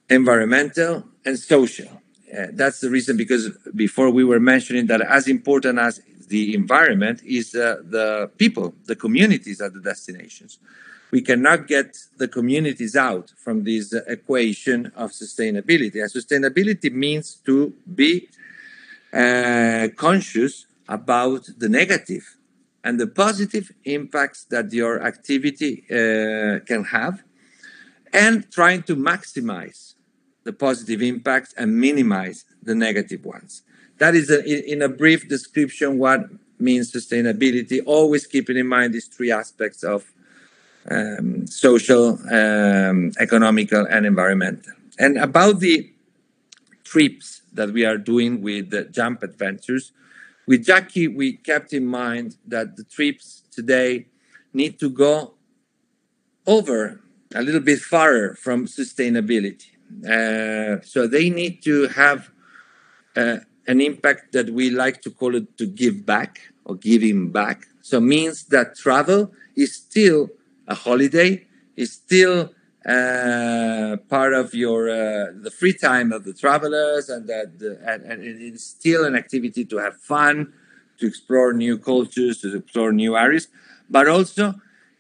environmental 0.09 1.05
and 1.25 1.37
social. 1.39 1.91
Uh, 2.37 2.47
that's 2.53 2.81
the 2.81 2.91
reason 2.91 3.17
because 3.17 3.51
before 3.75 4.11
we 4.11 4.23
were 4.23 4.41
mentioning 4.41 4.87
that 4.87 5.01
as 5.01 5.27
important 5.27 5.79
as 5.79 6.01
the 6.29 6.55
environment 6.55 7.23
is 7.25 7.53
the 7.53 8.31
people, 8.37 8.75
the 8.87 8.97
communities 8.97 9.61
at 9.61 9.73
the 9.75 9.81
destinations. 9.81 10.59
we 11.11 11.21
cannot 11.21 11.67
get 11.67 11.97
the 12.17 12.29
communities 12.29 12.97
out 12.97 13.33
from 13.37 13.65
this 13.65 13.93
equation 13.93 14.93
of 14.97 15.11
sustainability. 15.13 16.01
And 16.03 16.11
sustainability 16.11 16.93
means 16.93 17.37
to 17.47 17.73
be 17.95 18.29
uh, 19.13 19.89
conscious 19.97 20.67
about 20.89 21.49
the 21.59 21.69
negative 21.69 22.37
and 22.83 23.01
the 23.01 23.07
positive 23.07 23.73
impacts 23.85 24.45
that 24.45 24.73
your 24.73 25.03
activity 25.03 25.85
uh, 25.91 26.61
can 26.65 26.85
have, 26.85 27.23
and 28.13 28.49
trying 28.51 28.83
to 28.85 28.95
maximize 28.95 29.95
the 30.45 30.53
positive 30.53 31.03
impacts 31.03 31.53
and 31.55 31.77
minimize 31.77 32.45
the 32.63 32.75
negative 32.75 33.25
ones. 33.25 33.63
That 33.99 34.15
is, 34.15 34.31
a, 34.31 34.43
in 34.73 34.83
a 34.83 34.89
brief 34.89 35.29
description, 35.29 35.99
what 35.99 36.29
means 36.59 36.93
sustainability, 36.93 37.81
always 37.87 38.27
keeping 38.27 38.57
in 38.57 38.67
mind 38.67 38.95
these 38.95 39.07
three 39.07 39.31
aspects 39.31 39.83
of 39.83 40.13
um, 40.91 41.47
social, 41.47 42.19
um, 42.31 43.13
economical, 43.19 43.87
and 43.87 44.07
environmental. 44.07 44.73
And 44.99 45.19
about 45.19 45.61
the 45.61 45.91
trips 46.85 47.43
that 47.53 47.71
we 47.73 47.85
are 47.85 47.99
doing 47.99 48.43
with 48.43 48.71
the 48.71 48.85
Jump 48.85 49.23
Adventures, 49.23 49.93
with 50.47 50.65
Jackie, 50.65 51.09
we 51.09 51.33
kept 51.33 51.73
in 51.73 51.87
mind 51.87 52.37
that 52.47 52.77
the 52.77 52.85
trips 52.85 53.43
today 53.51 54.07
need 54.53 54.79
to 54.79 54.89
go 54.89 55.35
over 56.47 57.01
a 57.35 57.43
little 57.43 57.61
bit 57.61 57.81
farther 57.81 58.35
from 58.35 58.67
sustainability. 58.67 59.71
Uh, 60.05 60.81
so 60.83 61.07
they 61.07 61.31
need 61.31 61.63
to 61.65 61.89
have 61.89 62.31
uh, 63.17 63.39
an 63.67 63.81
impact 63.81 64.33
that 64.33 64.51
we 64.51 64.71
like 64.71 65.03
to 65.03 65.11
call 65.11 65.35
it 65.35 65.59
to 65.59 65.67
give 65.67 66.07
back 66.07 66.41
or 66.65 66.77
giving 66.77 67.31
back. 67.31 67.67
So 67.83 68.01
means 68.01 68.45
that 68.47 68.77
travel 68.77 69.33
is 69.57 69.75
still 69.75 70.31
a 70.67 70.75
holiday, 70.75 71.47
is 71.77 71.93
still 71.93 72.53
uh, 72.87 73.97
part 74.09 74.33
of 74.33 74.55
your 74.55 74.89
uh, 74.89 75.33
the 75.43 75.51
free 75.51 75.73
time 75.73 76.13
of 76.13 76.25
the 76.25 76.33
travelers, 76.33 77.09
and 77.09 77.29
that 77.29 77.59
the, 77.59 77.81
and, 77.85 78.05
and 78.05 78.23
it's 78.25 78.65
still 78.65 79.05
an 79.05 79.17
activity 79.17 79.65
to 79.65 79.77
have 79.79 79.97
fun, 79.97 80.53
to 80.99 81.07
explore 81.07 81.53
new 81.53 81.79
cultures, 81.79 82.39
to 82.39 82.57
explore 82.57 82.93
new 82.93 83.17
areas, 83.17 83.49
but 83.91 84.09
also 84.09 84.55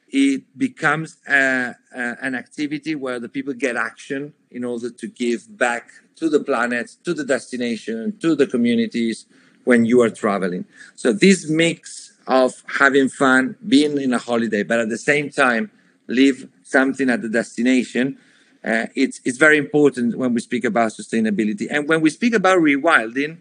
it 0.09 0.43
becomes 0.57 1.17
a, 1.29 1.75
a, 1.95 2.17
an 2.23 2.35
activity 2.35 2.95
where 2.95 3.19
the 3.19 3.29
people 3.29 3.53
get 3.53 3.77
action 3.77 4.33
in 4.51 4.65
order 4.65 4.91
to 4.91 5.07
give 5.09 5.57
back 5.57 5.91
to 6.17 6.29
the 6.29 6.41
planet, 6.41 6.97
to 7.05 7.15
the 7.15 7.25
destination, 7.25 8.17
to 8.21 8.35
the 8.35 8.47
communities 8.47 9.27
when 9.65 9.85
you 9.85 10.01
are 10.03 10.11
traveling. 10.11 10.65
So 10.95 11.13
this 11.13 11.49
mix 11.49 12.13
of 12.27 12.63
having 12.79 13.09
fun, 13.09 13.57
being 13.67 14.01
in 14.01 14.13
a 14.13 14.19
holiday, 14.19 14.63
but 14.63 14.81
at 14.81 14.89
the 14.89 14.99
same 14.99 15.31
time 15.31 15.71
leave 16.09 16.49
something 16.63 17.11
at 17.11 17.23
the 17.23 17.29
destination. 17.29 18.19
Uh, 18.65 18.87
it's 18.95 19.21
it's 19.25 19.39
very 19.39 19.59
important 19.59 20.17
when 20.17 20.35
we 20.35 20.41
speak 20.41 20.65
about 20.65 20.93
sustainability, 20.93 21.69
and 21.71 21.89
when 21.89 22.01
we 22.01 22.11
speak 22.11 22.35
about 22.35 22.59
rewilding, 22.59 23.39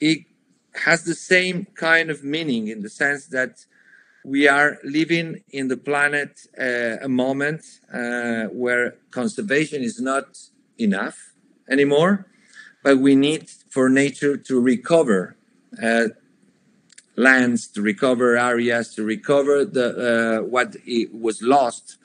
it 0.00 0.20
has 0.86 1.04
the 1.04 1.14
same 1.14 1.66
kind 1.74 2.10
of 2.10 2.24
meaning 2.24 2.68
in 2.68 2.80
the 2.80 2.88
sense 2.88 3.26
that 3.26 3.64
we 4.24 4.48
are 4.48 4.78
living 4.82 5.44
in 5.50 5.68
the 5.68 5.76
planet 5.76 6.46
uh, 6.58 6.96
a 7.02 7.08
moment 7.08 7.62
uh, 7.92 8.44
where 8.44 8.96
conservation 9.10 9.82
is 9.82 10.00
not 10.00 10.38
enough 10.78 11.33
anymore, 11.68 12.26
but 12.82 12.98
we 12.98 13.16
need 13.16 13.48
for 13.70 13.88
nature 13.88 14.36
to 14.36 14.60
recover 14.60 15.36
uh, 15.82 16.08
lands, 17.16 17.66
to 17.68 17.82
recover 17.82 18.36
areas, 18.36 18.94
to 18.94 19.04
recover 19.04 19.64
the 19.64 20.40
uh, 20.40 20.46
what 20.46 20.76
was 21.12 21.42
lost 21.42 21.96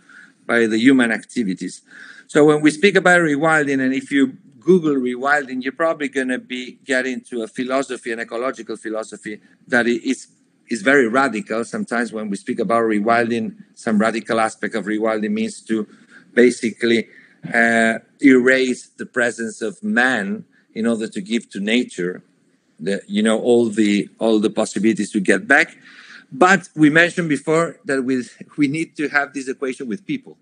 by 0.45 0.65
the 0.65 0.77
human 0.77 1.11
activities. 1.11 1.81
So 2.27 2.45
when 2.45 2.61
we 2.61 2.71
speak 2.71 2.95
about 2.95 3.21
rewilding, 3.21 3.81
and 3.81 3.93
if 3.93 4.11
you 4.11 4.37
Google 4.59 4.95
rewilding, 4.95 5.63
you're 5.63 5.73
probably 5.73 6.09
going 6.09 6.27
to 6.27 6.37
be 6.37 6.79
getting 6.85 7.21
to 7.21 7.43
a 7.43 7.47
philosophy, 7.47 8.11
an 8.11 8.19
ecological 8.19 8.77
philosophy 8.77 9.41
that 9.67 9.87
is 9.87 10.27
is 10.67 10.83
very 10.83 11.07
radical. 11.07 11.65
Sometimes 11.65 12.13
when 12.13 12.29
we 12.29 12.37
speak 12.37 12.59
about 12.59 12.83
rewilding, 12.83 13.55
some 13.73 13.97
radical 13.97 14.39
aspect 14.39 14.75
of 14.75 14.85
rewilding 14.85 15.31
means 15.31 15.61
to 15.61 15.87
basically 16.33 17.09
uh, 17.53 17.99
erase 18.21 18.87
the 18.97 19.05
presence 19.05 19.61
of 19.61 19.81
man 19.83 20.45
in 20.73 20.85
order 20.85 21.07
to 21.07 21.21
give 21.21 21.49
to 21.49 21.59
nature 21.59 22.23
the 22.79 23.01
you 23.07 23.21
know 23.21 23.39
all 23.39 23.69
the 23.69 24.09
all 24.19 24.39
the 24.39 24.49
possibilities 24.49 25.11
to 25.11 25.19
get 25.19 25.47
back. 25.47 25.77
But 26.31 26.69
we 26.75 26.89
mentioned 26.89 27.29
before 27.29 27.77
that 27.85 28.03
we 28.03 28.23
we 28.57 28.67
need 28.67 28.95
to 28.97 29.09
have 29.09 29.33
this 29.33 29.47
equation 29.47 29.87
with 29.87 30.05
people. 30.05 30.37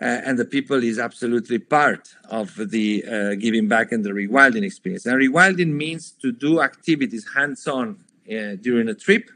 Uh, 0.00 0.20
and 0.26 0.38
the 0.38 0.44
people 0.44 0.82
is 0.82 0.98
absolutely 0.98 1.58
part 1.58 2.16
of 2.28 2.56
the 2.56 3.04
uh, 3.04 3.34
giving 3.34 3.68
back 3.68 3.92
and 3.92 4.04
the 4.04 4.10
rewilding 4.10 4.64
experience. 4.64 5.06
And 5.06 5.14
rewilding 5.16 5.72
means 5.74 6.10
to 6.22 6.32
do 6.32 6.60
activities 6.60 7.24
hands-on 7.36 7.98
uh, 8.26 8.56
during 8.60 8.88
a 8.88 8.94
trip. 8.94 9.30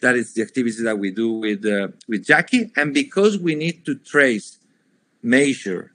That 0.00 0.16
is 0.16 0.32
the 0.32 0.42
activities 0.42 0.82
that 0.82 0.98
we 0.98 1.10
do 1.10 1.32
with 1.32 1.66
uh, 1.66 1.88
with 2.08 2.24
jackie. 2.24 2.70
And 2.76 2.94
because 2.94 3.38
we 3.38 3.54
need 3.54 3.84
to 3.84 3.94
trace 3.94 4.59
measure 5.22 5.92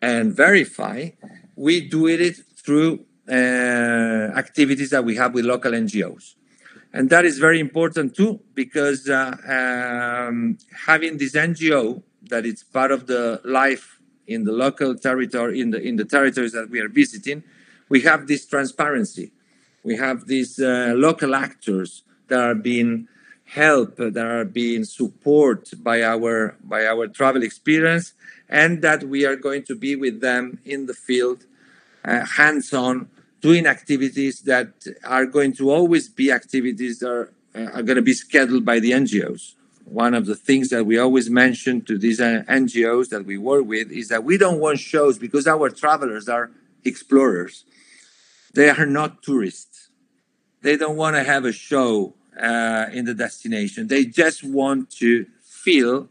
and 0.00 0.32
verify 0.32 1.10
we 1.56 1.80
do 1.80 2.06
it 2.06 2.36
through 2.54 3.04
uh, 3.28 3.32
activities 3.32 4.90
that 4.90 5.04
we 5.04 5.16
have 5.16 5.34
with 5.34 5.44
local 5.44 5.72
NGOs. 5.72 6.34
And 6.92 7.10
that 7.10 7.24
is 7.24 7.38
very 7.38 7.60
important 7.60 8.14
too, 8.14 8.40
because 8.54 9.08
uh, 9.08 9.36
um, 10.28 10.58
having 10.86 11.18
this 11.18 11.34
NGO 11.34 12.02
that 12.30 12.46
it's 12.46 12.62
part 12.62 12.90
of 12.92 13.06
the 13.06 13.40
life 13.44 14.00
in 14.26 14.44
the 14.44 14.52
local 14.52 14.96
territory, 14.96 15.60
in 15.60 15.70
the 15.70 15.80
in 15.80 15.96
the 15.96 16.04
territories 16.04 16.52
that 16.52 16.70
we 16.70 16.80
are 16.80 16.88
visiting, 16.88 17.42
we 17.88 18.00
have 18.02 18.26
this 18.26 18.46
transparency. 18.46 19.32
We 19.84 19.96
have 19.96 20.26
these 20.26 20.58
uh, 20.58 20.94
local 20.96 21.34
actors 21.34 22.02
that 22.28 22.40
are 22.40 22.54
being 22.54 23.08
helped, 23.44 23.98
that 23.98 24.16
are 24.16 24.44
being 24.44 24.84
supported 24.84 25.84
by 25.84 26.02
our 26.02 26.56
by 26.62 26.86
our 26.86 27.06
travel 27.06 27.42
experience, 27.42 28.14
and 28.48 28.82
that 28.82 29.04
we 29.04 29.24
are 29.24 29.36
going 29.36 29.64
to 29.64 29.74
be 29.74 29.96
with 29.96 30.20
them 30.20 30.58
in 30.64 30.86
the 30.86 30.94
field, 30.94 31.44
uh, 32.04 32.24
hands-on, 32.24 33.08
doing 33.40 33.66
activities 33.66 34.40
that 34.42 34.68
are 35.04 35.26
going 35.26 35.52
to 35.54 35.70
always 35.70 36.08
be 36.08 36.30
activities 36.30 36.98
that 37.00 37.10
are, 37.10 37.32
uh, 37.54 37.70
are 37.74 37.82
going 37.82 37.96
to 37.96 38.02
be 38.02 38.14
scheduled 38.14 38.64
by 38.64 38.78
the 38.78 38.92
NGOs. 38.92 39.54
One 39.84 40.14
of 40.14 40.26
the 40.26 40.34
things 40.34 40.70
that 40.70 40.84
we 40.84 40.98
always 40.98 41.30
mention 41.30 41.82
to 41.82 41.96
these 41.96 42.20
uh, 42.20 42.42
NGOs 42.48 43.08
that 43.10 43.24
we 43.24 43.38
work 43.38 43.66
with 43.66 43.90
is 43.92 44.08
that 44.08 44.24
we 44.24 44.36
don't 44.36 44.58
want 44.58 44.80
shows 44.80 45.18
because 45.18 45.46
our 45.46 45.70
travelers 45.70 46.28
are 46.28 46.50
explorers. 46.84 47.64
They 48.54 48.70
are 48.70 48.86
not 48.86 49.22
tourists. 49.22 49.90
They 50.62 50.76
don't 50.76 50.96
want 50.96 51.14
to 51.16 51.22
have 51.22 51.44
a 51.44 51.52
show 51.52 52.14
uh, 52.40 52.86
in 52.92 53.04
the 53.04 53.14
destination. 53.14 53.86
They 53.86 54.04
just 54.04 54.42
want 54.42 54.90
to 54.98 55.26
feel 55.44 56.08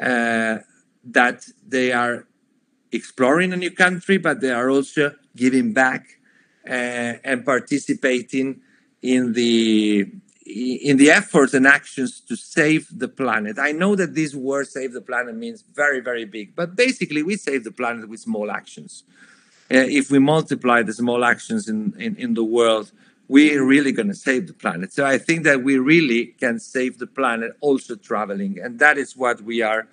uh, 0.00 0.58
that 1.04 1.46
they 1.66 1.92
are 1.92 2.26
exploring 2.92 3.52
a 3.52 3.56
new 3.56 3.70
country, 3.70 4.18
but 4.18 4.40
they 4.40 4.50
are 4.50 4.70
also 4.70 5.14
giving 5.36 5.72
back 5.72 6.18
uh, 6.66 7.14
and 7.24 7.44
participating 7.44 8.60
in 9.02 9.32
the 9.32 10.10
in 10.46 10.96
the 10.96 11.10
efforts 11.10 11.54
and 11.54 11.64
actions 11.64 12.20
to 12.20 12.34
save 12.34 12.88
the 12.98 13.06
planet. 13.06 13.56
I 13.58 13.70
know 13.70 13.94
that 13.94 14.14
this 14.14 14.34
word 14.34 14.66
"save 14.66 14.92
the 14.92 15.00
planet" 15.00 15.34
means 15.36 15.62
very, 15.74 16.00
very 16.00 16.24
big, 16.24 16.54
but 16.54 16.76
basically, 16.76 17.22
we 17.22 17.36
save 17.36 17.64
the 17.64 17.70
planet 17.70 18.08
with 18.08 18.20
small 18.20 18.50
actions. 18.50 19.04
Uh, 19.72 19.86
if 19.88 20.10
we 20.10 20.18
multiply 20.18 20.82
the 20.82 20.92
small 20.92 21.24
actions 21.24 21.68
in, 21.68 21.94
in, 21.96 22.16
in 22.16 22.34
the 22.34 22.42
world, 22.42 22.90
we're 23.28 23.64
really 23.64 23.92
going 23.92 24.08
to 24.08 24.14
save 24.14 24.48
the 24.48 24.52
planet. 24.52 24.92
So 24.92 25.06
I 25.06 25.16
think 25.16 25.44
that 25.44 25.62
we 25.62 25.78
really 25.78 26.34
can 26.40 26.58
save 26.58 26.98
the 26.98 27.06
planet 27.06 27.52
also 27.60 27.94
traveling, 27.94 28.58
and 28.58 28.80
that 28.80 28.98
is 28.98 29.16
what 29.16 29.40
we 29.42 29.62
are 29.62 29.86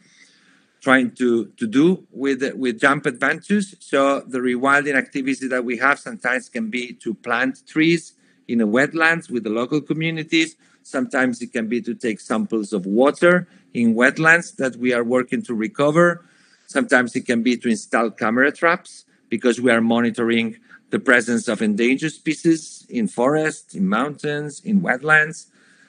trying 0.88 1.11
to, 1.11 1.47
to 1.57 1.67
do 1.67 2.07
with, 2.11 2.41
with 2.55 2.79
Jump 2.79 3.05
Adventures. 3.05 3.75
So 3.81 4.21
the 4.21 4.38
rewilding 4.38 4.95
activity 4.95 5.45
that 5.49 5.65
we 5.65 5.75
have 5.79 5.99
sometimes 5.99 6.47
can 6.47 6.69
be 6.69 6.93
to 7.03 7.13
plant 7.13 7.67
trees 7.67 8.13
in 8.47 8.59
the 8.59 8.67
wetlands 8.67 9.29
with 9.29 9.43
the 9.43 9.49
local 9.49 9.81
communities. 9.81 10.55
Sometimes 10.83 11.41
it 11.41 11.51
can 11.51 11.67
be 11.67 11.81
to 11.81 11.93
take 11.93 12.21
samples 12.21 12.71
of 12.71 12.85
water 12.85 13.49
in 13.73 13.95
wetlands 13.95 14.55
that 14.55 14.77
we 14.77 14.93
are 14.93 15.03
working 15.03 15.41
to 15.41 15.53
recover. 15.53 16.23
Sometimes 16.67 17.17
it 17.17 17.25
can 17.25 17.43
be 17.43 17.57
to 17.57 17.67
install 17.67 18.09
camera 18.09 18.53
traps 18.53 19.03
because 19.27 19.59
we 19.59 19.69
are 19.71 19.81
monitoring 19.81 20.55
the 20.91 20.99
presence 20.99 21.49
of 21.49 21.61
endangered 21.61 22.13
species 22.13 22.88
in 22.89 23.09
forests, 23.09 23.75
in 23.75 23.89
mountains, 23.89 24.61
in 24.63 24.79
wetlands. 24.79 25.47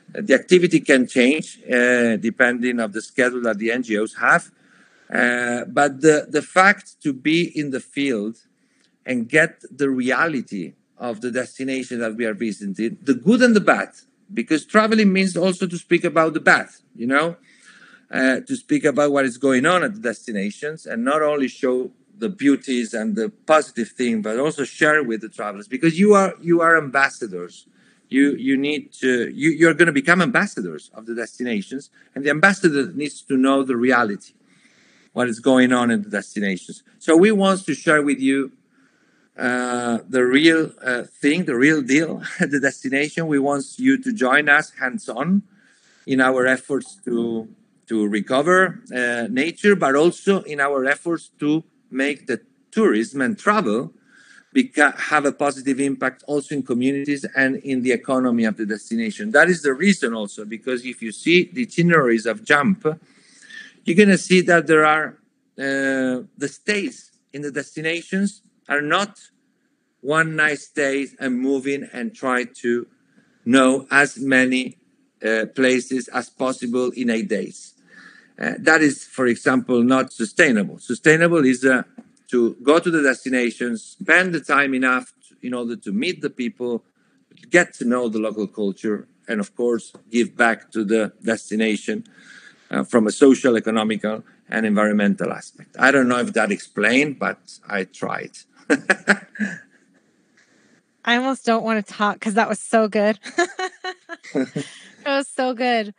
The 0.08 0.34
activity 0.34 0.80
can 0.80 1.06
change 1.06 1.60
uh, 1.66 2.16
depending 2.16 2.80
on 2.80 2.90
the 2.90 3.00
schedule 3.00 3.42
that 3.42 3.58
the 3.58 3.68
NGOs 3.68 4.18
have. 4.18 4.50
Uh, 5.12 5.64
but 5.66 6.00
the, 6.00 6.26
the 6.28 6.42
fact 6.42 7.00
to 7.02 7.12
be 7.12 7.44
in 7.58 7.70
the 7.70 7.80
field 7.80 8.38
and 9.06 9.28
get 9.28 9.62
the 9.70 9.88
reality 9.88 10.74
of 10.98 11.20
the 11.20 11.30
destination 11.30 12.00
that 12.00 12.14
we 12.16 12.24
are 12.26 12.34
visiting, 12.34 12.98
the 13.02 13.14
good 13.14 13.40
and 13.42 13.56
the 13.56 13.60
bad, 13.60 13.90
because 14.32 14.66
traveling 14.66 15.12
means 15.12 15.36
also 15.36 15.66
to 15.66 15.78
speak 15.78 16.04
about 16.04 16.34
the 16.34 16.40
bad, 16.40 16.68
you 16.94 17.06
know. 17.06 17.36
uh, 18.12 18.40
to 18.40 18.56
speak 18.56 18.84
about 18.84 19.12
what 19.12 19.24
is 19.24 19.36
going 19.38 19.66
on 19.66 19.84
at 19.84 19.94
the 19.94 20.00
destinations 20.00 20.86
and 20.86 21.04
not 21.04 21.22
only 21.22 21.48
show 21.48 21.90
the 22.16 22.28
beauties 22.28 22.94
and 22.94 23.16
the 23.16 23.30
positive 23.46 23.88
thing, 23.90 24.22
but 24.22 24.38
also 24.38 24.64
share 24.64 25.02
with 25.04 25.20
the 25.20 25.28
travelers 25.28 25.68
because 25.68 25.98
you 25.98 26.14
are 26.14 26.34
you 26.40 26.60
are 26.60 26.76
ambassadors. 26.76 27.66
You 28.08 28.34
you 28.36 28.56
need 28.56 28.92
to 28.94 29.30
you 29.30 29.50
you're 29.50 29.74
going 29.74 29.86
to 29.86 29.92
become 29.92 30.22
ambassadors 30.22 30.90
of 30.94 31.06
the 31.06 31.14
destinations, 31.14 31.90
and 32.14 32.24
the 32.24 32.30
ambassador 32.30 32.90
needs 32.92 33.22
to 33.22 33.36
know 33.36 33.62
the 33.62 33.76
reality, 33.76 34.32
what 35.12 35.28
is 35.28 35.40
going 35.40 35.72
on 35.72 35.90
in 35.90 36.02
the 36.02 36.10
destinations. 36.10 36.82
So 36.98 37.16
we 37.16 37.32
want 37.32 37.64
to 37.66 37.74
share 37.74 38.02
with 38.02 38.20
you 38.20 38.52
uh, 39.36 39.98
the 40.08 40.24
real 40.24 40.72
uh, 40.82 41.04
thing, 41.04 41.44
the 41.44 41.56
real 41.56 41.82
deal 41.82 42.22
at 42.40 42.50
the 42.54 42.60
destination. 42.60 43.26
We 43.26 43.38
want 43.38 43.64
you 43.78 44.02
to 44.02 44.12
join 44.12 44.48
us 44.48 44.72
hands 44.80 45.08
on 45.08 45.42
in 46.06 46.20
our 46.20 46.46
efforts 46.46 46.96
to 47.04 47.48
to 47.86 48.06
recover 48.06 48.80
uh, 48.94 49.26
nature, 49.30 49.74
but 49.74 49.96
also 49.96 50.42
in 50.42 50.60
our 50.60 50.84
efforts 50.84 51.30
to 51.40 51.64
make 51.90 52.26
the 52.26 52.38
tourism 52.70 53.22
and 53.22 53.38
travel 53.38 53.94
beca- 54.54 54.96
have 54.96 55.24
a 55.24 55.32
positive 55.32 55.80
impact 55.80 56.22
also 56.26 56.54
in 56.54 56.62
communities 56.62 57.24
and 57.36 57.56
in 57.56 57.82
the 57.82 57.92
economy 57.92 58.44
of 58.44 58.56
the 58.56 58.66
destination. 58.66 59.30
That 59.30 59.48
is 59.48 59.62
the 59.62 59.72
reason 59.72 60.14
also, 60.14 60.44
because 60.44 60.84
if 60.84 61.00
you 61.00 61.12
see 61.12 61.50
the 61.52 61.62
itineraries 61.62 62.26
of 62.26 62.44
Jump, 62.44 62.86
you're 63.84 63.96
going 63.96 64.08
to 64.08 64.18
see 64.18 64.40
that 64.42 64.66
there 64.66 64.84
are 64.84 65.18
uh, 65.58 66.22
the 66.36 66.48
stays 66.48 67.10
in 67.32 67.42
the 67.42 67.50
destinations 67.50 68.42
are 68.68 68.82
not 68.82 69.18
one 70.00 70.36
night 70.36 70.58
stay 70.58 71.08
and 71.18 71.40
moving 71.40 71.88
and 71.92 72.14
try 72.14 72.44
to 72.44 72.86
know 73.44 73.86
as 73.90 74.18
many 74.18 74.76
uh, 75.24 75.46
places 75.54 76.08
as 76.08 76.30
possible 76.30 76.90
in 76.90 77.10
eight 77.10 77.28
days. 77.28 77.74
Uh, 78.38 78.52
that 78.58 78.82
is, 78.82 79.04
for 79.04 79.26
example, 79.26 79.82
not 79.82 80.12
sustainable. 80.12 80.78
Sustainable 80.78 81.44
is 81.44 81.64
uh, 81.64 81.82
to 82.28 82.54
go 82.62 82.78
to 82.78 82.90
the 82.90 83.02
destinations, 83.02 83.82
spend 83.82 84.32
the 84.32 84.40
time 84.40 84.74
enough 84.74 85.12
to, 85.28 85.46
in 85.46 85.54
order 85.54 85.74
to 85.74 85.90
meet 85.90 86.20
the 86.20 86.30
people, 86.30 86.84
get 87.50 87.74
to 87.74 87.84
know 87.84 88.08
the 88.08 88.20
local 88.20 88.46
culture, 88.46 89.08
and 89.26 89.40
of 89.40 89.56
course, 89.56 89.92
give 90.10 90.36
back 90.36 90.70
to 90.70 90.84
the 90.84 91.12
destination 91.22 92.04
uh, 92.70 92.84
from 92.84 93.06
a 93.06 93.12
social, 93.12 93.56
economical, 93.56 94.22
and 94.48 94.66
environmental 94.66 95.32
aspect. 95.32 95.76
I 95.78 95.90
don't 95.90 96.08
know 96.08 96.18
if 96.18 96.32
that 96.34 96.50
explained, 96.50 97.18
but 97.18 97.38
I 97.68 97.84
tried. 97.84 98.32
I 101.04 101.16
almost 101.16 101.46
don't 101.46 101.64
want 101.64 101.84
to 101.84 101.92
talk 101.92 102.14
because 102.14 102.34
that 102.34 102.48
was 102.48 102.60
so 102.60 102.88
good. 102.88 103.18
that 104.34 104.66
was 105.06 105.28
so 105.28 105.54
good. 105.54 105.94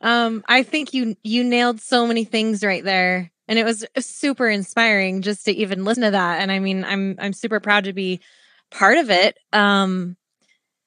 Um, 0.00 0.42
I 0.48 0.62
think 0.62 0.94
you 0.94 1.16
you 1.22 1.44
nailed 1.44 1.80
so 1.80 2.06
many 2.06 2.24
things 2.24 2.64
right 2.64 2.84
there, 2.84 3.30
and 3.48 3.58
it 3.58 3.64
was 3.64 3.84
super 3.98 4.48
inspiring 4.48 5.22
just 5.22 5.44
to 5.46 5.52
even 5.52 5.84
listen 5.84 6.02
to 6.02 6.10
that. 6.12 6.40
And 6.40 6.50
I 6.50 6.58
mean, 6.60 6.84
I'm 6.84 7.16
I'm 7.18 7.32
super 7.32 7.60
proud 7.60 7.84
to 7.84 7.92
be 7.92 8.20
part 8.70 8.98
of 8.98 9.10
it. 9.10 9.38
Um, 9.52 10.16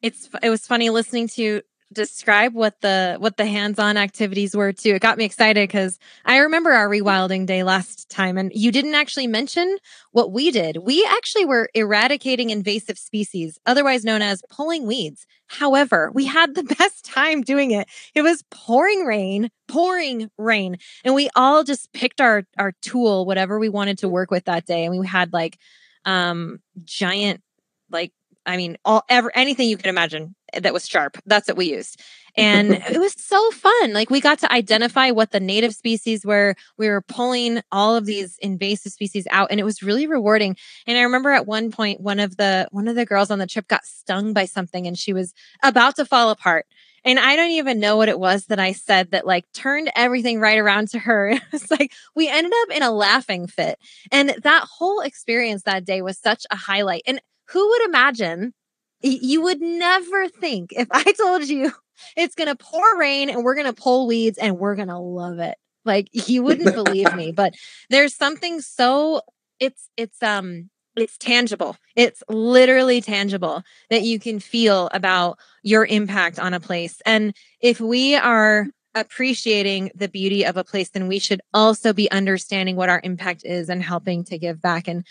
it's 0.02 0.30
it 0.42 0.50
was 0.50 0.66
funny 0.68 0.90
listening 0.90 1.28
to 1.30 1.62
describe 1.94 2.54
what 2.54 2.82
the 2.82 3.16
what 3.20 3.38
the 3.38 3.46
hands-on 3.46 3.98
activities 3.98 4.56
were 4.56 4.74
too. 4.74 4.96
It 4.96 5.02
got 5.02 5.18
me 5.18 5.26
excited 5.26 5.68
because 5.68 5.98
I 6.26 6.38
remember 6.38 6.72
our 6.72 6.90
rewilding 6.90 7.46
day 7.46 7.64
last 7.64 8.10
time 8.10 8.38
and 8.38 8.52
you 8.54 8.72
didn't 8.72 8.96
actually 8.96 9.28
mention 9.28 9.78
what 10.12 10.32
we 10.32 10.52
did. 10.52 10.78
We 10.78 11.08
actually 11.10 11.46
were 11.46 11.70
eradicating 11.74 12.50
invasive 12.50 12.98
species, 12.98 13.58
otherwise 13.66 14.04
known 14.04 14.22
as 14.22 14.42
pulling 14.50 14.86
weeds. 14.86 15.26
However, 15.48 16.12
we 16.14 16.26
had 16.26 16.56
the 16.56 16.64
best 16.78 17.06
time 17.06 17.42
doing 17.42 17.72
it. 17.72 17.88
It 18.14 18.22
was 18.22 18.44
pouring 18.52 19.06
rain, 19.06 19.50
pouring 19.68 20.30
rain, 20.38 20.78
and 21.06 21.16
we 21.16 21.30
all 21.36 21.64
just 21.64 21.92
picked 21.94 22.20
our 22.20 22.44
our 22.58 22.74
tool, 22.82 23.26
whatever 23.26 23.60
we 23.60 23.70
wanted 23.70 24.00
to 24.00 24.10
work 24.10 24.30
with 24.30 24.46
that 24.46 24.66
day, 24.66 24.86
and 24.86 25.00
we 25.00 25.08
had 25.08 25.32
like 25.34 25.58
um 26.06 26.60
giant 26.84 27.42
like 27.90 28.12
I 28.48 28.58
mean, 28.58 28.78
all 28.86 29.04
ever 29.10 29.32
anything 29.36 29.70
you 29.70 29.78
can 29.78 29.90
imagine 29.90 30.34
that 30.54 30.74
was 30.74 30.88
sharp. 30.88 31.18
That's 31.26 31.50
what 31.50 31.58
we 31.58 31.72
used. 31.72 32.02
And 32.38 32.72
it 32.90 33.00
was 33.00 33.14
so 33.18 33.52
fun. 33.52 33.94
Like 33.94 34.10
we 34.10 34.22
got 34.22 34.40
to 34.40 34.52
identify 34.52 35.12
what 35.12 35.32
the 35.32 35.40
native 35.40 35.74
species 35.74 36.26
were. 36.26 36.56
We 36.78 36.88
were 36.88 37.02
pulling 37.02 37.62
all 37.72 37.96
of 37.96 38.06
these 38.06 38.38
invasive 38.40 38.94
species 38.94 39.28
out 39.32 39.50
and 39.52 39.60
it 39.60 39.64
was 39.64 39.84
really 39.84 40.08
rewarding. 40.08 40.56
And 40.86 40.98
I 40.98 41.02
remember 41.02 41.32
at 41.32 41.46
one 41.46 41.72
point 41.72 42.00
one 42.00 42.20
of 42.20 42.38
the 42.38 42.68
one 42.72 42.88
of 42.88 42.96
the 42.96 43.06
girls 43.06 43.30
on 43.30 43.40
the 43.40 43.48
trip 43.48 43.68
got 43.68 43.86
stung 43.86 44.34
by 44.34 44.46
something 44.46 44.88
and 44.88 44.98
she 44.98 45.14
was 45.14 45.34
about 45.62 45.98
to 45.98 46.06
fall 46.06 46.30
apart. 46.30 46.66
And 47.04 47.20
I 47.20 47.36
don't 47.36 47.52
even 47.52 47.80
know 47.80 47.96
what 47.96 48.10
it 48.10 48.20
was 48.20 48.48
that 48.48 48.60
I 48.60 48.74
said 48.74 49.12
that 49.12 49.26
like 49.26 49.46
turned 49.54 49.90
everything 49.96 50.40
right 50.40 50.58
around 50.58 50.90
to 50.90 51.00
her. 51.00 51.40
It's 51.54 51.72
like 51.72 51.94
we 52.16 52.28
ended 52.28 52.52
up 52.64 52.76
in 52.76 52.84
a 52.84 52.92
laughing 52.92 53.48
fit. 53.48 53.80
And 54.12 54.36
that 54.44 54.64
whole 54.64 55.02
experience 55.02 55.64
that 55.64 55.86
day 55.86 56.02
was 56.02 56.18
such 56.18 56.46
a 56.52 56.56
highlight. 56.56 57.04
And 57.08 57.22
who 57.50 57.68
would 57.70 57.86
imagine 57.86 58.54
you 59.02 59.42
would 59.42 59.62
never 59.62 60.28
think 60.28 60.72
if 60.72 60.88
I 60.92 61.12
told 61.18 61.48
you 61.48 61.72
it's 62.16 62.36
going 62.36 62.48
to 62.48 62.56
pour 62.56 62.98
rain 62.98 63.30
and 63.30 63.44
we're 63.44 63.56
going 63.56 63.68
to 63.68 63.82
pull 63.82 64.08
weeds 64.08 64.38
and 64.38 64.58
we're 64.58 64.76
going 64.76 64.88
to 64.88 64.98
love 64.98 65.40
it. 65.40 65.58
Like 65.86 66.10
you 66.12 66.44
wouldn't 66.44 66.76
believe 66.76 67.14
me, 67.16 67.32
but 67.32 67.54
there's 67.90 68.16
something 68.16 68.60
so 68.62 69.22
it's 69.60 69.90
it's 69.96 70.22
um 70.22 70.70
it's 70.98 71.18
tangible. 71.18 71.78
It's 71.96 72.24
literally 72.28 73.02
tangible 73.02 73.64
that 73.90 74.02
you 74.02 74.20
can 74.20 74.40
feel 74.40 74.90
about 74.94 75.38
your 75.62 75.86
impact 75.86 76.40
on 76.40 76.54
a 76.54 76.60
place. 76.60 77.02
And 77.06 77.36
if 77.62 77.80
we 77.80 78.16
are 78.16 78.68
appreciating 78.96 79.92
the 79.94 80.08
beauty 80.08 80.44
of 80.44 80.58
a 80.58 80.64
place, 80.64 80.90
then 80.90 81.08
we 81.08 81.20
should 81.20 81.42
also 81.54 81.94
be 81.94 82.10
understanding 82.12 82.76
what 82.76 82.90
our 82.90 83.00
impact 83.04 83.46
is 83.46 83.70
and 83.70 83.84
helping 83.84 84.24
to 84.26 84.40
give 84.40 84.60
back. 84.60 84.88
And 84.88 85.06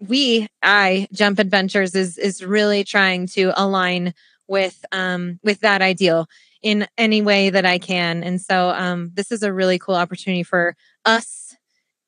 we 0.00 0.46
i 0.62 1.08
jump 1.12 1.38
adventures 1.38 1.94
is 1.94 2.18
is 2.18 2.44
really 2.44 2.84
trying 2.84 3.26
to 3.26 3.52
align 3.56 4.14
with 4.46 4.84
um 4.92 5.38
with 5.42 5.60
that 5.60 5.82
ideal 5.82 6.26
in 6.62 6.86
any 6.96 7.22
way 7.22 7.50
that 7.50 7.64
i 7.64 7.78
can. 7.78 8.22
And 8.22 8.40
so 8.40 8.70
um 8.70 9.10
this 9.14 9.30
is 9.30 9.42
a 9.42 9.52
really 9.52 9.78
cool 9.78 9.94
opportunity 9.94 10.42
for 10.42 10.76
us 11.04 11.56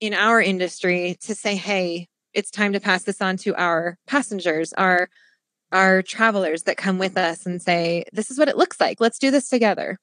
in 0.01 0.15
our 0.15 0.41
industry 0.41 1.17
to 1.23 1.35
say 1.35 1.57
hey 1.57 2.09
it's 2.33 2.51
time 2.51 2.73
to 2.73 2.81
pass 2.81 3.03
this 3.03 3.21
on 3.21 3.37
to 3.39 3.55
our 3.57 3.99
passengers 4.07 4.73
our 4.75 5.09
our 5.73 6.03
travelers 6.03 6.65
that 6.65 6.77
come 6.77 6.99
with 6.99 7.17
us 7.17 7.47
and 7.47 7.63
say 7.63 8.05
this 8.13 8.31
is 8.31 8.39
what 8.39 8.49
it 8.49 8.57
looks 8.57 8.81
like. 8.81 9.01
Let's 9.01 9.19
do 9.19 9.31
this 9.31 9.49
together 9.49 9.99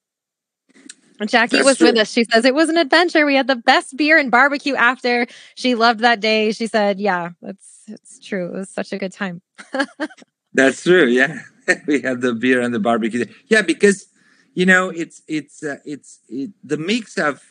Jackie 1.25 1.57
That's 1.57 1.65
was 1.65 1.77
true. 1.77 1.87
with 1.87 1.97
us. 1.97 2.11
She 2.11 2.25
says 2.25 2.45
it 2.45 2.53
was 2.53 2.69
an 2.69 2.77
adventure. 2.77 3.25
We 3.25 3.35
had 3.35 3.47
the 3.47 3.55
best 3.55 3.97
beer 3.97 4.17
and 4.17 4.29
barbecue 4.29 4.75
after. 4.75 5.27
She 5.55 5.75
loved 5.75 6.01
that 6.01 6.19
day. 6.19 6.51
She 6.51 6.67
said, 6.67 6.99
"Yeah, 6.99 7.31
it's 7.41 7.83
it's 7.87 8.19
true. 8.19 8.47
It 8.47 8.53
was 8.53 8.69
such 8.69 8.93
a 8.93 8.97
good 8.97 9.11
time." 9.11 9.41
That's 10.53 10.83
true. 10.83 11.07
Yeah, 11.07 11.39
we 11.87 12.01
had 12.01 12.21
the 12.21 12.33
beer 12.33 12.61
and 12.61 12.73
the 12.73 12.79
barbecue. 12.79 13.25
Yeah, 13.47 13.61
because 13.61 14.07
you 14.53 14.65
know 14.65 14.89
it's 14.89 15.21
it's 15.27 15.63
uh, 15.63 15.77
it's 15.85 16.19
it, 16.29 16.51
the 16.63 16.77
mix 16.77 17.17
of 17.17 17.41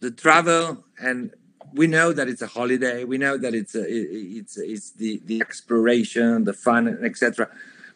the 0.00 0.10
travel 0.10 0.84
and 1.02 1.30
we 1.74 1.86
know 1.86 2.12
that 2.12 2.28
it's 2.28 2.42
a 2.42 2.46
holiday. 2.46 3.04
We 3.04 3.18
know 3.18 3.36
that 3.36 3.54
it's 3.54 3.74
a, 3.74 3.82
it, 3.82 4.08
it's 4.38 4.56
it's 4.58 4.92
the 4.92 5.20
the 5.24 5.40
exploration, 5.40 6.44
the 6.44 6.52
fun, 6.52 6.98
etc. 7.04 7.48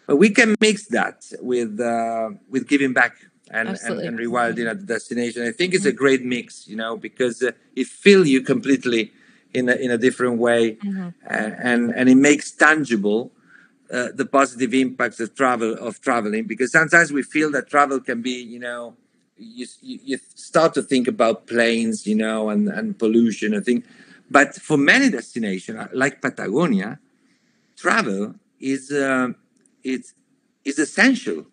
But 0.07 0.17
we 0.17 0.31
can 0.31 0.55
mix 0.61 0.87
that 0.89 1.25
with 1.41 1.81
uh, 1.81 2.31
with 2.49 2.69
giving 2.69 2.93
back 2.93 3.17
and, 3.51 3.69
and, 3.69 4.01
and, 4.01 4.19
rewilding 4.19 4.69
at 4.69 4.81
the 4.81 4.87
destination. 4.87 5.43
I 5.47 5.53
think 5.53 5.75
it's 5.75 5.85
a 5.85 5.89
mm-hmm. 5.89 5.99
great 5.99 6.25
mix, 6.25 6.67
you 6.67 6.77
know, 6.77 6.97
because 6.97 7.43
uh, 7.43 7.53
it 7.77 7.87
fills 7.87 8.29
you 8.29 8.41
completely 8.41 9.13
in 9.53 9.69
a, 9.69 9.75
in 9.75 9.91
a 9.91 9.99
different 9.99 10.39
way, 10.39 10.77
mm-hmm. 10.77 11.11
and 11.27 11.91
and 11.95 12.09
it 12.09 12.17
makes 12.17 12.51
tangible 12.51 13.33
uh, 13.93 14.09
the 14.15 14.27
positive 14.27 14.75
impacts 14.75 15.21
of 15.21 15.35
travel 15.35 15.75
of 15.75 16.01
traveling. 16.01 16.45
Because 16.45 16.73
sometimes 16.73 17.13
we 17.13 17.23
feel 17.23 17.51
that 17.53 17.69
travel 17.69 18.01
can 18.01 18.23
be, 18.23 18.43
you 18.43 18.59
know, 18.59 18.97
you 19.37 19.67
you, 19.81 20.01
you 20.03 20.19
start 20.35 20.75
to 20.75 20.83
think 20.83 21.07
about 21.07 21.47
planes, 21.47 22.07
you 22.07 22.17
know, 22.17 22.49
and 22.49 22.69
and 22.69 22.99
pollution. 22.99 23.55
and 23.55 23.65
things. 23.65 23.85
but 24.31 24.55
for 24.55 24.77
many 24.77 25.11
destinations 25.11 25.79
uh, 25.79 25.89
like 25.93 26.21
Patagonia, 26.21 26.99
travel 27.77 28.35
is 28.59 28.91
uh, 28.91 29.29
it's 29.85 30.15
is 30.65 30.79
essential 30.79 31.47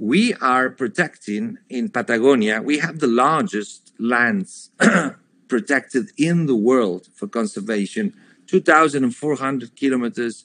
we 0.00 0.34
are 0.34 0.70
protecting 0.70 1.58
in 1.68 1.88
Patagonia, 1.88 2.60
we 2.60 2.78
have 2.78 2.98
the 2.98 3.06
largest 3.06 3.92
lands 3.98 4.70
protected 5.48 6.10
in 6.18 6.46
the 6.46 6.56
world 6.56 7.08
for 7.14 7.28
conservation 7.28 8.14
2,400 8.46 9.74
kilometers, 9.74 10.44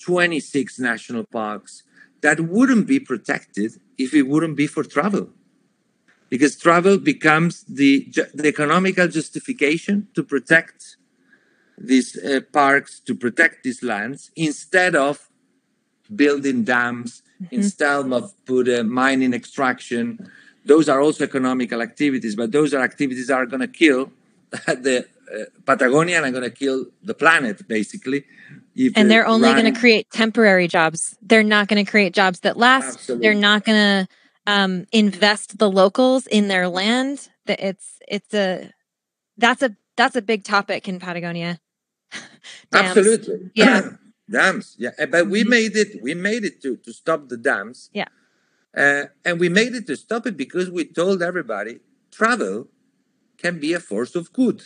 26 0.00 0.78
national 0.78 1.24
parks 1.24 1.82
that 2.20 2.40
wouldn't 2.40 2.86
be 2.86 2.98
protected 2.98 3.72
if 3.96 4.12
it 4.12 4.22
wouldn't 4.22 4.56
be 4.56 4.66
for 4.66 4.82
travel. 4.82 5.30
Because 6.28 6.56
travel 6.56 6.98
becomes 6.98 7.64
the, 7.64 8.12
the 8.34 8.48
economical 8.48 9.08
justification 9.08 10.08
to 10.14 10.22
protect 10.22 10.96
these 11.78 12.16
uh, 12.18 12.40
parks, 12.52 13.00
to 13.00 13.14
protect 13.14 13.62
these 13.62 13.82
lands, 13.82 14.30
instead 14.36 14.94
of 14.94 15.30
building 16.14 16.64
dams, 16.64 17.22
mm-hmm. 17.42 17.54
instead 17.54 18.12
of 18.12 18.32
put 18.44 18.86
mining 18.86 19.34
extraction 19.34 20.30
those 20.68 20.88
are 20.88 21.00
also 21.00 21.24
economical 21.24 21.80
activities, 21.80 22.36
but 22.36 22.52
those 22.52 22.74
are 22.74 22.82
activities 22.82 23.28
that 23.28 23.34
are 23.34 23.46
going 23.46 23.60
to 23.60 23.68
kill 23.68 24.12
the 24.66 25.06
uh, 25.34 25.44
Patagonia 25.64 26.18
and 26.18 26.26
are 26.26 26.30
going 26.30 26.50
to 26.50 26.56
kill 26.56 26.86
the 27.02 27.14
planet, 27.14 27.66
basically. 27.66 28.24
and 28.94 29.10
they're 29.10 29.26
only 29.26 29.50
going 29.52 29.72
to 29.72 29.78
create 29.80 30.10
temporary 30.10 30.68
jobs. 30.68 31.16
They're 31.22 31.42
not 31.42 31.68
going 31.68 31.84
to 31.84 31.90
create 31.90 32.12
jobs 32.12 32.40
that 32.40 32.56
last. 32.56 32.94
Absolutely. 32.94 33.22
They're 33.22 33.40
not 33.40 33.64
going 33.64 33.78
to 34.06 34.08
um, 34.46 34.86
invest 34.92 35.58
the 35.58 35.70
locals 35.70 36.26
in 36.26 36.48
their 36.48 36.68
land. 36.68 37.28
That 37.46 37.60
it's 37.60 37.98
it's 38.06 38.32
a 38.34 38.70
that's 39.38 39.62
a 39.62 39.74
that's 39.96 40.16
a 40.16 40.22
big 40.22 40.44
topic 40.44 40.86
in 40.86 40.98
Patagonia. 41.00 41.60
Absolutely, 42.72 43.50
yeah, 43.54 43.90
dams. 44.30 44.76
Yeah, 44.78 44.90
eh, 44.98 45.06
but 45.06 45.28
we 45.28 45.40
mm-hmm. 45.40 45.50
made 45.50 45.76
it. 45.76 46.02
We 46.02 46.14
made 46.14 46.44
it 46.44 46.62
to 46.62 46.76
to 46.76 46.92
stop 46.92 47.28
the 47.28 47.36
dams. 47.36 47.90
Yeah, 47.92 48.08
uh, 48.76 49.04
and 49.24 49.40
we 49.40 49.48
made 49.48 49.74
it 49.74 49.86
to 49.86 49.96
stop 49.96 50.26
it 50.26 50.36
because 50.36 50.70
we 50.70 50.84
told 50.84 51.22
everybody 51.22 51.80
travel 52.10 52.68
can 53.36 53.60
be 53.60 53.72
a 53.72 53.80
force 53.80 54.14
of 54.16 54.32
good 54.32 54.62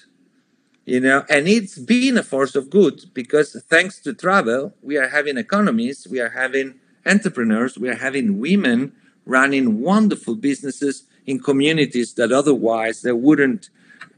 you 0.84 1.00
know 1.00 1.24
and 1.28 1.46
it's 1.46 1.78
been 1.78 2.18
a 2.18 2.22
force 2.22 2.54
of 2.54 2.70
good 2.70 3.02
because 3.14 3.60
thanks 3.68 4.00
to 4.00 4.12
travel 4.12 4.74
we 4.82 4.96
are 4.96 5.08
having 5.08 5.36
economies 5.36 6.06
we 6.10 6.20
are 6.20 6.30
having 6.30 6.74
entrepreneurs 7.06 7.78
we 7.78 7.88
are 7.88 7.96
having 7.96 8.38
women 8.38 8.92
running 9.24 9.80
wonderful 9.80 10.34
businesses 10.34 11.04
in 11.26 11.38
communities 11.38 12.14
that 12.14 12.32
otherwise 12.32 13.02
they 13.02 13.12
wouldn't 13.12 13.70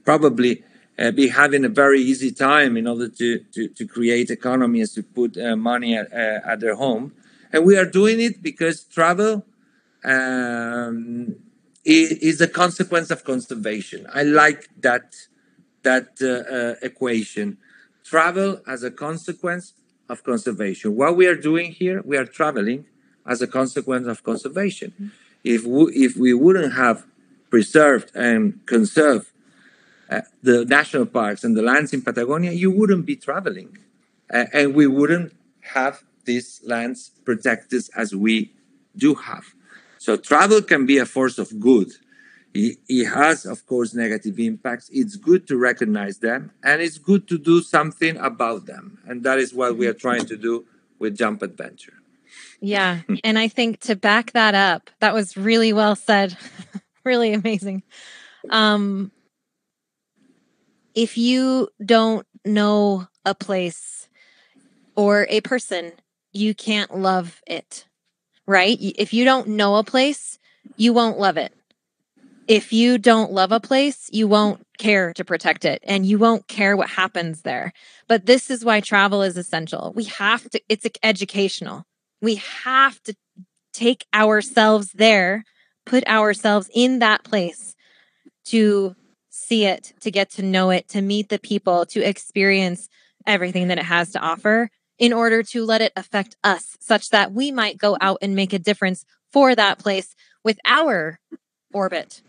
probably 0.05 0.65
uh, 0.99 1.11
be 1.11 1.29
having 1.29 1.65
a 1.65 1.69
very 1.69 2.01
easy 2.01 2.31
time 2.31 2.77
in 2.77 2.87
order 2.87 3.09
to, 3.09 3.39
to, 3.53 3.69
to 3.69 3.87
create 3.87 4.31
economies 4.31 4.93
to 4.95 5.03
put 5.03 5.37
uh, 5.37 5.57
money 5.57 5.97
at, 5.97 6.13
uh, 6.13 6.41
at 6.45 6.61
their 6.61 6.75
home 6.75 7.13
and 7.53 7.65
we 7.65 7.77
are 7.77 7.87
doing 7.87 8.21
it 8.21 8.43
because 8.43 8.85
travel 8.85 9.45
um, 10.05 11.37
is 11.85 12.41
a 12.41 12.49
consequence 12.49 13.11
of 13.11 13.25
conservation 13.25 14.07
i 14.13 14.23
like 14.23 14.69
that 14.81 15.15
that 15.85 16.19
uh, 16.21 16.53
uh, 16.53 16.75
equation. 16.83 17.59
Travel 18.03 18.61
as 18.67 18.83
a 18.83 18.91
consequence 18.91 19.75
of 20.09 20.25
conservation. 20.25 20.97
What 20.97 21.17
we 21.17 21.27
are 21.27 21.37
doing 21.37 21.73
here, 21.73 22.03
we 22.05 22.17
are 22.17 22.27
traveling 22.27 22.87
as 23.27 23.41
a 23.41 23.47
consequence 23.47 24.07
of 24.09 24.23
conservation. 24.25 24.93
Mm-hmm. 24.93 25.09
If 25.45 25.65
we, 25.65 25.85
if 25.95 26.17
we 26.17 26.35
wouldn't 26.35 26.75
have 26.75 27.07
preserved 27.49 28.11
and 28.15 28.67
conserved 28.67 29.31
uh, 30.17 30.21
the 30.43 30.65
national 30.65 31.07
parks 31.07 31.45
and 31.45 31.57
the 31.57 31.63
lands 31.63 31.93
in 31.93 32.03
Patagonia, 32.03 32.53
you 32.53 32.71
wouldn't 32.71 33.07
be 33.07 33.17
traveling, 33.17 33.79
uh, 34.33 34.45
and 34.53 34.75
we 34.75 34.87
wouldn't 34.87 35.35
have 35.75 36.03
these 36.25 36.61
lands 36.65 37.11
protected 37.25 37.83
as 37.97 38.15
we 38.15 38.53
do 38.97 39.15
have. 39.15 39.45
So 39.99 40.17
travel 40.17 40.61
can 40.63 40.87
be 40.87 40.99
a 40.99 41.07
force 41.07 41.39
of 41.39 41.61
good 41.61 41.93
it, 42.55 43.07
has, 43.07 43.45
of 43.45 43.67
course, 43.67 43.95
negative 43.95 44.39
impacts. 44.39 44.89
It's 44.93 45.17
good 45.17 45.47
to 45.49 45.57
recognize 45.57 46.19
them 46.19 46.53
and 46.63 46.81
it's 46.81 46.99
good 46.99 47.29
to 47.29 47.39
do 47.39 47.61
something 47.61 48.17
about 48.19 48.67
them. 48.67 48.99
And 49.07 49.25
that 49.25 49.39
is 49.39 49.53
what 49.53 49.77
we 49.77 49.87
are 49.87 49.95
trying 49.95 50.27
to 50.27 50.37
do 50.37 50.65
with 50.99 51.17
Jump 51.17 51.43
Adventure. 51.43 51.95
Yeah. 52.61 53.01
and 53.25 53.39
I 53.39 53.49
think 53.49 53.81
to 53.81 53.97
back 53.97 54.33
that 54.33 54.55
up, 54.55 54.91
that 55.01 55.13
was 55.13 55.37
really 55.37 55.73
well 55.73 55.97
said. 55.97 56.37
really 57.05 57.33
amazing. 57.33 57.83
Um, 58.51 59.11
if 60.95 61.19
you 61.19 61.69
don't 61.85 62.27
know 62.45 63.07
a 63.25 63.35
place 63.35 64.09
or 64.97 65.27
a 65.29 65.41
person, 65.41 65.93
you 66.33 66.55
can't 66.55 66.97
love 66.97 67.41
it, 67.47 67.87
right? 68.47 68.79
If 68.81 69.13
you 69.13 69.25
don't 69.25 69.49
know 69.49 69.77
a 69.77 69.85
place, 69.85 70.39
you 70.77 70.93
won't 70.93 71.19
love 71.19 71.37
it 71.37 71.53
if 72.47 72.73
you 72.73 72.99
don't 72.99 73.33
love 73.33 73.53
a 73.53 73.61
place, 73.61 74.09
you 74.13 74.29
won't 74.29 74.67
care 74.79 75.13
to 75.15 75.25
protect 75.25 75.65
it 75.65 75.83
and 75.85 76.05
you 76.05 76.19
won't 76.19 76.47
care 76.47 76.77
what 76.77 76.91
happens 76.91 77.43
there. 77.43 77.73
But 78.09 78.27
this 78.27 78.51
is 78.51 78.65
why 78.65 78.81
travel 78.81 79.23
is 79.23 79.37
essential. 79.37 79.93
We 79.97 80.05
have 80.05 80.49
to, 80.51 80.61
it's 80.69 80.87
educational. 81.03 81.85
We 82.21 82.37
have 82.37 83.03
to 83.05 83.15
take 83.73 84.07
ourselves 84.13 84.93
there, 84.93 85.45
put 85.87 86.07
ourselves 86.07 86.71
in 86.75 86.99
that 86.99 87.25
place 87.25 87.75
to 88.47 88.95
see 89.45 89.65
it, 89.65 89.93
to 90.01 90.11
get 90.11 90.31
to 90.33 90.43
know 90.43 90.71
it, 90.71 90.89
to 90.89 91.03
meet 91.03 91.29
the 91.29 91.39
people, 91.39 91.87
to 91.87 92.01
experience 92.01 92.89
everything 93.27 93.69
that 93.69 93.79
it 93.79 93.85
has 93.85 94.11
to 94.13 94.21
offer 94.21 94.71
in 94.99 95.13
order 95.13 95.43
to 95.43 95.65
let 95.65 95.81
it 95.81 95.93
affect 95.97 96.37
us 96.45 96.77
such 96.81 97.11
that 97.11 97.33
we 97.33 97.51
might 97.51 97.79
go 97.79 97.97
out 98.01 98.19
and 98.23 98.35
make 98.35 98.53
a 98.53 98.59
difference 98.59 99.05
for 99.33 99.55
that 99.55 99.79
place 99.79 100.15
with 100.45 100.59
our 100.65 101.19
orbit 101.73 102.23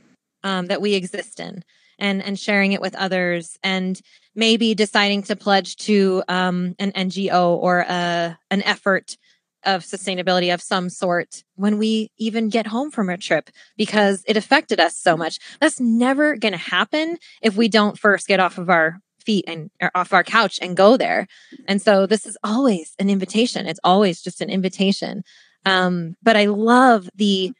um, 0.43 0.67
that 0.67 0.81
we 0.81 0.93
exist 0.93 1.39
in 1.39 1.63
and 1.99 2.21
and 2.23 2.39
sharing 2.39 2.71
it 2.71 2.81
with 2.81 2.95
others 2.95 3.57
and 3.63 4.01
maybe 4.33 4.73
deciding 4.73 5.23
to 5.23 5.35
pledge 5.35 5.75
to 5.77 6.23
um, 6.27 6.75
an 6.79 6.91
ngo 6.91 7.57
or 7.57 7.79
a, 7.87 8.37
an 8.51 8.61
effort 8.63 9.17
of 9.65 9.83
sustainability 9.83 10.53
of 10.53 10.61
some 10.61 10.89
sort 10.89 11.43
when 11.55 11.77
we 11.77 12.11
even 12.17 12.49
get 12.49 12.67
home 12.67 12.91
from 12.91 13.09
a 13.09 13.17
trip 13.17 13.49
because 13.77 14.23
it 14.27 14.37
affected 14.37 14.79
us 14.79 14.95
so 14.95 15.17
much. 15.17 15.39
That's 15.59 15.79
never 15.79 16.35
going 16.35 16.53
to 16.53 16.57
happen 16.57 17.17
if 17.41 17.55
we 17.55 17.67
don't 17.67 17.97
first 17.97 18.27
get 18.27 18.39
off 18.39 18.57
of 18.57 18.69
our 18.69 18.99
feet 19.25 19.45
and 19.47 19.71
off 19.95 20.13
our 20.13 20.23
couch 20.23 20.59
and 20.61 20.77
go 20.77 20.97
there. 20.97 21.27
And 21.67 21.81
so 21.81 22.05
this 22.05 22.25
is 22.25 22.37
always 22.43 22.93
an 22.99 23.09
invitation. 23.09 23.65
It's 23.65 23.79
always 23.83 24.21
just 24.21 24.41
an 24.41 24.49
invitation. 24.49 25.23
Um, 25.65 26.15
but 26.21 26.37
i 26.37 26.45
love 26.45 27.09
the 27.15 27.51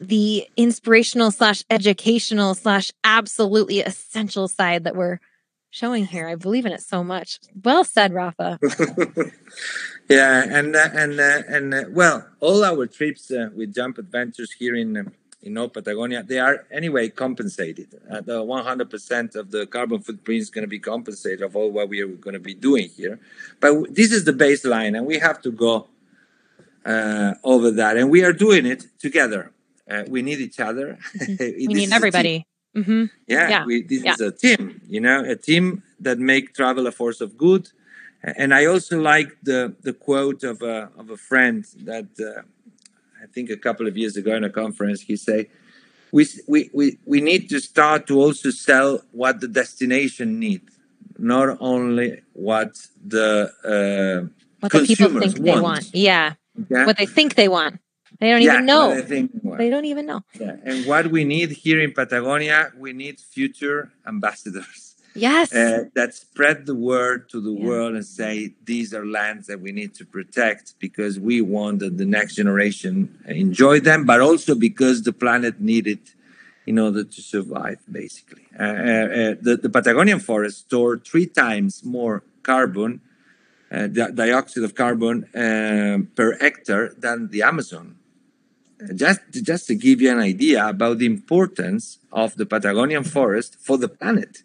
the 0.00 0.48
inspirational 0.56 1.30
slash 1.30 1.62
educational 1.70 2.54
slash 2.54 2.90
absolutely 3.04 3.80
essential 3.80 4.48
side 4.48 4.84
that 4.84 4.96
we're 4.96 5.18
showing 5.70 6.06
here. 6.06 6.28
I 6.28 6.34
believe 6.34 6.66
in 6.66 6.72
it 6.72 6.82
so 6.82 7.02
much. 7.02 7.40
Well 7.64 7.84
said, 7.84 8.12
Rafa. 8.12 8.58
yeah, 10.08 10.44
and 10.48 10.76
uh, 10.76 10.88
and 10.92 11.20
uh, 11.20 11.42
and 11.48 11.74
uh, 11.74 11.84
well, 11.90 12.26
all 12.40 12.64
our 12.64 12.86
trips 12.86 13.30
uh, 13.30 13.50
with 13.54 13.74
Jump 13.74 13.98
Adventures 13.98 14.52
here 14.52 14.74
in 14.74 14.96
um, 14.96 15.12
in 15.42 15.54
North 15.54 15.72
Patagonia, 15.72 16.22
they 16.22 16.38
are 16.38 16.66
anyway 16.70 17.08
compensated. 17.08 17.88
Uh, 18.10 18.20
the 18.20 18.42
100% 18.44 19.36
of 19.36 19.50
the 19.50 19.66
carbon 19.66 20.00
footprint 20.00 20.42
is 20.42 20.50
going 20.50 20.64
to 20.64 20.68
be 20.68 20.78
compensated 20.78 21.40
of 21.40 21.56
all 21.56 21.70
what 21.70 21.88
we 21.88 22.02
are 22.02 22.06
going 22.06 22.34
to 22.34 22.40
be 22.40 22.52
doing 22.52 22.90
here. 22.90 23.18
But 23.58 23.94
this 23.94 24.12
is 24.12 24.26
the 24.26 24.34
baseline, 24.34 24.94
and 24.94 25.06
we 25.06 25.18
have 25.18 25.40
to 25.40 25.50
go 25.50 25.88
uh, 26.84 27.34
over 27.42 27.70
that, 27.70 27.96
and 27.96 28.10
we 28.10 28.22
are 28.22 28.34
doing 28.34 28.66
it 28.66 28.84
together 28.98 29.50
uh, 29.90 30.04
we 30.08 30.22
need 30.22 30.40
each 30.40 30.60
other. 30.60 30.98
Mm-hmm. 31.20 31.68
we 31.68 31.74
need 31.74 31.92
everybody. 31.92 32.46
Mm-hmm. 32.76 33.04
Yeah, 33.26 33.48
yeah. 33.48 33.64
We, 33.64 33.82
this 33.82 34.04
yeah. 34.04 34.12
is 34.12 34.20
a 34.20 34.30
team. 34.30 34.80
You 34.88 35.00
know, 35.00 35.24
a 35.24 35.36
team 35.36 35.82
that 36.00 36.18
make 36.18 36.54
travel 36.54 36.86
a 36.86 36.92
force 36.92 37.20
of 37.20 37.36
good. 37.36 37.68
And 38.22 38.52
I 38.52 38.66
also 38.66 39.00
like 39.00 39.36
the 39.42 39.74
the 39.82 39.92
quote 39.92 40.44
of 40.44 40.62
a 40.62 40.90
of 40.96 41.10
a 41.10 41.16
friend 41.16 41.64
that 41.84 42.08
uh, 42.20 42.42
I 43.22 43.26
think 43.26 43.50
a 43.50 43.56
couple 43.56 43.86
of 43.86 43.96
years 43.96 44.16
ago 44.16 44.34
in 44.34 44.44
a 44.44 44.50
conference 44.50 45.00
he 45.00 45.16
said, 45.16 45.46
we, 46.12 46.26
we, 46.48 46.70
we, 46.72 46.98
we 47.04 47.20
need 47.20 47.48
to 47.50 47.60
start 47.60 48.06
to 48.08 48.18
also 48.18 48.50
sell 48.50 49.00
what 49.12 49.40
the 49.40 49.48
destination 49.48 50.38
needs, 50.38 50.76
not 51.18 51.56
only 51.60 52.22
what 52.32 52.76
the 53.04 53.50
uh, 53.64 54.28
what 54.60 54.72
the 54.72 54.86
people 54.86 55.20
think 55.20 55.38
want. 55.38 55.44
they 55.44 55.60
want. 55.60 55.90
Yeah. 55.94 56.34
yeah. 56.68 56.86
What 56.86 56.96
they 56.96 57.06
think 57.06 57.34
they 57.34 57.48
want. 57.48 57.80
They 58.20 58.30
don't 58.30 58.42
yeah, 58.42 58.54
even 58.54 58.66
know. 58.66 59.00
They 59.00 59.70
don't 59.70 59.86
even 59.86 60.04
know. 60.04 60.22
Yeah. 60.38 60.56
And 60.62 60.84
what 60.84 61.06
we 61.06 61.24
need 61.24 61.50
here 61.52 61.80
in 61.80 61.92
Patagonia, 61.92 62.70
we 62.76 62.92
need 62.92 63.18
future 63.18 63.92
ambassadors. 64.06 64.94
Yes. 65.14 65.52
Uh, 65.52 65.84
that 65.94 66.14
spread 66.14 66.66
the 66.66 66.74
word 66.74 67.30
to 67.30 67.40
the 67.40 67.50
yeah. 67.50 67.66
world 67.66 67.94
and 67.94 68.04
say 68.04 68.54
these 68.64 68.92
are 68.92 69.06
lands 69.06 69.46
that 69.46 69.60
we 69.60 69.72
need 69.72 69.94
to 69.94 70.04
protect 70.04 70.74
because 70.78 71.18
we 71.18 71.40
want 71.40 71.80
that 71.80 71.96
the 71.96 72.04
next 72.04 72.36
generation 72.36 73.18
enjoy 73.26 73.80
them, 73.80 74.04
but 74.04 74.20
also 74.20 74.54
because 74.54 75.02
the 75.02 75.14
planet 75.14 75.58
need 75.58 75.86
it 75.86 76.14
in 76.66 76.78
order 76.78 77.02
to 77.02 77.22
survive, 77.22 77.78
basically. 77.90 78.46
Uh, 78.58 78.62
uh, 78.62 78.66
uh 78.66 79.34
the, 79.40 79.58
the, 79.62 79.70
Patagonian 79.70 80.20
forest 80.20 80.58
store 80.58 80.98
three 80.98 81.26
times 81.26 81.82
more 81.84 82.22
carbon, 82.42 83.00
uh, 83.72 83.86
di- 83.86 84.12
dioxide 84.12 84.62
of 84.62 84.74
carbon 84.74 85.24
uh, 85.34 85.98
per 86.14 86.36
hectare 86.38 86.92
than 86.98 87.28
the 87.30 87.42
Amazon 87.42 87.96
just 88.94 89.20
just 89.42 89.66
to 89.68 89.74
give 89.74 90.00
you 90.00 90.10
an 90.10 90.20
idea 90.20 90.66
about 90.66 90.98
the 90.98 91.06
importance 91.06 91.98
of 92.12 92.34
the 92.36 92.46
Patagonian 92.46 93.04
forest 93.04 93.56
for 93.60 93.76
the 93.78 93.88
planet. 93.88 94.42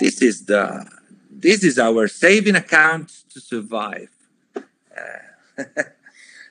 This 0.00 0.22
is 0.22 0.46
the 0.46 0.86
this 1.30 1.62
is 1.62 1.78
our 1.78 2.08
saving 2.08 2.56
account 2.56 3.08
to 3.30 3.40
survive. 3.40 4.10
Uh, 4.56 5.64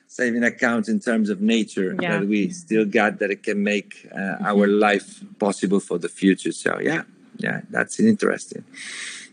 saving 0.06 0.44
account 0.44 0.88
in 0.88 1.00
terms 1.00 1.28
of 1.28 1.40
nature 1.40 1.96
yeah. 2.00 2.18
that 2.18 2.28
we 2.28 2.48
still 2.50 2.84
got 2.84 3.18
that 3.18 3.32
it 3.32 3.42
can 3.42 3.64
make 3.64 4.08
uh, 4.12 4.16
mm-hmm. 4.16 4.46
our 4.46 4.68
life 4.68 5.24
possible 5.40 5.80
for 5.80 5.98
the 5.98 6.08
future. 6.08 6.52
So 6.52 6.78
yeah, 6.80 7.02
yeah, 7.36 7.62
that's 7.68 7.98
interesting. 7.98 8.64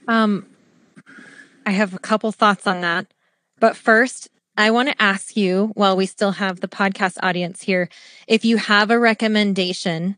Um, 0.07 0.47
I 1.67 1.71
have 1.71 1.93
a 1.93 1.99
couple 1.99 2.31
thoughts 2.31 2.65
on 2.65 2.81
that, 2.81 3.13
but 3.59 3.77
first, 3.77 4.29
I 4.57 4.71
want 4.71 4.89
to 4.89 5.01
ask 5.01 5.37
you 5.37 5.71
while 5.75 5.95
we 5.95 6.05
still 6.05 6.33
have 6.33 6.59
the 6.59 6.67
podcast 6.67 7.17
audience 7.23 7.61
here 7.61 7.89
if 8.27 8.45
you 8.45 8.57
have 8.57 8.91
a 8.91 8.99
recommendation 8.99 10.17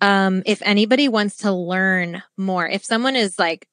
um, 0.00 0.42
if 0.46 0.62
anybody 0.62 1.08
wants 1.08 1.38
to 1.38 1.52
learn 1.52 2.22
more, 2.36 2.66
if 2.66 2.84
someone 2.84 3.16
is 3.16 3.38
like 3.38 3.66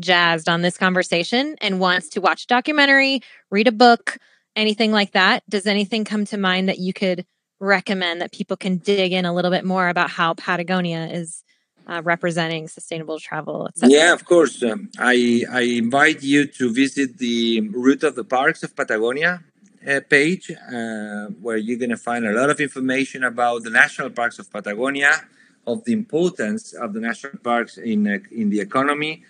jazzed 0.00 0.48
on 0.48 0.62
this 0.62 0.76
conversation 0.76 1.56
and 1.60 1.80
wants 1.80 2.10
to 2.10 2.20
watch 2.20 2.44
a 2.44 2.48
documentary, 2.48 3.20
read 3.50 3.68
a 3.68 3.72
book, 3.72 4.18
anything 4.56 4.92
like 4.92 5.12
that, 5.12 5.42
does 5.48 5.66
anything 5.66 6.04
come 6.04 6.24
to 6.26 6.38
mind 6.38 6.68
that 6.68 6.78
you 6.78 6.92
could 6.92 7.24
recommend 7.60 8.20
that 8.20 8.32
people 8.32 8.56
can 8.56 8.78
dig 8.78 9.12
in 9.12 9.24
a 9.24 9.34
little 9.34 9.50
bit 9.50 9.64
more 9.64 9.88
about 9.88 10.10
how 10.10 10.34
Patagonia 10.34 11.06
is 11.06 11.42
uh, 11.88 12.02
representing 12.04 12.68
sustainable 12.68 13.18
travel? 13.18 13.68
Yeah, 13.76 14.12
of 14.12 14.24
course. 14.24 14.62
Um, 14.62 14.90
I, 14.98 15.44
I 15.50 15.62
invite 15.62 16.22
you 16.22 16.46
to 16.46 16.72
visit 16.72 17.18
the 17.18 17.68
Route 17.70 18.04
of 18.04 18.14
the 18.14 18.24
Parks 18.24 18.62
of 18.62 18.76
Patagonia 18.76 19.42
uh, 19.86 20.00
page, 20.08 20.50
uh, 20.50 21.26
where 21.40 21.56
you're 21.56 21.78
going 21.78 21.90
to 21.90 21.96
find 21.96 22.26
a 22.26 22.32
lot 22.32 22.50
of 22.50 22.60
information 22.60 23.24
about 23.24 23.62
the 23.62 23.70
national 23.70 24.10
parks 24.10 24.38
of 24.38 24.50
Patagonia 24.50 25.24
of 25.66 25.84
the 25.84 25.92
importance 25.92 26.72
of 26.72 26.94
the 26.94 27.00
national 27.00 27.38
parks 27.38 27.76
in 27.76 28.06
uh, 28.06 28.18
in 28.30 28.50
the 28.50 28.60
economy, 28.60 29.22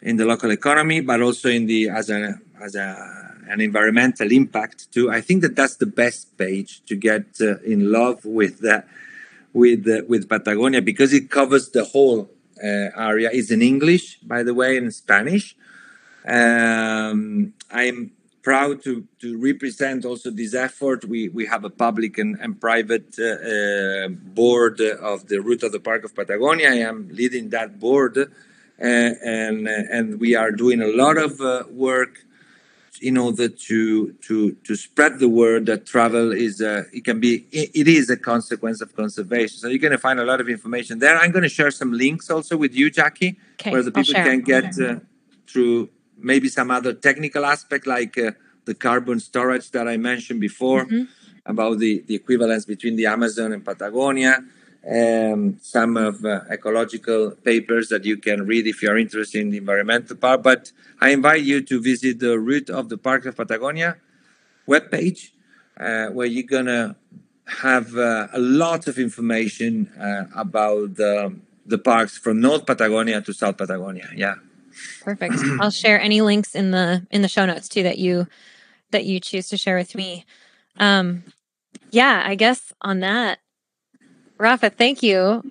in 0.00 0.16
the 0.16 0.24
local 0.24 0.50
economy, 0.50 1.00
but 1.00 1.20
also 1.20 1.48
in 1.48 1.66
the 1.66 1.88
as 1.88 2.08
a 2.10 2.40
as 2.60 2.74
a 2.74 2.88
an 3.48 3.60
environmental 3.60 4.30
impact 4.30 4.90
too. 4.92 5.10
I 5.10 5.20
think 5.20 5.42
that 5.42 5.56
that's 5.56 5.76
the 5.76 5.86
best 5.86 6.36
page 6.38 6.82
to 6.86 6.94
get 6.96 7.26
uh, 7.40 7.58
in 7.60 7.90
love 7.90 8.24
with 8.24 8.60
the, 8.60 8.84
with 9.52 9.86
uh, 9.88 10.02
with 10.08 10.28
Patagonia 10.28 10.82
because 10.82 11.12
it 11.12 11.30
covers 11.30 11.70
the 11.70 11.84
whole 11.84 12.30
uh, 12.62 12.66
area. 12.66 13.30
It's 13.32 13.50
in 13.50 13.62
English, 13.62 14.18
by 14.20 14.42
the 14.42 14.54
way, 14.54 14.76
in 14.76 14.90
Spanish. 14.90 15.56
Um, 16.26 17.52
I'm 17.70 18.12
proud 18.42 18.82
to, 18.82 19.06
to 19.20 19.38
represent 19.38 20.04
also 20.04 20.30
this 20.30 20.54
effort. 20.54 21.04
We, 21.04 21.28
we 21.28 21.46
have 21.46 21.64
a 21.64 21.70
public 21.70 22.18
and, 22.18 22.38
and 22.40 22.60
private 22.60 23.14
uh, 23.18 23.24
uh, 23.24 24.08
board 24.08 24.80
of 24.80 25.28
the 25.28 25.40
Route 25.40 25.62
of 25.62 25.72
the 25.72 25.80
Park 25.80 26.04
of 26.04 26.14
Patagonia. 26.14 26.70
I 26.70 26.76
am 26.76 27.08
leading 27.12 27.50
that 27.50 27.78
board, 27.78 28.16
and, 28.78 29.68
and 29.68 30.20
we 30.20 30.34
are 30.34 30.50
doing 30.50 30.82
a 30.82 30.88
lot 30.88 31.18
of 31.18 31.40
work 31.70 32.24
in 33.00 33.16
order 33.16 33.48
to, 33.48 34.12
to, 34.12 34.52
to 34.52 34.76
spread 34.76 35.18
the 35.18 35.28
word 35.28 35.66
that 35.66 35.86
travel 35.86 36.30
is 36.30 36.60
a, 36.60 36.84
it 36.92 37.04
can 37.04 37.20
be 37.20 37.46
it 37.50 37.88
is 37.88 38.10
a 38.10 38.16
consequence 38.16 38.80
of 38.80 38.94
conservation. 38.94 39.58
So 39.58 39.68
you're 39.68 39.78
going 39.78 39.92
to 39.92 39.98
find 39.98 40.20
a 40.20 40.24
lot 40.24 40.40
of 40.40 40.48
information 40.48 40.98
there. 40.98 41.16
I'm 41.16 41.30
going 41.30 41.42
to 41.42 41.48
share 41.48 41.70
some 41.70 41.92
links 41.92 42.30
also 42.30 42.56
with 42.56 42.74
you, 42.74 42.90
Jackie, 42.90 43.38
okay, 43.54 43.70
where 43.70 43.82
the 43.82 43.92
people 43.92 44.14
can 44.14 44.42
get 44.42 44.78
uh, 44.78 44.96
through 45.46 45.88
maybe 46.18 46.48
some 46.48 46.70
other 46.70 46.92
technical 46.92 47.44
aspect 47.44 47.86
like 47.86 48.18
uh, 48.18 48.32
the 48.64 48.74
carbon 48.74 49.20
storage 49.20 49.70
that 49.70 49.88
I 49.88 49.96
mentioned 49.96 50.40
before 50.40 50.84
mm-hmm. 50.84 51.04
about 51.46 51.78
the, 51.78 52.04
the 52.06 52.14
equivalence 52.14 52.64
between 52.64 52.96
the 52.96 53.06
Amazon 53.06 53.52
and 53.52 53.64
Patagonia. 53.64 54.44
Um, 54.84 55.58
some 55.62 55.96
of 55.96 56.24
uh, 56.24 56.40
ecological 56.50 57.30
papers 57.30 57.88
that 57.90 58.04
you 58.04 58.16
can 58.16 58.46
read 58.46 58.66
if 58.66 58.82
you're 58.82 58.98
interested 58.98 59.40
in 59.40 59.50
the 59.50 59.58
environmental 59.58 60.16
part. 60.16 60.42
But 60.42 60.72
I 61.00 61.10
invite 61.10 61.42
you 61.42 61.62
to 61.62 61.80
visit 61.80 62.18
the 62.18 62.36
Route 62.36 62.68
of 62.68 62.88
the 62.88 62.98
Parks 62.98 63.26
of 63.26 63.36
Patagonia 63.36 63.98
webpage, 64.66 65.30
uh, 65.78 66.06
where 66.08 66.26
you're 66.26 66.42
gonna 66.42 66.96
have 67.46 67.96
uh, 67.96 68.28
a 68.32 68.38
lot 68.38 68.88
of 68.88 68.98
information 68.98 69.88
uh, 70.00 70.24
about 70.34 70.96
the, 70.96 71.36
the 71.66 71.78
parks 71.78 72.16
from 72.18 72.40
North 72.40 72.66
Patagonia 72.66 73.20
to 73.20 73.32
South 73.32 73.56
Patagonia. 73.56 74.08
Yeah. 74.14 74.36
Perfect. 75.02 75.34
I'll 75.60 75.70
share 75.70 76.00
any 76.00 76.20
links 76.22 76.54
in 76.54 76.70
the 76.70 77.06
in 77.10 77.22
the 77.22 77.28
show 77.28 77.44
notes 77.44 77.68
too 77.68 77.82
that 77.82 77.98
you 77.98 78.26
that 78.90 79.04
you 79.04 79.20
choose 79.20 79.48
to 79.48 79.56
share 79.56 79.76
with 79.76 79.94
me. 79.94 80.24
Um 80.78 81.24
yeah, 81.90 82.22
I 82.24 82.36
guess 82.36 82.72
on 82.80 83.00
that, 83.00 83.38
Rafa, 84.42 84.70
thank 84.70 85.04
you 85.04 85.42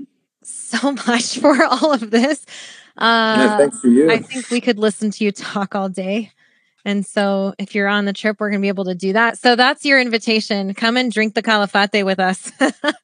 so 0.43 0.91
much 1.07 1.39
for 1.39 1.63
all 1.63 1.93
of 1.93 2.11
this. 2.11 2.45
Uh, 2.97 3.37
yeah, 3.39 3.57
thanks 3.57 3.81
to 3.81 3.89
you. 3.89 4.11
I 4.11 4.19
think 4.19 4.51
we 4.51 4.59
could 4.59 4.77
listen 4.77 5.11
to 5.11 5.23
you 5.23 5.31
talk 5.31 5.75
all 5.75 5.87
day. 5.87 6.31
And 6.83 7.05
so 7.05 7.53
if 7.57 7.73
you're 7.73 7.87
on 7.87 8.03
the 8.03 8.11
trip, 8.11 8.37
we're 8.39 8.49
going 8.49 8.59
to 8.59 8.65
be 8.65 8.67
able 8.67 8.85
to 8.85 8.95
do 8.95 9.13
that. 9.13 9.37
So 9.37 9.55
that's 9.55 9.85
your 9.85 10.01
invitation. 10.01 10.73
Come 10.73 10.97
and 10.97 11.09
drink 11.11 11.35
the 11.35 11.43
calafate 11.43 12.03
with 12.03 12.19
us. 12.19 12.51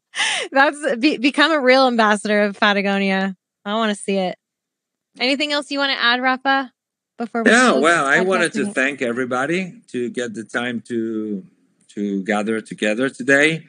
that's 0.52 0.96
be, 0.98 1.18
become 1.18 1.52
a 1.52 1.60
real 1.60 1.88
ambassador 1.88 2.42
of 2.42 2.60
Patagonia. 2.60 3.38
I 3.64 3.76
want 3.76 3.96
to 3.96 4.02
see 4.02 4.18
it. 4.18 4.38
Anything 5.20 5.54
else 5.54 5.72
you 5.72 5.80
want 5.80 5.92
to 5.94 6.04
add, 6.04 6.22
Rafa? 6.22 6.74
Before 7.18 7.44
we 7.44 7.52
yeah, 7.52 7.72
well, 7.72 8.06
I 8.06 8.22
wanted 8.22 8.54
to 8.54 8.68
thank 8.68 9.02
everybody 9.02 9.82
to 9.88 10.10
get 10.10 10.34
the 10.34 10.44
time 10.44 10.82
to 10.88 11.44
to 11.90 12.24
gather 12.24 12.62
together 12.62 13.10
today. 13.10 13.66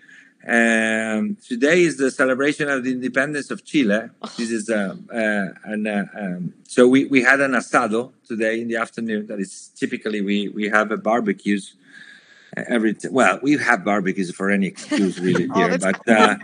Um, 0.49 1.36
today 1.46 1.82
is 1.82 1.99
the 1.99 2.11
celebration 2.11 2.70
of 2.70 2.82
the 2.82 2.92
independence 2.92 3.51
of 3.51 3.66
Chile. 3.66 4.09
This 4.38 4.51
is 4.51 4.70
uh, 4.70 4.96
uh, 5.12 5.49
an, 5.64 5.86
uh, 5.86 6.07
um, 6.18 6.55
so 6.66 6.88
we, 6.88 7.05
we 7.05 7.22
had 7.22 7.40
an 7.40 7.53
asado 7.53 8.12
today 8.26 8.62
in 8.62 8.68
the 8.68 8.76
afternoon. 8.76 9.26
That 9.26 9.40
is 9.40 9.68
typically 9.76 10.22
we 10.22 10.49
we 10.49 10.70
have 10.70 10.90
a 10.90 10.96
barbecues 10.96 11.74
every 12.57 12.94
t- 12.94 13.09
well 13.11 13.38
we 13.42 13.59
have 13.59 13.84
barbecues 13.84 14.30
for 14.34 14.51
any 14.51 14.68
excuse 14.68 15.18
really 15.26 15.49
here, 15.55 15.76
but 15.76 16.09
uh, 16.09 16.36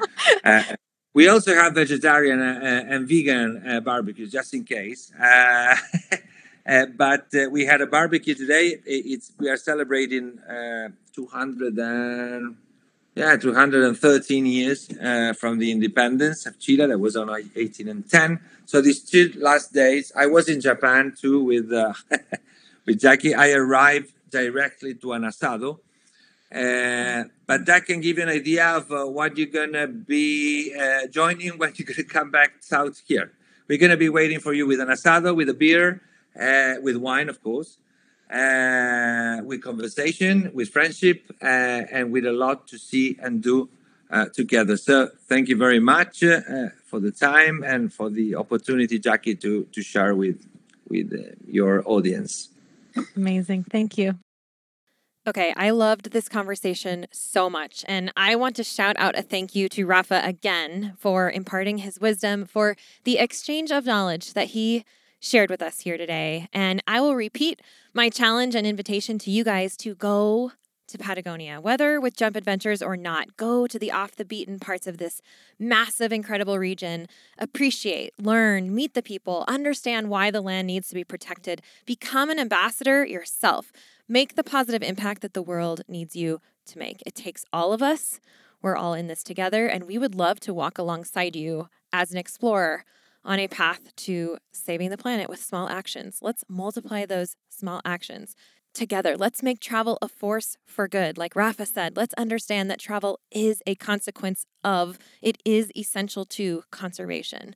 uh, 0.44 0.62
we 1.14 1.28
also 1.28 1.55
have 1.55 1.74
vegetarian 1.74 2.40
uh, 2.42 2.61
uh, 2.62 2.94
and 2.94 3.09
vegan 3.09 3.62
uh, 3.66 3.80
barbecues 3.80 4.30
just 4.30 4.52
in 4.52 4.64
case. 4.64 5.12
Uh, 5.18 5.76
uh, 6.68 6.86
but 6.94 7.26
uh, 7.34 7.48
we 7.50 7.64
had 7.64 7.80
a 7.80 7.86
barbecue 7.86 8.34
today. 8.34 8.76
It's 8.84 9.32
we 9.38 9.48
are 9.48 9.57
celebrating 9.57 10.38
200 11.14 11.78
and 11.78 12.57
yeah 13.14 13.36
213 13.36 14.46
years 14.46 14.88
from 15.38 15.58
the 15.58 15.70
independence 15.70 16.46
of 16.46 16.58
Chile. 16.58 16.86
That 16.86 16.98
was 16.98 17.16
on 17.16 17.30
18 17.54 17.88
and 17.88 18.08
10. 18.08 18.40
So 18.66 18.80
these 18.80 19.00
two 19.00 19.32
last 19.36 19.72
days, 19.72 20.12
I 20.16 20.26
was 20.26 20.48
in 20.48 20.60
Japan 20.60 21.14
too 21.18 21.42
with 21.44 21.70
with 22.86 23.00
Jackie. 23.00 23.34
I 23.34 23.50
arrived 23.52 24.12
directly 24.30 24.94
to 24.94 25.12
an 25.12 25.22
asado 25.22 25.78
uh, 26.54 27.24
but 27.46 27.66
that 27.66 27.84
can 27.84 28.00
give 28.00 28.18
you 28.18 28.22
an 28.22 28.28
idea 28.28 28.64
of 28.76 28.90
uh, 28.92 29.04
what 29.04 29.36
you're 29.36 29.48
going 29.48 29.72
to 29.72 29.88
be 29.88 30.72
uh, 30.78 31.08
joining 31.08 31.58
when 31.58 31.72
you're 31.76 31.86
going 31.86 31.96
to 31.96 32.04
come 32.04 32.30
back 32.30 32.52
south 32.60 33.02
here. 33.06 33.32
We're 33.66 33.78
going 33.78 33.90
to 33.90 33.96
be 33.96 34.08
waiting 34.08 34.38
for 34.38 34.52
you 34.52 34.66
with 34.66 34.80
an 34.80 34.88
asado, 34.88 35.34
with 35.34 35.48
a 35.48 35.54
beer, 35.54 36.00
uh, 36.40 36.74
with 36.80 36.96
wine, 36.96 37.28
of 37.28 37.42
course, 37.42 37.78
uh, 38.35 39.41
with 39.45 39.62
conversation, 39.62 40.51
with 40.53 40.68
friendship, 40.70 41.30
uh, 41.43 41.47
and 41.97 42.12
with 42.12 42.26
a 42.26 42.32
lot 42.32 42.66
to 42.68 42.78
see 42.78 43.16
and 43.22 43.43
do 43.43 43.68
uh, 44.11 44.26
together. 44.26 44.76
So 44.76 45.09
thank 45.28 45.49
you 45.49 45.57
very 45.57 45.80
much 45.80 46.22
uh, 46.22 46.41
for 46.85 47.01
the 47.01 47.12
time 47.12 47.62
and 47.64 47.93
for 47.93 48.11
the 48.11 48.35
opportunity, 48.35 48.99
Jackie, 48.99 49.37
to, 49.37 49.64
to 49.72 49.82
share 49.82 50.14
with, 50.14 50.47
with 50.89 51.12
your 51.47 51.82
audience. 51.87 52.49
Amazing. 53.16 53.64
Thank 53.64 53.99
you. 53.99 54.18
Okay, 55.26 55.55
I 55.57 55.70
loved 55.70 56.11
this 56.11 56.28
conversation 56.28 57.07
so 57.11 57.49
much. 57.49 57.82
And 57.89 58.12
I 58.14 58.37
want 58.37 58.57
to 58.57 58.64
shout 58.64 58.97
out 58.99 59.18
a 59.18 59.22
thank 59.22 59.55
you 59.55 59.70
to 59.70 59.87
Rafa 59.87 60.20
again 60.22 60.95
for 60.99 61.30
imparting 61.30 61.78
his 61.78 61.99
wisdom, 61.99 62.45
for 62.45 62.76
the 63.05 63.18
exchange 63.18 63.70
of 63.70 63.87
knowledge 63.87 64.35
that 64.35 64.49
he 64.49 64.85
shared 65.24 65.50
with 65.50 65.62
us 65.62 65.80
here 65.80 65.96
today. 65.96 66.48
And 66.52 66.82
I 66.86 67.00
will 67.00 67.16
repeat 67.16 67.62
my 67.94 68.10
challenge 68.10 68.54
and 68.54 68.66
invitation 68.66 69.18
to 69.20 69.30
you 69.30 69.42
guys 69.42 69.76
to 69.78 69.94
go 69.94 70.52
to 70.86 70.98
Patagonia, 70.98 71.62
whether 71.62 71.98
with 71.98 72.14
Jump 72.14 72.36
Adventures 72.36 72.82
or 72.82 72.94
not. 72.94 73.38
Go 73.38 73.66
to 73.66 73.78
the 73.78 73.90
off 73.90 74.16
the 74.16 74.24
beaten 74.24 74.60
parts 74.60 74.86
of 74.86 74.98
this 74.98 75.22
massive, 75.58 76.12
incredible 76.12 76.58
region. 76.58 77.08
Appreciate, 77.38 78.12
learn, 78.18 78.74
meet 78.74 78.92
the 78.92 79.02
people, 79.02 79.46
understand 79.48 80.10
why 80.10 80.30
the 80.30 80.42
land 80.42 80.66
needs 80.66 80.88
to 80.88 80.94
be 80.94 81.04
protected. 81.04 81.62
Become 81.86 82.28
an 82.28 82.38
ambassador 82.38 83.04
yourself. 83.06 83.72
Make 84.06 84.34
the 84.34 84.44
positive 84.44 84.82
impact 84.82 85.22
that 85.22 85.32
the 85.32 85.42
world 85.42 85.80
needs 85.88 86.14
you 86.14 86.42
to 86.66 86.78
make. 86.78 87.02
It 87.06 87.14
takes 87.14 87.46
all 87.50 87.72
of 87.72 87.82
us. 87.82 88.20
We're 88.60 88.76
all 88.76 88.92
in 88.92 89.06
this 89.06 89.22
together, 89.22 89.66
and 89.66 89.84
we 89.84 89.96
would 89.96 90.14
love 90.14 90.38
to 90.40 90.52
walk 90.52 90.76
alongside 90.76 91.34
you 91.34 91.68
as 91.94 92.12
an 92.12 92.18
explorer 92.18 92.84
on 93.24 93.38
a 93.38 93.48
path 93.48 93.94
to 93.96 94.38
saving 94.52 94.90
the 94.90 94.98
planet 94.98 95.28
with 95.28 95.42
small 95.42 95.68
actions. 95.68 96.18
Let's 96.20 96.44
multiply 96.48 97.06
those 97.06 97.36
small 97.48 97.80
actions 97.84 98.34
together. 98.74 99.16
Let's 99.16 99.42
make 99.42 99.60
travel 99.60 99.98
a 100.02 100.08
force 100.08 100.56
for 100.66 100.88
good. 100.88 101.16
Like 101.16 101.36
Rafa 101.36 101.64
said, 101.64 101.96
let's 101.96 102.14
understand 102.14 102.70
that 102.70 102.80
travel 102.80 103.20
is 103.30 103.62
a 103.66 103.76
consequence 103.76 104.46
of, 104.62 104.98
it 105.22 105.38
is 105.44 105.70
essential 105.76 106.24
to 106.26 106.64
conservation. 106.70 107.54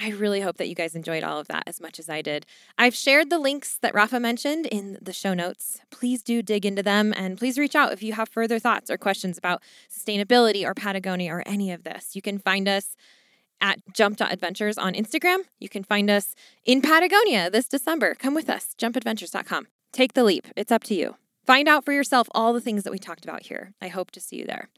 I 0.00 0.10
really 0.10 0.42
hope 0.42 0.58
that 0.58 0.68
you 0.68 0.76
guys 0.76 0.94
enjoyed 0.94 1.24
all 1.24 1.40
of 1.40 1.48
that 1.48 1.64
as 1.66 1.80
much 1.80 1.98
as 1.98 2.08
I 2.08 2.22
did. 2.22 2.46
I've 2.76 2.94
shared 2.94 3.30
the 3.30 3.38
links 3.38 3.78
that 3.82 3.94
Rafa 3.94 4.20
mentioned 4.20 4.66
in 4.66 4.96
the 5.02 5.12
show 5.12 5.34
notes. 5.34 5.80
Please 5.90 6.22
do 6.22 6.40
dig 6.40 6.64
into 6.64 6.84
them 6.84 7.12
and 7.16 7.36
please 7.36 7.58
reach 7.58 7.74
out 7.74 7.92
if 7.92 8.00
you 8.00 8.12
have 8.12 8.28
further 8.28 8.60
thoughts 8.60 8.90
or 8.90 8.96
questions 8.96 9.36
about 9.36 9.60
sustainability 9.90 10.64
or 10.64 10.72
Patagonia 10.72 11.32
or 11.32 11.42
any 11.46 11.72
of 11.72 11.82
this. 11.82 12.14
You 12.14 12.22
can 12.22 12.38
find 12.38 12.68
us 12.68 12.94
at 13.60 13.80
jump.adventures 13.92 14.78
on 14.78 14.94
Instagram. 14.94 15.38
You 15.58 15.68
can 15.68 15.84
find 15.84 16.10
us 16.10 16.34
in 16.64 16.82
Patagonia 16.82 17.50
this 17.50 17.68
December. 17.68 18.14
Come 18.14 18.34
with 18.34 18.48
us, 18.48 18.74
jumpadventures.com. 18.78 19.68
Take 19.92 20.14
the 20.14 20.24
leap. 20.24 20.46
It's 20.56 20.72
up 20.72 20.84
to 20.84 20.94
you. 20.94 21.16
Find 21.46 21.68
out 21.68 21.84
for 21.84 21.92
yourself 21.92 22.28
all 22.32 22.52
the 22.52 22.60
things 22.60 22.84
that 22.84 22.90
we 22.90 22.98
talked 22.98 23.24
about 23.24 23.44
here. 23.44 23.72
I 23.80 23.88
hope 23.88 24.10
to 24.12 24.20
see 24.20 24.36
you 24.36 24.44
there. 24.44 24.68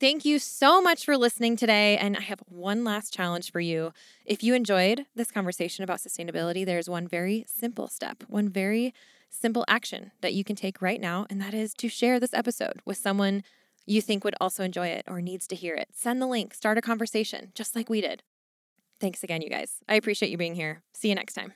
Thank 0.00 0.24
you 0.24 0.38
so 0.38 0.80
much 0.80 1.04
for 1.04 1.16
listening 1.16 1.56
today. 1.56 1.96
And 1.96 2.16
I 2.16 2.20
have 2.20 2.40
one 2.46 2.84
last 2.84 3.12
challenge 3.12 3.50
for 3.50 3.60
you. 3.60 3.92
If 4.24 4.42
you 4.42 4.54
enjoyed 4.54 5.06
this 5.16 5.30
conversation 5.30 5.82
about 5.82 5.98
sustainability, 5.98 6.64
there's 6.64 6.88
one 6.88 7.08
very 7.08 7.44
simple 7.48 7.88
step, 7.88 8.22
one 8.28 8.48
very 8.48 8.94
simple 9.30 9.64
action 9.68 10.12
that 10.20 10.34
you 10.34 10.44
can 10.44 10.56
take 10.56 10.80
right 10.80 11.00
now, 11.00 11.26
and 11.28 11.40
that 11.40 11.54
is 11.54 11.74
to 11.74 11.88
share 11.88 12.18
this 12.18 12.34
episode 12.34 12.80
with 12.84 12.96
someone 12.96 13.42
you 13.88 14.02
think 14.02 14.24
would 14.24 14.34
also 14.40 14.64
enjoy 14.64 14.88
it 14.88 15.04
or 15.08 15.20
needs 15.20 15.46
to 15.48 15.56
hear 15.56 15.74
it. 15.74 15.88
Send 15.92 16.20
the 16.20 16.26
link, 16.26 16.54
start 16.54 16.78
a 16.78 16.82
conversation, 16.82 17.52
just 17.54 17.74
like 17.74 17.88
we 17.88 18.00
did. 18.00 18.22
Thanks 19.00 19.22
again, 19.22 19.42
you 19.42 19.48
guys. 19.48 19.76
I 19.88 19.94
appreciate 19.94 20.30
you 20.30 20.36
being 20.36 20.54
here. 20.54 20.82
See 20.92 21.08
you 21.08 21.14
next 21.14 21.34
time. 21.34 21.52